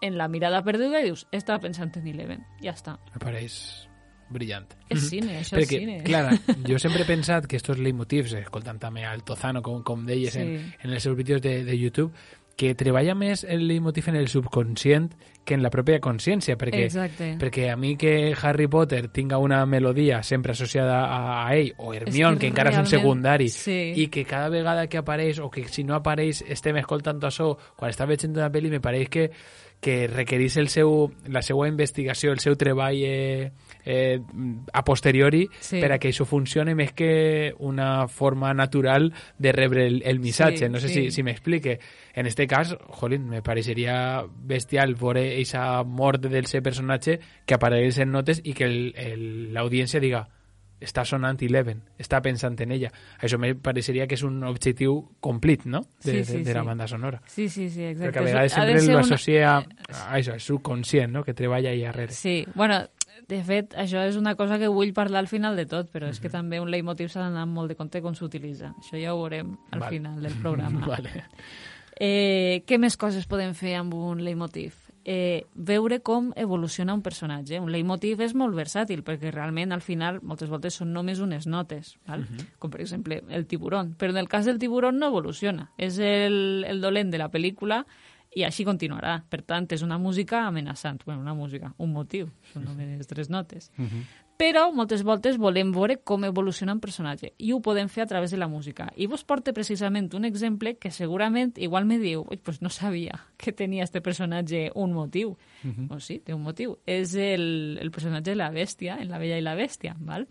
en 0.01 0.17
la 0.19 0.29
mirada 0.29 0.63
perduda 0.65 1.01
i 1.01 1.05
dius, 1.11 1.27
estava 1.33 1.61
pensant 1.61 1.93
en 1.99 2.07
Eleven. 2.07 2.45
Ja 2.63 2.73
està. 2.75 2.99
Me 3.15 3.19
pareix 3.23 3.87
brillant. 4.31 4.67
És 4.91 5.03
Mhm. 5.03 5.09
cine, 5.09 5.41
això 5.41 5.57
és 5.57 5.65
Perquè, 5.69 5.79
cine. 5.79 6.03
Clara, 6.05 6.33
jo 6.69 6.79
sempre 6.79 7.03
he 7.03 7.07
pensat 7.07 7.47
que 7.47 7.57
estos 7.57 7.79
leitmotivs, 7.79 8.33
escoltant 8.35 8.79
també 8.79 9.05
al 9.05 9.23
Tozano, 9.25 9.63
com, 9.63 9.83
com 9.83 10.05
deies 10.07 10.35
Sí. 10.35 10.41
en, 10.41 10.75
en 10.83 10.91
els 10.93 11.03
seus 11.03 11.17
vídeos 11.17 11.41
de, 11.41 11.65
de 11.65 11.79
YouTube, 11.79 12.13
que 12.59 12.75
treballa 12.75 13.15
més 13.15 13.45
el 13.47 13.69
leitmotiv 13.69 14.09
en 14.11 14.17
el 14.19 14.27
subconscient 14.29 15.13
que 15.47 15.55
en 15.55 15.63
la 15.63 15.71
pròpia 15.73 16.01
consciència, 16.03 16.59
perquè, 16.61 16.83
Exacte. 16.89 17.29
perquè 17.41 17.69
a 17.73 17.77
mi 17.79 17.95
que 17.97 18.35
Harry 18.35 18.67
Potter 18.69 19.07
tinga 19.15 19.39
una 19.39 19.63
melodia 19.65 20.19
sempre 20.27 20.53
associada 20.53 20.99
a, 21.07 21.47
a 21.47 21.55
ell, 21.57 21.71
o 21.79 21.95
Hermione, 21.95 22.35
És 22.35 22.41
que, 22.41 22.43
que 22.43 22.51
encara 22.51 22.75
és 22.75 22.81
un 22.83 22.91
secundari, 22.91 23.49
sí. 23.55 23.79
i 24.03 24.09
que 24.13 24.27
cada 24.29 24.51
vegada 24.53 24.89
que 24.91 24.99
apareix, 25.01 25.39
o 25.39 25.49
que 25.55 25.65
si 25.71 25.87
no 25.87 25.97
apareix 25.97 26.43
estem 26.51 26.77
escoltant 26.83 27.23
això, 27.31 27.55
quan 27.79 27.95
està 27.95 28.11
veient 28.11 28.35
una 28.35 28.51
pel·li, 28.53 28.75
me 28.75 28.83
pareix 28.85 29.09
que 29.09 29.31
que 29.81 30.09
requerís 30.09 30.57
el 30.57 30.69
seu, 30.69 31.13
la 31.31 31.43
seva 31.43 31.69
investigació, 31.69 32.33
el 32.33 32.41
seu 32.43 32.57
treball 32.59 32.99
eh, 32.99 33.53
eh, 33.91 34.21
a 34.75 34.85
posteriori 34.85 35.47
Sí. 35.65 35.81
per 35.81 35.93
a 35.95 35.99
que 35.99 36.11
això 36.13 36.27
funcione 36.29 36.75
més 36.77 36.93
que 36.93 37.55
una 37.59 38.07
forma 38.07 38.53
natural 38.53 39.15
de 39.39 39.53
rebre 39.53 39.87
el, 39.87 40.03
el 40.05 40.21
missatge. 40.21 40.67
Sí, 40.67 40.69
no 40.69 40.79
sé 40.79 40.89
sí. 40.89 40.95
si, 41.07 41.11
si 41.11 41.23
m'explique. 41.23 41.79
En 42.13 42.27
este 42.27 42.47
cas, 42.47 42.77
jolín, 42.91 43.29
me 43.31 43.41
pareixeria 43.41 44.25
bestial 44.29 44.93
veure 44.95 45.23
aquesta 45.33 45.83
mort 45.89 46.27
del 46.29 46.45
seu 46.47 46.61
personatge 46.63 47.19
que 47.47 47.55
apareix 47.57 47.97
en 48.05 48.13
notes 48.13 48.43
i 48.45 48.53
que 48.53 48.69
l'audiència 49.55 50.01
diga 50.05 50.27
està 50.79 51.03
sonant 51.03 51.41
Eleven, 51.43 51.81
està 51.99 52.21
pensant 52.23 52.55
en 52.63 52.71
ella. 52.71 52.93
Això 53.19 53.35
me 53.41 53.55
pareixeria 53.59 54.05
que 54.07 54.15
és 54.15 54.23
un 54.23 54.45
objectiu 54.47 55.01
complit, 55.19 55.65
no?, 55.67 55.81
de, 56.05 56.21
Sí, 56.21 56.25
sí, 56.25 56.37
de, 56.39 56.45
de 56.45 56.55
la 56.55 56.63
banda 56.63 56.87
sonora. 56.87 57.19
Sí, 57.27 57.49
sí, 57.49 57.67
sí, 57.69 57.83
exacte. 57.83 58.13
Perquè 58.13 58.21
a 58.21 58.27
vegades 58.29 58.53
sempre 58.53 58.83
lo 58.85 58.93
una- 58.93 59.01
associa 59.01 59.57
a 59.57 60.13
això, 60.21 60.37
al 60.37 60.41
subconscient, 60.41 61.11
no?, 61.13 61.25
que 61.25 61.35
treballa 61.35 61.71
ahí 61.71 61.83
darrere. 61.83 62.13
Sí, 62.13 62.47
bueno, 62.55 62.85
de 63.29 63.43
fet, 63.45 63.75
això 63.77 64.01
és 64.09 64.17
una 64.17 64.35
cosa 64.37 64.57
que 64.59 64.69
vull 64.73 64.95
parlar 64.97 65.21
al 65.21 65.29
final 65.29 65.57
de 65.57 65.67
tot, 65.69 65.91
però 65.93 66.09
és 66.09 66.21
que 66.21 66.31
també 66.33 66.61
un 66.61 66.71
leitmotiv 66.73 67.11
s'ha 67.13 67.27
d'anar 67.27 67.45
molt 67.47 67.69
de 67.69 67.77
compte 67.77 68.01
com 68.01 68.15
s'utilitza. 68.17 68.73
Això 68.81 68.97
ja 69.01 69.13
ho 69.15 69.21
veurem 69.21 69.57
al 69.71 69.81
Vale. 69.81 69.91
final 69.99 70.23
del 70.25 70.33
programa. 70.41 70.87
vale. 70.95 71.25
Eh, 72.01 72.63
què 72.67 72.79
més 72.79 72.97
coses 72.97 73.27
podem 73.27 73.55
fer 73.59 73.75
amb 73.77 73.95
un 73.95 74.23
leitmotiv? 74.25 74.77
Eh, 75.09 75.47
veure 75.55 76.01
com 76.05 76.33
evoluciona 76.37 76.93
un 76.95 77.01
personatge. 77.03 77.59
Un 77.61 77.71
leitmotiv 77.73 78.21
és 78.21 78.35
molt 78.37 78.55
versàtil, 78.55 79.01
perquè 79.07 79.33
realment 79.33 79.73
al 79.73 79.81
final 79.81 80.21
moltes 80.23 80.51
voltes 80.53 80.77
són 80.77 80.93
només 80.93 81.21
unes 81.25 81.47
notes, 81.49 81.95
val? 82.07 82.27
com 82.61 82.71
per 82.71 82.83
exemple 82.85 83.23
el 83.29 83.47
tiburon. 83.49 83.95
Però 83.99 84.13
en 84.13 84.21
el 84.21 84.29
cas 84.29 84.45
del 84.45 84.59
tiburon 84.61 84.99
no 85.01 85.09
evoluciona. 85.09 85.71
És 85.79 85.99
el, 85.99 86.65
el 86.69 86.81
dolent 86.85 87.11
de 87.11 87.19
la 87.19 87.31
pel·lícula 87.33 87.85
i 88.39 88.45
així 88.47 88.65
continuarà. 88.69 89.19
Per 89.29 89.43
tant, 89.43 89.67
és 89.75 89.83
una 89.83 89.99
música 89.99 90.45
amenaçant. 90.47 91.03
Bueno, 91.05 91.21
una 91.25 91.35
música, 91.35 91.73
un 91.79 91.93
motiu. 91.93 92.31
Són 92.53 92.65
només 92.69 93.07
tres 93.11 93.31
notes. 93.33 93.73
Però 94.39 94.69
moltes 94.71 95.03
voltes 95.03 95.35
volem 95.37 95.73
veure 95.75 95.97
com 96.07 96.23
evoluciona 96.23 96.77
un 96.77 96.79
personatge 96.79 97.33
i 97.43 97.51
ho 97.51 97.57
podem 97.59 97.89
fer 97.91 98.05
a 98.05 98.07
través 98.07 98.31
de 98.31 98.39
la 98.39 98.47
música. 98.47 98.87
I 98.95 99.09
vos 99.11 99.25
porte 99.27 99.51
precisament 99.53 100.13
un 100.15 100.25
exemple 100.29 100.77
que 100.79 100.93
segurament 100.95 101.59
igual 101.59 101.89
me 101.91 101.99
diu 101.99 102.23
"Ui, 102.23 102.37
pues 102.37 102.63
no 102.63 102.71
sabia 102.71 103.19
que 103.37 103.51
tenia 103.51 103.83
este 103.83 104.01
personatge 104.01 104.71
un 104.77 104.93
motiu. 104.93 105.37
Mhm. 105.65 105.89
Pues 105.89 106.05
sí, 106.05 106.21
té 106.21 106.35
un 106.35 106.43
motiu. 106.43 106.79
És 106.87 107.17
el, 107.17 107.79
el 107.81 107.91
personatge 107.91 108.31
de 108.31 108.37
la 108.37 108.53
bèstia, 108.53 109.01
en 109.01 109.09
La 109.09 109.19
Bella 109.19 109.39
i 109.39 109.43
la 109.43 109.57
Bèstia. 109.57 109.97
Val? 109.99 110.29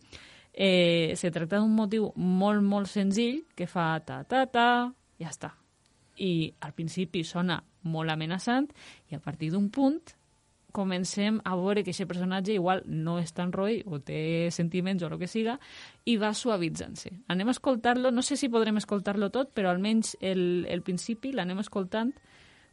Eh, 0.53 1.13
se 1.17 1.29
tracta 1.29 1.59
d'un 1.59 1.75
motiu 1.75 2.13
molt, 2.15 2.63
molt 2.63 2.87
senzill 2.87 3.43
que 3.55 3.67
fa 3.67 3.99
ta-ta-ta, 3.99 4.93
ja 5.19 5.29
està. 5.29 5.51
I 6.17 6.53
al 6.65 6.73
principi 6.73 7.23
sona 7.23 7.59
molt 7.87 8.11
amenaçant 8.11 8.69
i 9.11 9.15
a 9.15 9.21
partir 9.23 9.51
d'un 9.53 9.69
punt 9.69 10.01
comencem 10.77 11.39
a 11.43 11.55
veure 11.57 11.81
que 11.83 11.93
aquest 11.93 12.09
personatge 12.09 12.53
igual 12.53 12.83
no 12.85 13.17
és 13.17 13.31
tan 13.33 13.51
roi 13.55 13.79
o 13.87 13.97
té 14.03 14.49
sentiments 14.53 15.01
o 15.01 15.09
el 15.09 15.17
que 15.17 15.29
siga 15.31 15.57
i 16.05 16.17
va 16.21 16.33
suavitzant-se. 16.37 17.13
Anem 17.33 17.49
a 17.49 17.55
escoltar-lo, 17.55 18.11
no 18.11 18.21
sé 18.21 18.37
si 18.37 18.51
podrem 18.53 18.77
escoltar-lo 18.77 19.31
tot, 19.33 19.53
però 19.57 19.71
almenys 19.71 20.15
el, 20.21 20.67
el 20.69 20.83
principi 20.85 21.33
l'anem 21.33 21.63
escoltant 21.63 22.13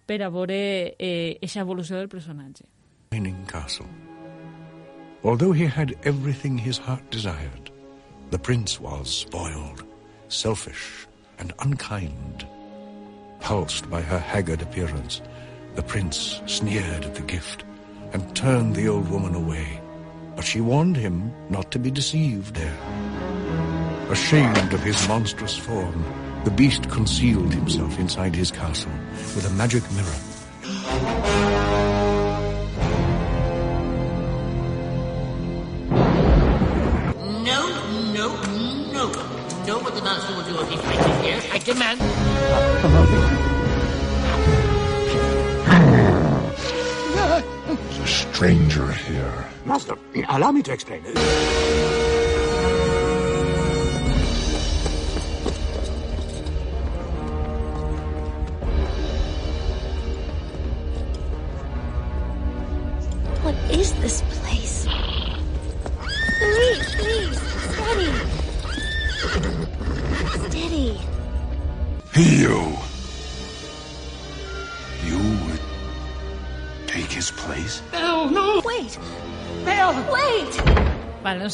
per 0.04 0.20
a 0.20 0.28
veure 0.28 0.58
eh, 0.98 1.38
eixa 1.40 1.62
evolució 1.64 1.96
del 1.96 2.10
personatge. 2.12 2.66
Shining 3.14 3.46
Castle. 3.46 3.88
Although 5.24 5.52
he 5.52 5.64
had 5.64 5.96
everything 6.04 6.58
his 6.58 6.76
heart 6.76 7.08
desired, 7.10 7.70
the 8.30 8.38
prince 8.38 8.78
was 8.80 9.08
spoiled, 9.08 9.86
selfish, 10.28 11.06
and 11.38 11.54
unkind. 11.60 12.44
Pulsed 13.44 13.90
by 13.90 14.00
her 14.00 14.18
haggard 14.18 14.62
appearance, 14.62 15.20
the 15.74 15.82
prince 15.82 16.40
sneered 16.46 17.04
at 17.04 17.14
the 17.14 17.20
gift 17.20 17.62
and 18.14 18.34
turned 18.34 18.74
the 18.74 18.88
old 18.88 19.06
woman 19.10 19.34
away. 19.34 19.82
But 20.34 20.46
she 20.46 20.62
warned 20.62 20.96
him 20.96 21.30
not 21.50 21.70
to 21.72 21.78
be 21.78 21.90
deceived 21.90 22.54
there. 22.54 22.78
Ashamed 24.08 24.72
of 24.72 24.80
his 24.82 25.06
monstrous 25.08 25.58
form, 25.58 26.06
the 26.44 26.50
beast 26.50 26.88
concealed 26.88 27.52
himself 27.52 27.98
inside 27.98 28.34
his 28.34 28.50
castle 28.50 28.92
with 29.36 29.46
a 29.46 29.50
magic 29.50 29.82
mirror. 29.92 30.18
No, 37.44 37.60
no, 38.10 38.40
no. 38.90 39.12
No 39.66 39.78
what 39.80 39.94
the 39.94 40.00
master 40.00 40.34
will 40.34 40.44
do 40.44 40.62
it 40.62 41.22
here. 41.22 41.42
I 41.52 41.58
demand... 41.58 42.33
There's 47.66 47.98
a 47.98 48.06
stranger 48.06 48.92
here. 48.92 49.44
Master, 49.64 49.96
allow 50.28 50.52
me 50.52 50.62
to 50.62 50.72
explain. 50.72 51.02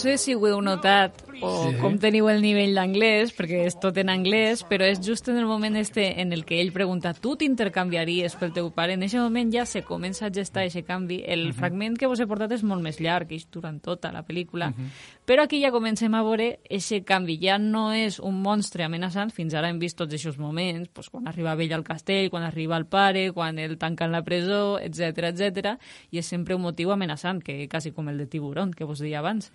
Sé 0.01 0.17
si 0.19 0.35
ho 0.35 0.47
heu 0.49 0.61
notat 0.65 1.13
o 1.43 1.71
Sí. 1.71 1.77
com 1.81 1.99
teniu 2.01 2.29
el 2.29 2.43
nivell 2.43 2.75
d'anglès, 2.77 3.31
perquè 3.37 3.63
és 3.67 3.77
tot 3.81 3.97
en 4.01 4.09
anglès, 4.13 4.65
però 4.69 4.85
és 4.85 5.01
just 5.01 5.29
en 5.29 5.39
el 5.39 5.47
moment 5.47 5.77
este 5.77 6.21
en 6.21 6.33
el 6.35 6.45
que 6.45 6.61
ell 6.61 6.73
pregunta 6.73 7.15
tu 7.15 7.37
t'intercanviaries 7.37 8.37
pel 8.37 8.53
teu 8.53 8.71
pare, 8.73 8.95
en 8.95 9.03
aquest 9.05 9.23
moment 9.23 9.53
ja 9.53 9.65
se 9.67 9.83
comença 9.83 10.27
a 10.27 10.31
gestar 10.31 10.65
aquest 10.65 10.87
canvi. 10.87 11.23
El 11.27 11.47
Mhm. 11.49 11.55
fragment 11.55 11.99
que 11.99 12.07
vos 12.07 12.21
he 12.21 12.27
portat 12.27 12.53
és 12.53 12.63
molt 12.63 12.83
més 12.83 13.01
llarg, 13.01 13.33
és 13.33 13.47
durant 13.51 13.81
tota 13.81 14.13
la 14.13 14.25
pel·lícula, 14.27 14.71
Mhm. 14.75 14.91
Però 15.31 15.45
aquí 15.45 15.61
ja 15.63 15.71
comencem 15.71 16.11
a 16.19 16.25
veure 16.27 16.47
aquest 16.67 17.05
canvi. 17.07 17.37
Ja 17.39 17.55
no 17.63 17.93
és 17.95 18.17
un 18.19 18.41
monstre 18.43 18.83
amenaçant, 18.83 19.31
fins 19.31 19.55
ara 19.55 19.69
hem 19.71 19.79
vist 19.79 19.95
tots 19.95 20.17
aquests 20.17 20.41
moments, 20.43 20.91
pues, 20.91 21.07
quan 21.07 21.29
arriba 21.31 21.53
ell 21.55 21.75
al 21.77 21.85
castell, 21.87 22.27
quan 22.33 22.43
arriba 22.43 22.75
el 22.75 22.89
pare, 22.91 23.29
quan 23.31 23.61
el 23.63 23.77
tanquen 23.79 24.11
la 24.11 24.25
presó, 24.27 24.81
etc 24.83 25.31
etc. 25.31 25.77
i 26.11 26.19
és 26.19 26.27
sempre 26.27 26.57
un 26.57 26.65
motiu 26.65 26.91
amenaçant, 26.91 27.39
que 27.47 27.69
quasi 27.71 27.93
com 27.93 28.09
el 28.11 28.19
de 28.19 28.27
Tiburón, 28.27 28.75
que 28.75 28.83
vos 28.83 28.99
deia 28.99 29.21
abans. 29.21 29.53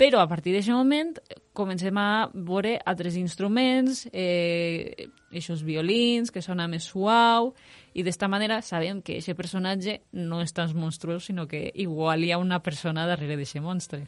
Però 0.00 0.22
a 0.24 0.28
partir 0.32 0.54
d'aquest 0.54 0.72
moment 0.72 1.12
comencem 1.52 1.98
a 2.00 2.30
veure 2.32 2.78
altres 2.86 3.20
instruments, 3.20 4.06
eh, 4.14 5.10
aquests 5.28 5.60
violins, 5.62 6.30
que 6.32 6.40
sona 6.40 6.68
més 6.72 6.88
suau, 6.88 7.52
i 7.94 8.02
d'esta 8.02 8.28
manera 8.28 8.60
sabem 8.62 9.00
que 9.02 9.18
aquest 9.18 9.36
personatge 9.36 10.00
no 10.12 10.40
és 10.42 10.52
tan 10.52 10.74
monstruós, 10.76 11.24
sinó 11.26 11.46
que 11.48 11.70
igual 11.74 12.24
hi 12.24 12.32
ha 12.32 12.38
una 12.38 12.60
persona 12.60 13.06
darrere 13.06 13.36
d'aquest 13.36 13.60
monstre. 13.64 14.04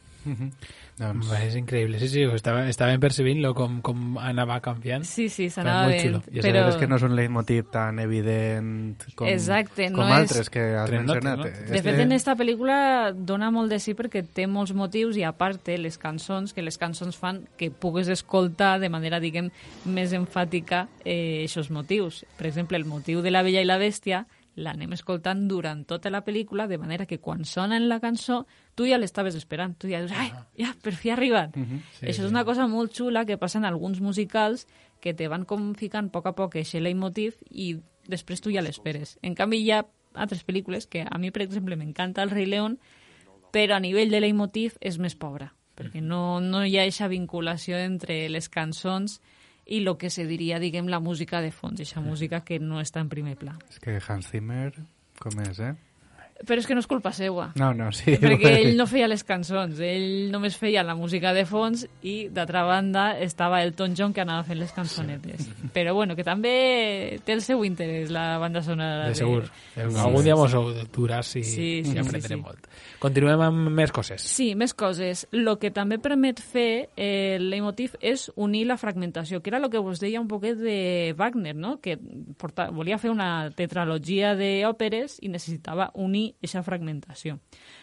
Doncs... 1.01 1.29
Va, 1.31 1.39
és 1.41 1.55
increïble, 1.57 1.97
sí, 1.97 2.07
sí, 2.11 2.21
estava, 2.35 2.67
estàvem 2.69 2.99
percebint-lo 3.01 3.55
com, 3.57 3.79
com 3.81 4.17
anava 4.21 4.59
canviant. 4.61 5.01
Sí, 5.07 5.29
sí, 5.33 5.47
s'anava 5.49 5.89
xulo. 5.97 6.19
I 6.29 6.43
Però- 6.43 6.67
és 6.69 6.77
que 6.77 6.85
no 6.87 6.99
és 6.99 7.05
un 7.07 7.15
leitmotiv 7.17 7.71
tan 7.73 7.97
evident 8.03 9.01
com, 9.15 9.25
Exacte, 9.31 9.87
com 9.89 10.03
no 10.05 10.07
és- 10.11 10.19
altres 10.19 10.49
que 10.53 10.59
has 10.77 10.89
Trenot, 10.91 11.15
mencionat. 11.15 11.41
trenot. 11.41 11.71
De 11.71 11.81
fet, 11.81 11.99
en 12.03 12.11
esta 12.11 12.35
pel·lícula 12.37 13.13
dona 13.15 13.49
molt 13.49 13.71
de 13.71 13.79
sí 13.79 13.95
perquè 13.97 14.21
té 14.27 14.45
molts 14.47 14.75
motius 14.77 15.17
i, 15.17 15.23
a 15.25 15.31
part, 15.31 15.63
té 15.63 15.79
les 15.81 15.97
cançons, 15.97 16.53
que 16.53 16.61
les 16.61 16.77
cançons 16.77 17.17
fan 17.17 17.47
que 17.57 17.71
pugues 17.71 18.07
escoltar 18.07 18.79
de 18.79 18.89
manera, 18.89 19.19
diguem, 19.19 19.49
més 19.85 20.13
enfàtica 20.13 20.87
eh, 21.03 21.47
aquests 21.47 21.71
motius. 21.73 22.25
Per 22.37 22.45
exemple, 22.45 22.77
el 22.77 22.85
motiu 22.85 23.23
de 23.25 23.31
La 23.31 23.41
Bella 23.41 23.61
i 23.61 23.65
la 23.71 23.79
Bèstia 23.79 24.25
l'anem 24.59 24.91
escoltant 24.91 25.45
durant 25.47 25.85
tota 25.87 26.11
la 26.11 26.23
pel·lícula, 26.25 26.67
de 26.67 26.77
manera 26.77 27.05
que 27.07 27.19
quan 27.23 27.45
sona 27.47 27.77
en 27.79 27.87
la 27.87 28.01
cançó, 28.03 28.45
tu 28.75 28.87
ja 28.87 28.99
l'estaves 28.99 29.35
esperant. 29.39 29.77
Tu 29.79 29.91
ja 29.93 30.01
dius, 30.03 30.11
ai, 30.11 30.31
ja, 30.59 30.73
per 30.83 30.93
fi 30.95 31.11
ha 31.11 31.15
arribat. 31.15 31.55
Sí, 31.55 32.05
Això 32.05 32.19
sí. 32.19 32.25
és 32.25 32.29
una 32.29 32.43
cosa 32.45 32.67
molt 32.67 32.93
xula 32.97 33.25
que 33.25 33.39
passa 33.39 33.61
en 33.61 33.65
alguns 33.65 34.01
musicals 34.03 34.67
que 35.01 35.15
te 35.15 35.27
van 35.31 35.45
com 35.47 35.71
ficant 35.75 36.11
a 36.11 36.13
poc 36.13 36.27
a 36.27 36.35
poc 36.37 36.55
aquest 36.55 36.83
leitmotiv 36.83 37.39
i 37.49 37.73
després 38.11 38.43
tu 38.43 38.51
ja 38.51 38.61
l'esperes. 38.61 39.17
En 39.23 39.35
canvi, 39.35 39.63
hi 39.63 39.71
ha 39.71 39.85
altres 40.13 40.43
pel·lícules 40.43 40.87
que 40.87 41.05
a 41.07 41.17
mi, 41.17 41.31
per 41.31 41.45
exemple, 41.45 41.77
m'encanta 41.79 42.23
El 42.23 42.33
rei 42.33 42.45
León, 42.45 42.77
però 43.51 43.77
a 43.77 43.83
nivell 43.83 44.11
de 44.11 44.19
leitmotiv 44.19 44.77
és 44.81 44.99
més 44.99 45.15
pobra, 45.15 45.53
perquè 45.79 46.03
no, 46.03 46.39
no 46.43 46.65
hi 46.65 46.77
ha 46.77 46.83
aquesta 46.85 47.07
vinculació 47.11 47.79
entre 47.79 48.27
les 48.29 48.49
cançons 48.51 49.21
i 49.71 49.79
el 49.79 49.93
que 49.97 50.09
se 50.11 50.25
diria, 50.27 50.59
diguem, 50.59 50.89
la 50.91 50.99
música 50.99 51.39
de 51.43 51.51
fons, 51.55 51.79
aquesta 51.79 52.03
música 52.03 52.41
que 52.43 52.59
no 52.59 52.81
està 52.81 52.99
en 53.03 53.09
primer 53.11 53.37
pla. 53.39 53.55
És 53.71 53.79
que 53.79 53.95
Hans 54.03 54.27
Zimmer, 54.33 54.73
com 55.21 55.39
és, 55.45 55.61
eh? 55.63 55.75
Però 56.47 56.59
és 56.61 56.67
que 56.67 56.75
no 56.77 56.81
és 56.83 56.89
culpa 56.89 57.11
seva. 57.15 57.49
No, 57.59 57.71
no, 57.77 57.91
sí. 57.95 58.15
Perquè 58.21 58.53
ell 58.61 58.75
no 58.79 58.87
feia 58.89 59.09
les 59.11 59.23
cançons, 59.27 59.79
ell 59.83 60.31
només 60.33 60.57
feia 60.59 60.83
la 60.85 60.95
música 60.97 61.33
de 61.37 61.45
fons 61.49 61.85
i, 62.01 62.27
d'altra 62.33 62.63
banda, 62.67 63.11
estava 63.21 63.61
Elton 63.65 63.95
John 63.97 64.15
que 64.15 64.23
anava 64.23 64.45
fent 64.47 64.59
les 64.61 64.73
cançonetes. 64.75 65.47
Però 65.75 65.93
bueno, 65.97 66.15
que 66.17 66.25
també 66.27 67.19
té 67.25 67.35
el 67.37 67.43
seu 67.45 67.65
interès, 67.67 68.11
la 68.13 68.37
banda 68.41 68.63
sonora. 68.65 69.09
De 69.09 69.17
segur. 69.17 69.45
Sí, 69.73 69.81
Algun 69.81 70.21
sí, 70.21 70.25
dia 70.27 70.35
sí. 70.35 70.39
mos 70.39 70.55
ho 70.57 70.63
duràs 70.91 71.35
i, 71.39 71.43
Sí, 71.47 71.69
i 71.81 71.85
sí, 71.85 71.97
aprendrem 71.97 72.21
sí, 72.25 72.35
sí. 72.35 72.39
molt. 72.41 72.69
Continuem 73.01 73.41
amb 73.47 73.71
més 73.73 73.93
coses. 73.93 74.25
Sí, 74.29 74.51
més 74.55 74.75
coses. 74.77 75.25
El 75.33 75.49
que 75.61 75.71
també 75.73 75.97
permet 76.01 76.41
fer 76.41 76.89
eh, 76.95 77.37
el 77.37 77.49
leitmotiv 77.51 77.95
és 78.01 78.27
unir 78.35 78.65
la 78.69 78.77
fragmentació, 78.77 79.41
que 79.41 79.49
era 79.51 79.61
el 79.61 79.69
que 79.73 79.81
vos 79.81 80.01
deia 80.01 80.21
un 80.21 80.27
poquet 80.29 80.59
de 80.59 81.13
Wagner, 81.17 81.55
no? 81.55 81.77
que 81.81 81.97
porta, 82.37 82.69
volia 82.71 82.99
fer 83.01 83.11
una 83.11 83.49
tetralogia 83.55 84.35
d'òperes 84.37 85.19
i 85.21 85.31
necessitava 85.33 85.89
unir 85.95 86.30
aquesta 86.37 86.63
fragmentació. 86.63 87.37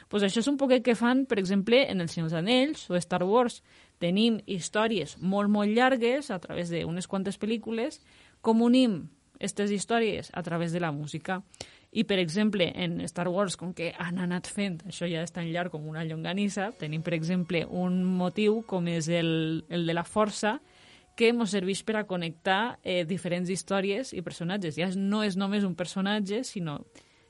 Pues 0.08 0.24
això 0.26 0.42
és 0.42 0.48
un 0.50 0.58
poquet 0.60 0.84
que 0.84 0.96
fan, 0.98 1.26
per 1.26 1.38
exemple, 1.38 1.84
en 1.90 2.00
El 2.00 2.08
dels 2.08 2.34
Anells 2.34 2.88
o 2.90 2.96
Star 2.96 3.22
Wars. 3.24 3.62
Tenim 3.98 4.40
històries 4.46 5.16
molt, 5.20 5.50
molt 5.50 5.74
llargues 5.74 6.30
a 6.30 6.38
través 6.38 6.70
d'unes 6.70 7.06
quantes 7.06 7.38
pel·lícules. 7.38 8.00
Com 8.40 8.62
unim 8.62 9.08
aquestes 9.38 9.70
històries 9.70 10.30
a 10.34 10.42
través 10.42 10.72
de 10.72 10.80
la 10.80 10.92
música? 10.92 11.42
I, 11.90 12.04
per 12.04 12.18
exemple, 12.18 12.66
en 12.76 13.00
Star 13.08 13.28
Wars, 13.28 13.56
com 13.56 13.72
que 13.72 13.94
han 13.96 14.18
anat 14.20 14.50
fent, 14.52 14.82
això 14.90 15.08
ja 15.08 15.22
és 15.24 15.32
tan 15.32 15.48
llarg 15.48 15.72
com 15.72 15.86
una 15.88 16.04
llonganissa, 16.04 16.72
tenim, 16.76 17.00
per 17.02 17.14
exemple, 17.16 17.64
un 17.64 18.02
motiu 18.04 18.60
com 18.68 18.90
és 18.92 19.08
el, 19.08 19.64
el 19.72 19.86
de 19.88 19.96
la 19.96 20.04
força, 20.04 20.58
que 21.18 21.32
ens 21.32 21.50
serveix 21.50 21.80
per 21.82 21.96
a 21.98 22.06
connectar 22.06 22.78
eh, 22.84 23.02
diferents 23.08 23.48
històries 23.50 24.12
i 24.14 24.22
personatges. 24.22 24.76
Ja 24.78 24.90
no 24.94 25.24
és 25.26 25.34
només 25.40 25.64
un 25.66 25.74
personatge, 25.74 26.44
sinó 26.46 26.78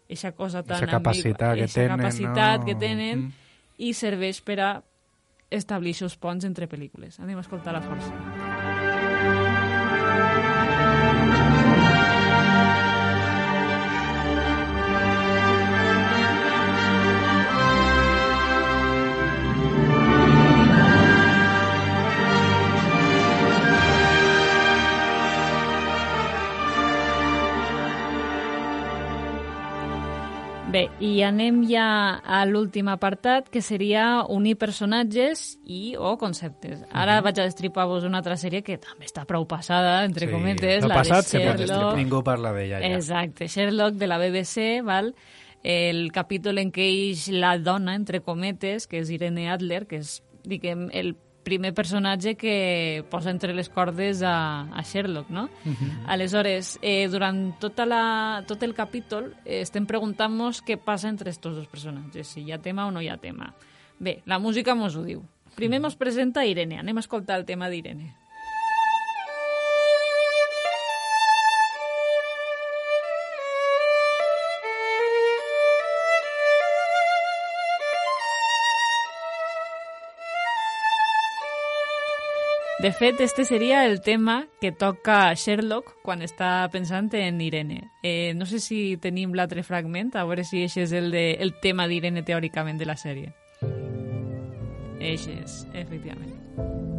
eixa 0.09 0.33
cosa 0.33 0.63
tan 0.65 0.79
Eixa 0.83 0.91
capacitat 0.91 1.55
que 1.55 1.67
eixa 1.69 1.81
tenen, 1.83 1.97
capacitat 1.99 2.61
no? 2.61 2.67
que 2.67 2.75
tenen 2.75 3.19
Mm. 3.29 3.33
i 3.79 3.93
serveix 3.95 4.41
per 4.43 4.61
a 4.61 4.71
establir 5.51 5.95
aquests 5.95 6.17
ponts 6.17 6.45
entre 6.45 6.69
pel·lícules. 6.69 7.21
Anem 7.21 7.39
a 7.39 7.41
escoltar 7.41 7.73
la 7.73 7.81
força. 7.81 8.13
Bé, 30.69 30.83
i 31.01 31.23
anem 31.25 31.63
ja 31.65 31.87
a 32.21 32.43
l'últim 32.45 32.91
apartat, 32.93 33.47
que 33.49 33.63
seria 33.65 34.27
unir 34.29 34.59
personatges 34.61 35.57
i 35.65 35.95
o 35.97 36.11
conceptes. 36.21 36.83
Ara 36.93 37.23
vaig 37.25 37.41
a 37.41 37.47
destripar-vos 37.47 38.05
una 38.05 38.21
altra 38.21 38.37
sèrie 38.37 38.61
que 38.67 38.77
també 38.83 39.09
està 39.09 39.25
prou 39.25 39.47
passada, 39.49 40.03
entre 40.05 40.29
Sí, 40.29 40.33
cometes, 40.35 40.83
lo 40.85 40.91
la 40.93 40.99
passat 41.01 41.33
de 41.33 41.41
Sherlock. 41.41 41.97
Ningú 41.97 42.21
parla 42.23 42.53
d'ella 42.53 42.83
ja. 42.83 42.91
Exacte, 42.99 43.49
Sherlock 43.49 43.97
de 43.97 44.11
la 44.13 44.21
BBC, 44.21 44.83
val? 44.85 45.15
el 45.63 46.13
capítol 46.13 46.61
en 46.61 46.69
què 46.71 46.85
eix 46.87 47.29
la 47.35 47.57
dona, 47.59 47.97
entre 47.99 48.21
cometes, 48.23 48.87
que 48.87 49.01
és 49.01 49.11
Irene 49.11 49.49
Adler, 49.51 49.87
que 49.89 50.03
és, 50.05 50.19
diguem, 50.47 50.87
el 50.93 51.17
primer 51.49 51.73
personatge 51.73 52.35
que 52.37 53.05
posa 53.09 53.33
entre 53.33 53.55
les 53.57 53.71
cordes 53.73 54.21
a, 54.21 54.69
a 54.69 54.85
Sherlock, 54.85 55.31
no? 55.33 55.49
Aleshores, 56.07 56.77
eh, 56.83 57.09
durant 57.09 57.57
tota 57.63 57.89
la, 57.89 58.03
tot 58.47 58.63
el 58.67 58.77
capítol 58.77 59.33
eh, 59.47 59.63
estem 59.63 59.89
preguntant-nos 59.89 60.61
què 60.61 60.77
passa 60.77 61.09
entre 61.09 61.33
estos 61.33 61.57
dos 61.57 61.67
personatges, 61.73 62.37
si 62.37 62.45
hi 62.45 62.53
ha 62.53 62.61
tema 62.61 62.87
o 62.87 62.93
no 62.93 63.01
hi 63.01 63.09
ha 63.09 63.17
tema. 63.17 63.55
Bé, 63.99 64.21
la 64.29 64.39
música 64.39 64.77
mos 64.77 64.95
ho 64.95 65.03
diu. 65.07 65.25
Primer 65.57 65.81
mos 65.83 65.97
presenta 65.99 66.45
Irene, 66.47 66.79
anem 66.79 67.01
a 67.01 67.03
escoltar 67.03 67.41
el 67.41 67.49
tema 67.49 67.67
d'Irene. 67.73 68.13
De 82.79 82.93
fet, 82.93 83.21
este 83.21 83.45
seria 83.45 83.87
el 83.87 84.01
tema 84.01 84.47
que 84.61 84.71
toca 84.71 85.35
Sherlock 85.35 85.97
quan 86.07 86.23
està 86.23 86.69
pensant 86.71 87.09
en 87.19 87.41
Irene. 87.43 87.91
Eh, 88.07 88.35
no 88.39 88.47
sé 88.47 88.61
si 88.63 88.97
tenim 89.03 89.35
l'altre 89.35 89.65
fragment, 89.67 90.13
a 90.15 90.23
veure 90.23 90.45
si 90.47 90.63
aquest 90.63 90.85
és 90.87 90.95
el, 90.95 91.11
de, 91.11 91.33
el 91.43 91.57
tema 91.59 91.89
d'Irene 91.91 92.23
teòricament 92.23 92.79
de 92.79 92.87
la 92.87 92.95
sèrie. 92.95 93.35
Eixe 95.01 95.41
és, 95.43 95.59
efectivament. 95.75 96.98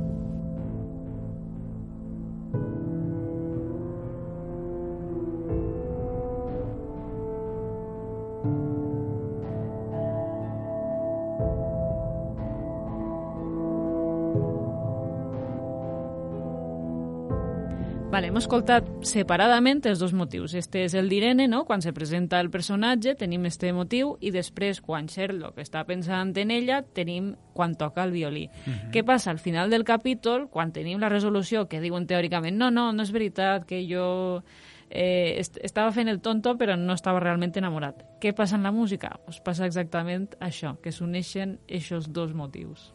Hem 18.29 18.37
escoltat 18.37 18.85
separadament 19.09 19.79
els 19.89 19.97
dos 19.97 20.11
motius. 20.13 20.53
Este 20.53 20.83
és 20.85 20.93
el 20.93 21.07
d'Irene, 21.09 21.47
no? 21.49 21.63
quan 21.65 21.81
se 21.81 21.93
presenta 21.97 22.37
el 22.43 22.51
personatge 22.53 23.15
tenim 23.17 23.47
este 23.49 23.71
motiu 23.73 24.11
i 24.21 24.29
després 24.29 24.83
quan 24.85 25.07
Sherlock 25.09 25.57
està 25.57 25.81
pensant 25.87 26.35
en 26.37 26.51
ella 26.53 26.83
tenim 26.83 27.31
quan 27.57 27.73
toca 27.73 28.03
el 28.05 28.13
violí. 28.13 28.45
Mhm. 28.49 28.91
Què 28.93 29.03
passa? 29.03 29.31
Al 29.31 29.39
final 29.39 29.71
del 29.73 29.83
capítol, 29.83 30.47
quan 30.49 30.71
tenim 30.71 30.99
la 30.99 31.09
resolució 31.09 31.67
que 31.67 31.81
diuen 31.81 32.05
teòricament 32.05 32.57
no, 32.57 32.69
no, 32.69 32.91
no 32.93 33.01
és 33.01 33.11
veritat 33.11 33.65
que 33.65 33.81
jo 33.89 34.43
eh, 34.91 35.39
est 35.39 35.57
estava 35.63 35.91
fent 35.91 36.07
el 36.07 36.21
tonto 36.21 36.55
però 36.55 36.77
no 36.77 36.93
estava 36.93 37.19
realment 37.19 37.57
enamorat. 37.57 38.05
Què 38.21 38.35
passa 38.35 38.57
en 38.57 38.63
la 38.63 38.71
música? 38.71 39.19
Pues 39.25 39.41
passa 39.41 39.65
exactament 39.65 40.29
això, 40.39 40.77
que 40.83 40.91
s'uneixen 40.91 41.57
aquests 41.65 42.13
dos 42.13 42.33
motius. 42.33 42.93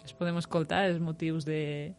Després 0.00 0.16
podem 0.16 0.38
escoltar 0.38 0.86
els 0.88 1.00
motius 1.00 1.44
de... 1.44 1.92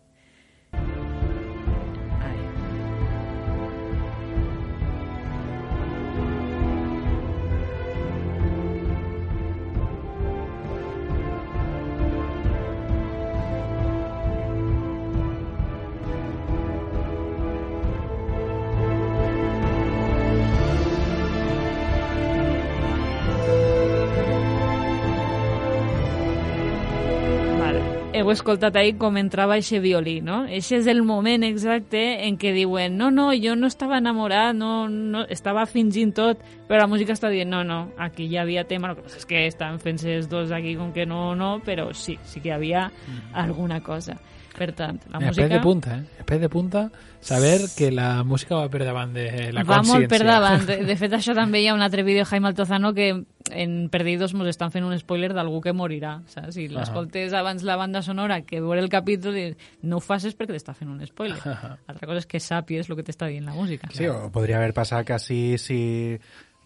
Heu 28.19 28.33
escoltat 28.33 28.75
ahir 28.75 28.97
com 28.99 29.15
entrava 29.15 29.55
eixe 29.55 29.77
violí, 29.79 30.17
no? 30.19 30.41
Eixe 30.51 30.75
és 30.75 30.87
el 30.91 30.99
moment 31.07 31.45
exacte 31.47 32.01
en 32.25 32.35
què 32.41 32.51
diuen 32.51 32.97
no, 32.99 33.07
no, 33.15 33.29
jo 33.31 33.53
no 33.55 33.69
estava 33.71 34.01
enamorat, 34.01 34.51
no, 34.57 34.89
no, 34.89 35.21
estava 35.31 35.63
fingint 35.69 36.11
tot, 36.17 36.41
però 36.67 36.81
la 36.81 36.89
música 36.91 37.15
està 37.15 37.31
dient 37.31 37.47
no, 37.47 37.61
no, 37.63 37.77
aquí 37.95 38.27
hi 38.27 38.35
havia 38.41 38.65
tema, 38.67 38.89
el 38.89 38.97
que 38.97 39.05
passa 39.05 39.21
és 39.21 39.29
que 39.29 39.45
estan 39.47 39.79
fent-se 39.79 40.17
els 40.17 40.27
dos 40.27 40.51
aquí 40.51 40.75
com 40.75 40.91
que 40.91 41.07
no, 41.07 41.31
no, 41.39 41.53
però 41.63 41.93
sí, 41.95 42.17
sí 42.27 42.43
que 42.43 42.51
hi 42.51 42.57
havia 42.57 42.89
alguna 43.31 43.79
cosa. 43.79 44.17
Per 44.59 44.73
tant, 44.75 44.97
la 45.07 45.21
música... 45.23 45.47
De 45.47 45.61
punta, 45.63 45.95
eh? 45.95 46.23
Pes 46.27 46.41
de 46.41 46.49
punta, 46.51 46.89
saber 47.23 47.61
que 47.77 47.93
la 47.95 48.25
música 48.27 48.57
va 48.59 48.67
per 48.69 48.81
davant 48.83 49.13
de 49.15 49.53
la 49.55 49.63
va 49.63 49.79
consciència. 49.79 49.93
molt 49.95 50.11
per 50.11 50.19
davant. 50.27 50.65
De, 50.67 50.75
de 50.83 50.95
fet, 50.99 51.15
això 51.15 51.31
també 51.37 51.61
hi 51.63 51.69
ha 51.71 51.75
un 51.77 51.83
altre 51.85 52.03
vídeo 52.03 52.25
de 52.25 52.29
Jaime 52.29 52.51
Altozano 52.51 52.91
que 52.93 53.07
en 53.55 53.77
Perdidos 53.89 54.35
mos 54.35 54.49
estan 54.51 54.73
fent 54.73 54.83
un 54.83 54.97
spoiler 54.99 55.31
d'algú 55.33 55.61
que 55.63 55.71
morirà. 55.73 56.17
Saps? 56.27 56.57
Si 56.57 56.67
l'escoltes 56.67 57.33
abans 57.39 57.63
la 57.63 57.79
banda 57.79 58.03
sonora 58.03 58.41
que 58.43 58.59
veure 58.59 58.83
el 58.83 58.91
capítol, 58.91 59.39
no 59.81 59.97
ho 59.97 60.03
facis 60.03 60.35
perquè 60.35 60.57
t'està 60.57 60.75
fent 60.75 60.91
un 60.91 60.99
spoiler. 61.07 61.39
Altra 61.39 62.03
cosa 62.03 62.19
és 62.19 62.27
que 62.27 62.43
sàpies 62.43 62.91
el 62.91 62.99
que 62.99 63.07
t'està 63.07 63.31
dient 63.31 63.47
la 63.47 63.55
música. 63.55 63.87
Sí, 63.95 64.11
o 64.11 64.27
podria 64.35 64.59
haver 64.59 64.75
passat 64.75 65.07
que 65.07 65.15
així, 65.15 65.55
si 65.57 65.79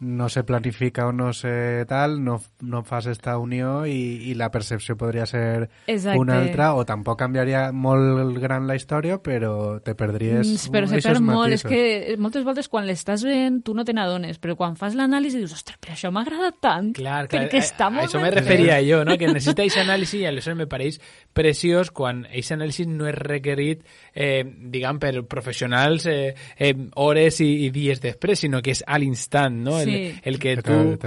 no 0.04 0.28
se 0.30 0.43
planifica 0.43 1.08
o 1.08 1.12
no 1.14 1.32
se 1.34 1.86
tal, 1.88 2.24
no, 2.24 2.41
no 2.62 2.84
fas 2.84 3.06
esta 3.08 3.38
unió 3.38 3.86
i, 3.88 4.30
i 4.30 4.34
la 4.36 4.49
percepció 4.51 4.97
podria 4.99 5.26
ser 5.26 5.70
Exacte. 5.88 6.20
una 6.20 6.38
altra, 6.41 6.74
o 6.76 6.84
tampoc 6.86 7.18
canviaria 7.20 7.72
molt 7.72 8.38
gran 8.43 8.68
la 8.68 8.76
història, 8.76 9.18
però 9.24 9.80
te 9.84 9.95
perdries 9.95 10.43
Mm, 10.43 10.72
però 10.74 10.88
se 10.88 10.99
perd 11.01 11.22
molt, 11.24 11.54
és 11.54 11.64
matisos. 11.64 11.72
que 11.72 12.18
moltes 12.20 12.43
voltes 12.43 12.68
quan 12.70 12.86
l'estàs 12.88 13.24
veient 13.24 13.62
tu 13.64 13.74
no 13.74 13.86
te 13.86 13.93
n'adones, 13.93 14.39
però 14.43 14.56
quan 14.60 14.76
fas 14.76 14.93
l'anàlisi 14.95 15.39
dius, 15.39 15.54
ostres, 15.54 15.78
però 15.80 15.93
això 15.95 16.12
m'ha 16.12 16.22
agradat 16.26 16.60
tant, 16.60 16.91
Clar, 16.97 17.28
clar, 17.28 17.43
perquè 17.47 17.62
a- 17.62 17.64
està 17.64 17.88
a 17.88 17.89
molt 17.89 18.08
això 18.10 18.20
ben 18.22 18.28
me 18.28 18.32
referia 18.36 18.82
jo, 18.84 19.04
no? 19.06 19.18
que 19.18 19.28
necessita 19.32 19.62
aquest 19.64 19.78
anàlisi 19.86 20.20
i 20.22 20.26
aleshores 20.26 20.58
me 20.58 20.68
pareix 20.68 20.99
preciós 21.34 21.91
quan 21.91 22.26
aquest 22.26 22.51
anàlisi 22.58 22.86
no 22.89 23.08
és 23.08 23.16
requerit, 23.16 23.86
eh, 24.14 24.43
diguem, 24.45 24.99
per 24.99 25.24
professionals 25.30 26.06
eh, 26.08 26.34
eh, 26.58 26.74
hores 26.95 27.39
i, 27.41 27.66
i 27.66 27.70
dies 27.74 28.01
després, 28.04 28.39
sinó 28.43 28.62
que 28.62 28.72
és 28.76 28.84
a 28.86 28.97
l'instant, 28.99 29.56
no? 29.64 29.78
Sí. 29.80 29.89
El, 29.89 29.93
el 30.24 30.39
que 30.39 30.56
Que 30.58 30.62
tu 30.64 30.98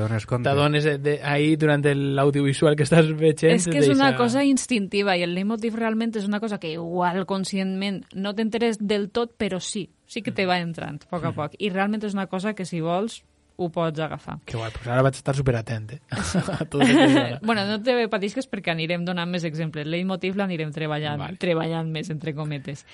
t'adones 0.43 0.87
ahí 1.23 1.57
durant 1.57 1.85
l'audiovisual 1.87 2.77
que 2.77 2.87
estàs 2.87 3.09
veient. 3.15 3.55
És 3.55 3.69
que 3.69 3.79
és 3.79 3.91
una 3.93 4.15
cosa 4.17 4.45
instintiva 4.45 5.17
i 5.17 5.23
el 5.27 5.35
leitmotiv 5.37 5.77
realment 5.79 6.17
és 6.17 6.27
una 6.27 6.41
cosa 6.41 6.59
que 6.59 6.73
igual 6.75 7.25
conscientment 7.27 8.05
no 8.15 8.35
t'enteres 8.35 8.81
del 8.81 9.11
tot, 9.11 9.37
però 9.39 9.61
sí, 9.61 9.89
sí 10.07 10.23
que 10.23 10.33
te 10.33 10.47
va 10.47 10.59
entrant 10.63 11.01
a 11.05 11.11
poc 11.11 11.25
a 11.25 11.33
poc. 11.37 11.57
I 11.59 11.71
realment 11.71 12.05
és 12.05 12.15
una 12.17 12.27
cosa 12.31 12.55
que 12.55 12.65
si 12.65 12.81
vols 12.81 13.23
ho 13.57 13.71
pots 13.73 14.01
agafar. 14.01 14.39
Que 14.45 14.57
guai, 14.59 14.71
pues 14.75 14.87
ara 14.87 15.03
vaig 15.05 15.17
estar 15.17 15.35
superatent, 15.37 15.95
eh? 15.97 16.01
a 16.61 16.65
tot 16.69 16.83
el 16.85 17.39
bueno, 17.43 17.65
no 17.67 17.79
te 17.83 17.95
patisques 18.13 18.49
perquè 18.51 18.75
anirem 18.75 19.07
donant 19.07 19.31
més 19.33 19.47
exemples. 19.49 19.87
El 19.87 19.95
leitmotiv 19.95 20.37
l'anirem 20.37 20.73
treballant, 20.77 21.19
Vale. 21.23 21.41
treballant 21.41 21.89
més, 21.93 22.11
entre 22.13 22.35
cometes. 22.37 22.85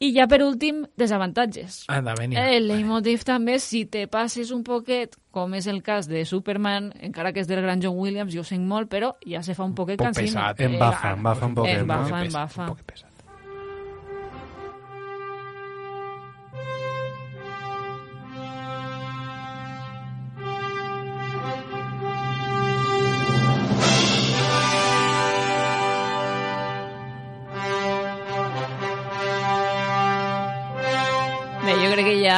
I 0.00 0.10
ja 0.12 0.26
per 0.26 0.42
últim, 0.42 0.84
desavantatges. 0.98 1.84
Anda, 1.88 2.14
venia. 2.18 2.48
El 2.56 2.66
leitmotiv 2.68 3.22
també, 3.24 3.58
si 3.62 3.84
te 3.86 4.06
passes 4.10 4.50
un 4.50 4.64
poquet, 4.66 5.14
com 5.30 5.54
és 5.54 5.66
el 5.70 5.82
cas 5.82 6.08
de 6.10 6.24
Superman, 6.26 6.92
encara 7.00 7.32
que 7.32 7.40
és 7.40 7.48
del 7.48 7.62
gran 7.62 7.80
John 7.82 7.96
Williams, 7.96 8.34
jo 8.34 8.42
ho 8.42 8.44
sent 8.48 8.66
molt, 8.66 8.90
però 8.90 9.14
ja 9.26 9.42
se 9.42 9.54
fa 9.54 9.64
un 9.64 9.74
poquet 9.74 9.98
poc 9.98 10.10
cansino. 10.10 10.34
pesat. 10.34 10.60
Embafa, 10.60 11.12
embafa 11.14 11.46
un 11.46 11.54
poquet, 11.54 11.76
no? 11.76 11.82
Embafa, 11.82 12.04
Un 12.04 12.68
poc 12.74 12.80
embafa. 12.80 13.13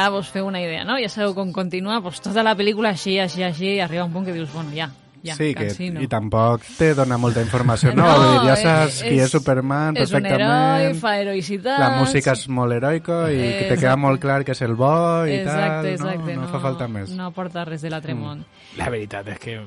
Ja 0.03 0.09
vos 0.13 0.29
feu 0.29 0.45
una 0.47 0.61
idea, 0.61 0.83
no? 0.85 0.97
Ja 1.01 1.09
sabeu 1.09 1.33
com 1.35 1.51
continua, 1.51 1.99
pues, 2.01 2.21
tota 2.21 2.43
la 2.43 2.55
pel·lícula 2.55 2.89
així, 2.93 3.17
així, 3.19 3.43
així, 3.43 3.75
i 3.75 3.79
arriba 3.81 4.05
un 4.05 4.13
punt 4.13 4.25
que 4.25 4.33
dius, 4.33 4.51
bueno, 4.53 4.69
ja, 4.75 4.89
ja, 5.23 5.33
sí, 5.35 5.53
que, 5.55 5.65
cansino. 5.67 5.99
i 6.01 6.07
tampoc 6.07 6.61
te 6.77 6.93
dona 6.95 7.17
molta 7.17 7.41
informació, 7.41 7.91
no? 7.93 8.03
No, 8.07 8.17
Vull 8.17 8.39
dir, 8.39 8.47
ja 8.47 8.53
eh, 8.53 8.63
saps 8.63 9.01
qui 9.03 9.15
és- 9.17 9.23
és 9.25 9.31
Superman 9.31 9.97
és 9.97 10.11
un 10.11 10.21
perfectament. 10.21 10.81
heroi, 10.85 10.93
fa 11.01 11.15
heroïcitats. 11.19 11.79
La 11.79 11.89
música 11.99 12.31
és 12.37 12.47
molt 12.47 12.73
heroico 12.73 13.17
i 13.27 13.35
que 13.35 13.41
te 13.41 13.57
Exacte. 13.57 13.79
queda 13.81 13.95
molt 13.97 14.21
clar 14.21 14.43
que 14.45 14.51
és 14.53 14.61
el 14.61 14.75
bo 14.75 15.25
i 15.25 15.33
exacte, 15.41 15.67
tal. 15.67 15.85
exacte, 15.87 16.35
no, 16.35 16.41
no, 16.43 16.47
fa 16.47 16.59
falta 16.59 16.87
més. 16.87 17.09
No 17.17 17.25
aporta 17.25 17.65
res 17.65 17.81
de 17.81 17.89
l'altre 17.89 18.13
Mm. 18.13 18.19
món. 18.23 18.45
La 18.77 18.89
veritat 18.89 19.27
és 19.27 19.39
que 19.39 19.59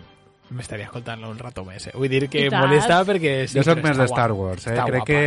m'estaria 0.51 0.89
escoltant-lo 0.89 1.31
un 1.31 1.39
rato 1.39 1.65
més. 1.67 1.89
Eh? 1.91 1.95
Vull 1.95 2.11
dir 2.13 2.27
que 2.31 2.47
molesta 2.53 3.01
perquè... 3.09 3.35
Sí, 3.51 3.59
jo 3.59 3.65
sóc 3.67 3.81
però 3.81 3.89
més 3.89 4.01
de. 4.01 4.09
Star 4.11 4.33
Wars, 4.37 4.67
eh? 4.67 4.77
Crec 4.77 5.05
guapa. 5.05 5.07
que... 5.07 5.21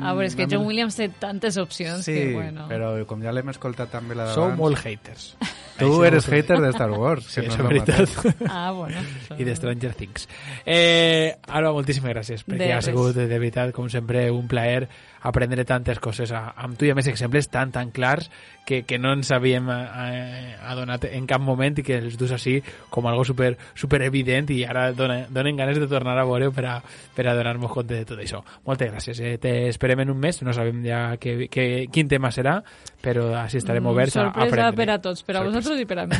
A 0.00 0.14
veure, 0.16 0.30
és 0.30 0.36
que 0.38 0.46
mm, 0.46 0.54
John 0.54 0.66
Williams 0.68 0.96
té 0.98 1.10
tantes 1.20 1.58
opcions 1.60 2.06
Sí, 2.06 2.14
que, 2.16 2.32
bueno... 2.38 2.66
però 2.70 2.94
com 3.08 3.22
ja 3.24 3.34
l'hem 3.36 3.52
escoltat 3.52 3.92
també 3.92 4.16
la 4.18 4.30
Sou 4.32 4.46
d'abans... 4.46 4.60
molt 4.60 4.82
haters. 4.84 5.30
Tu 5.78 6.04
eres 6.04 6.26
hater 6.28 6.60
de 6.60 6.70
Star 6.70 6.90
Wars, 6.90 7.24
Sí, 7.24 7.42
que 7.42 7.48
no 7.48 7.54
és 7.54 7.62
veritat. 7.68 8.08
Ah, 8.48 8.70
bueno. 8.72 9.02
I 9.36 9.44
de 9.44 9.56
Stranger 9.56 9.92
Things. 9.94 10.28
Eh, 10.64 11.36
Alba, 11.48 11.72
moltíssimes 11.76 12.14
gràcies, 12.14 12.44
perquè 12.46 12.64
De 12.64 12.72
ha 12.72 12.80
res. 12.80 12.88
sigut, 12.88 13.14
de 13.16 13.26
veritat, 13.28 13.74
com 13.76 13.90
sempre, 13.92 14.30
un 14.30 14.48
plaer 14.48 14.88
aprendre 15.26 15.64
tantes 15.66 15.98
coses 15.98 16.30
a, 16.32 16.52
amb 16.56 16.78
tu 16.78 16.86
i 16.86 16.92
a 16.92 16.94
més 16.94 17.08
exemples 17.10 17.48
tan, 17.50 17.72
tan 17.74 17.90
clars 17.90 18.28
que, 18.66 18.84
que 18.86 18.98
no 18.98 19.12
ens 19.16 19.30
havíem 19.34 19.66
eh, 19.72 20.54
adonat 20.70 21.08
en 21.10 21.26
cap 21.26 21.42
moment 21.42 21.80
i 21.80 21.84
que 21.86 21.98
els 21.98 22.16
dus 22.18 22.30
així 22.36 22.60
com 22.94 23.08
algo 23.10 23.24
super, 23.26 23.52
super 23.74 24.00
evident 24.06 24.52
i 24.54 24.60
ara 24.66 24.92
dona, 24.94 25.24
donen 25.30 25.58
ganes 25.58 25.80
de 25.82 25.88
tornar 25.90 26.14
a 26.18 26.26
veure 26.26 26.52
per 26.54 26.66
a, 26.70 26.76
per 27.16 27.26
a 27.26 27.34
donar-nos 27.34 27.72
compte 27.72 27.98
de 27.98 28.06
tot 28.06 28.22
això. 28.22 28.42
Moltes 28.66 28.92
gràcies. 28.92 29.20
Eh? 29.20 29.34
Te 29.42 29.56
esperem 29.72 30.04
en 30.06 30.14
un 30.14 30.20
mes, 30.22 30.38
no 30.46 30.54
sabem 30.54 30.84
ja 30.86 31.02
que, 31.18 31.48
que, 31.50 31.86
quin 31.92 32.08
tema 32.08 32.30
serà, 32.30 32.60
però 33.02 33.28
així 33.38 33.58
estarem 33.58 33.82
Mm, 33.84 33.90
oberts 33.92 34.16
a, 34.16 34.20
a 34.20 34.24
Sorpresa 34.24 34.66
aprendre. 34.68 34.76
per 34.76 34.90
a 34.90 34.98
tots, 35.00 35.22
per 35.22 35.36
a 35.36 35.42
vosaltres 35.44 35.80
i 35.80 35.86
per 35.86 35.98
a 36.00 36.06
mi. 36.06 36.16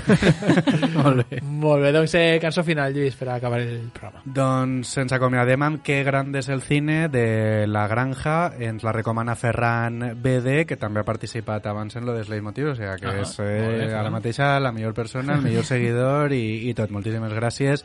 Molt 0.97 1.23
bé. 1.31 1.41
Molt 1.43 1.83
bé, 1.83 1.93
doncs 1.93 2.15
eh, 2.15 2.39
cançó 2.43 2.63
final, 2.65 2.93
Lluís, 2.95 3.17
per 3.17 3.29
a 3.31 3.35
acabar 3.41 3.61
el 3.61 3.89
programa. 3.95 4.23
Doncs 4.25 4.93
ens 5.03 5.13
acomiadem 5.17 5.63
amb 5.67 5.83
Que 5.83 6.03
grande 6.05 6.39
és 6.45 6.49
el 6.49 6.63
cine 6.63 7.09
de 7.09 7.67
La 7.67 7.87
Granja. 7.89 8.53
Ens 8.59 8.85
la 8.87 8.93
recomana 8.93 9.35
Ferran 9.37 10.15
BD, 10.23 10.65
que 10.67 10.77
també 10.77 11.01
ha 11.01 11.05
participat 11.09 11.67
abans 11.67 11.97
en 11.97 12.07
lo 12.07 12.15
de 12.15 12.25
Leitmotiv, 12.29 12.73
o 12.73 12.75
sigui 12.75 12.95
que 13.01 13.07
Ah, 13.09 13.21
és 13.23 13.37
bé, 13.37 13.51
eh, 13.57 13.79
Ferran. 13.87 13.99
ara 14.01 14.11
mateixa 14.11 14.61
la 14.61 14.73
millor 14.73 14.95
persona, 14.95 15.35
el 15.35 15.43
millor 15.43 15.65
seguidor 15.65 16.33
i, 16.33 16.69
i 16.71 16.75
tot. 16.75 16.91
Moltíssimes 16.91 17.33
gràcies. 17.33 17.85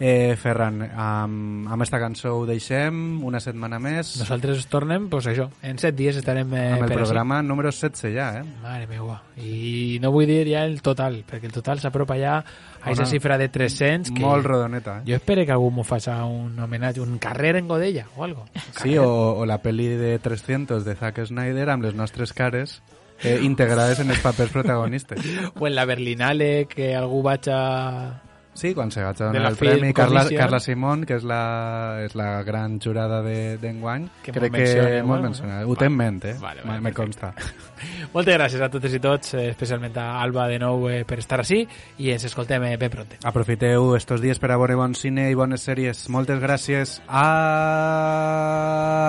Eh, 0.00 0.34
Ferran, 0.40 0.80
amb, 0.80 1.66
amb 1.68 1.84
esta 1.84 1.98
cançó 2.00 2.30
ho 2.38 2.46
deixem 2.48 3.20
una 3.28 3.36
setmana 3.44 3.76
més. 3.82 4.14
Nosaltres 4.16 4.64
tornem, 4.72 5.10
doncs 5.12 5.26
això, 5.28 5.44
en 5.60 5.76
set 5.82 5.92
dies 5.98 6.16
estarem 6.16 6.54
eh, 6.56 6.62
amb 6.72 6.86
el 6.86 6.94
programa 6.94 7.42
número 7.44 7.68
16 7.68 8.14
ja, 8.14 8.30
eh? 8.38 8.44
Mare 8.62 8.86
meva. 8.88 9.18
I 9.36 9.98
no 10.00 10.08
vull 10.14 10.24
dir 10.30 10.46
ja 10.48 10.62
el 10.64 10.80
total, 10.80 11.18
perquè 11.28 11.50
el 11.50 11.52
total 11.52 11.82
s'apropa 11.84 12.16
ja 12.16 12.38
a 12.38 12.44
aquesta 12.80 13.10
xifra 13.10 13.36
de 13.36 13.50
300. 13.52 14.14
Que 14.16 14.24
molt 14.24 14.48
rodoneta, 14.48 15.02
eh? 15.02 15.10
Jo 15.10 15.18
espero 15.20 15.44
que 15.44 15.52
algú 15.52 15.68
m'ho 15.76 15.84
faci 15.84 16.08
un 16.24 16.56
homenatge, 16.56 17.04
un 17.04 17.18
carrer 17.20 17.58
en 17.60 17.68
Godella 17.68 18.06
o 18.16 18.24
algo. 18.24 18.46
Sí, 18.80 18.96
o, 18.96 19.04
o 19.36 19.44
la 19.44 19.60
peli 19.60 19.90
de 20.00 20.18
300 20.18 20.80
de 20.88 20.96
Zack 20.96 21.26
Snyder 21.28 21.68
amb 21.68 21.84
les 21.84 21.94
nostres 21.94 22.32
cares 22.32 22.78
eh, 23.22 23.38
integrades 23.42 24.00
en 24.00 24.10
els 24.10 24.24
papers 24.24 24.50
protagonistes. 24.50 25.20
O 25.60 25.66
en 25.66 25.74
la 25.74 25.84
Berlinale, 25.84 26.66
que 26.72 26.94
algú 26.96 27.20
vaig 27.22 27.52
a... 27.52 28.29
Sí, 28.60 28.74
quan 28.76 28.90
se 28.92 29.00
vaig 29.02 29.16
a 29.16 29.24
De 29.24 29.24
donar 29.30 29.42
la 29.42 29.48
el 29.48 29.56
premi, 29.56 29.92
Carla. 29.96 30.26
Carla 30.28 30.58
Simón, 30.60 31.06
que 31.08 31.14
és 31.16 31.24
la, 31.24 32.02
és 32.04 32.12
la 32.18 32.42
gran 32.44 32.78
jurada 32.78 33.22
de- 33.24 33.56
d'enguany, 33.56 34.04
Que 34.22 34.32
crec 34.36 34.52
que 34.52 35.02
molt 35.02 35.22
mencionat. 35.24 35.64
Ho 35.64 35.74
té 35.80 35.86
en 35.88 35.96
ment, 35.96 36.18
eh? 36.28 36.34
Vale, 36.38 36.60
vale, 36.62 36.74
Me- 36.80 36.90
me 36.90 36.92
consta. 36.92 37.32
Moltes 38.14 38.36
gràcies 38.36 38.60
a 38.60 38.68
totes 38.68 38.92
i 38.92 39.00
tots, 39.00 39.32
eh, 39.34 39.48
especialment 39.54 39.96
a 39.96 40.20
Alba 40.20 40.44
de 40.50 40.58
nou 40.60 40.84
eh, 40.90 41.04
per 41.08 41.18
estar 41.22 41.40
així 41.40 41.62
i 41.98 42.10
ens 42.12 42.24
escoltem 42.28 42.62
eh, 42.68 42.76
ben 42.76 42.90
pronte. 42.92 43.16
Aprofiteu 43.24 43.96
estos 43.96 44.20
dies 44.20 44.38
per 44.38 44.50
a 44.52 44.56
veure 44.60 44.76
bon 44.76 44.92
cine 44.94 45.30
i 45.30 45.34
bones 45.38 45.64
sèries. 45.64 46.04
Moltes 46.12 46.38
gràcies. 46.42 47.00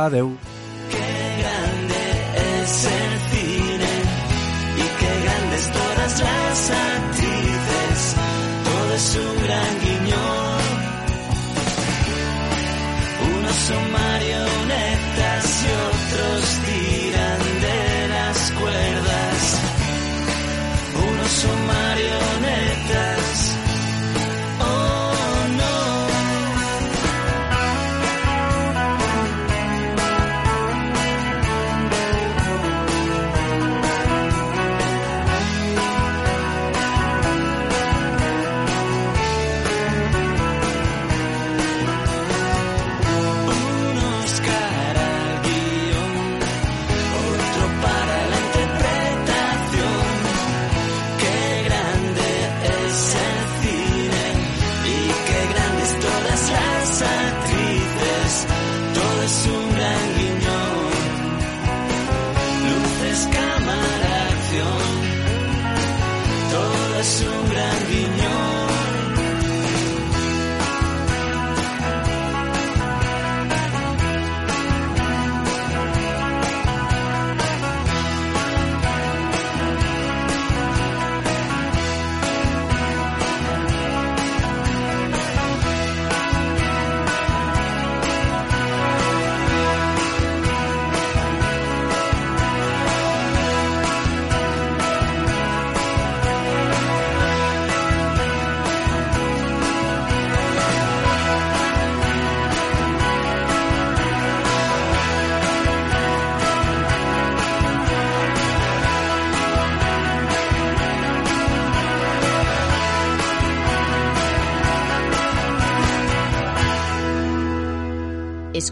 Adeu. 0.01 0.31
grande 1.41 2.01
es 2.61 2.85
el 2.85 3.13
cine 3.31 3.91
y 4.77 4.85
qué 4.99 5.11
grandes 5.25 5.63
todas 5.71 6.13
las 6.21 6.71
actrices. 6.71 7.20
Es 9.03 9.15
un 9.15 9.43
gran 9.43 9.79
guiño. 9.79 10.23
Unos 13.35 13.55
son 13.55 13.91
marionetas 13.91 15.63
y 15.63 15.69
otros 15.89 16.59
tiran 16.65 17.00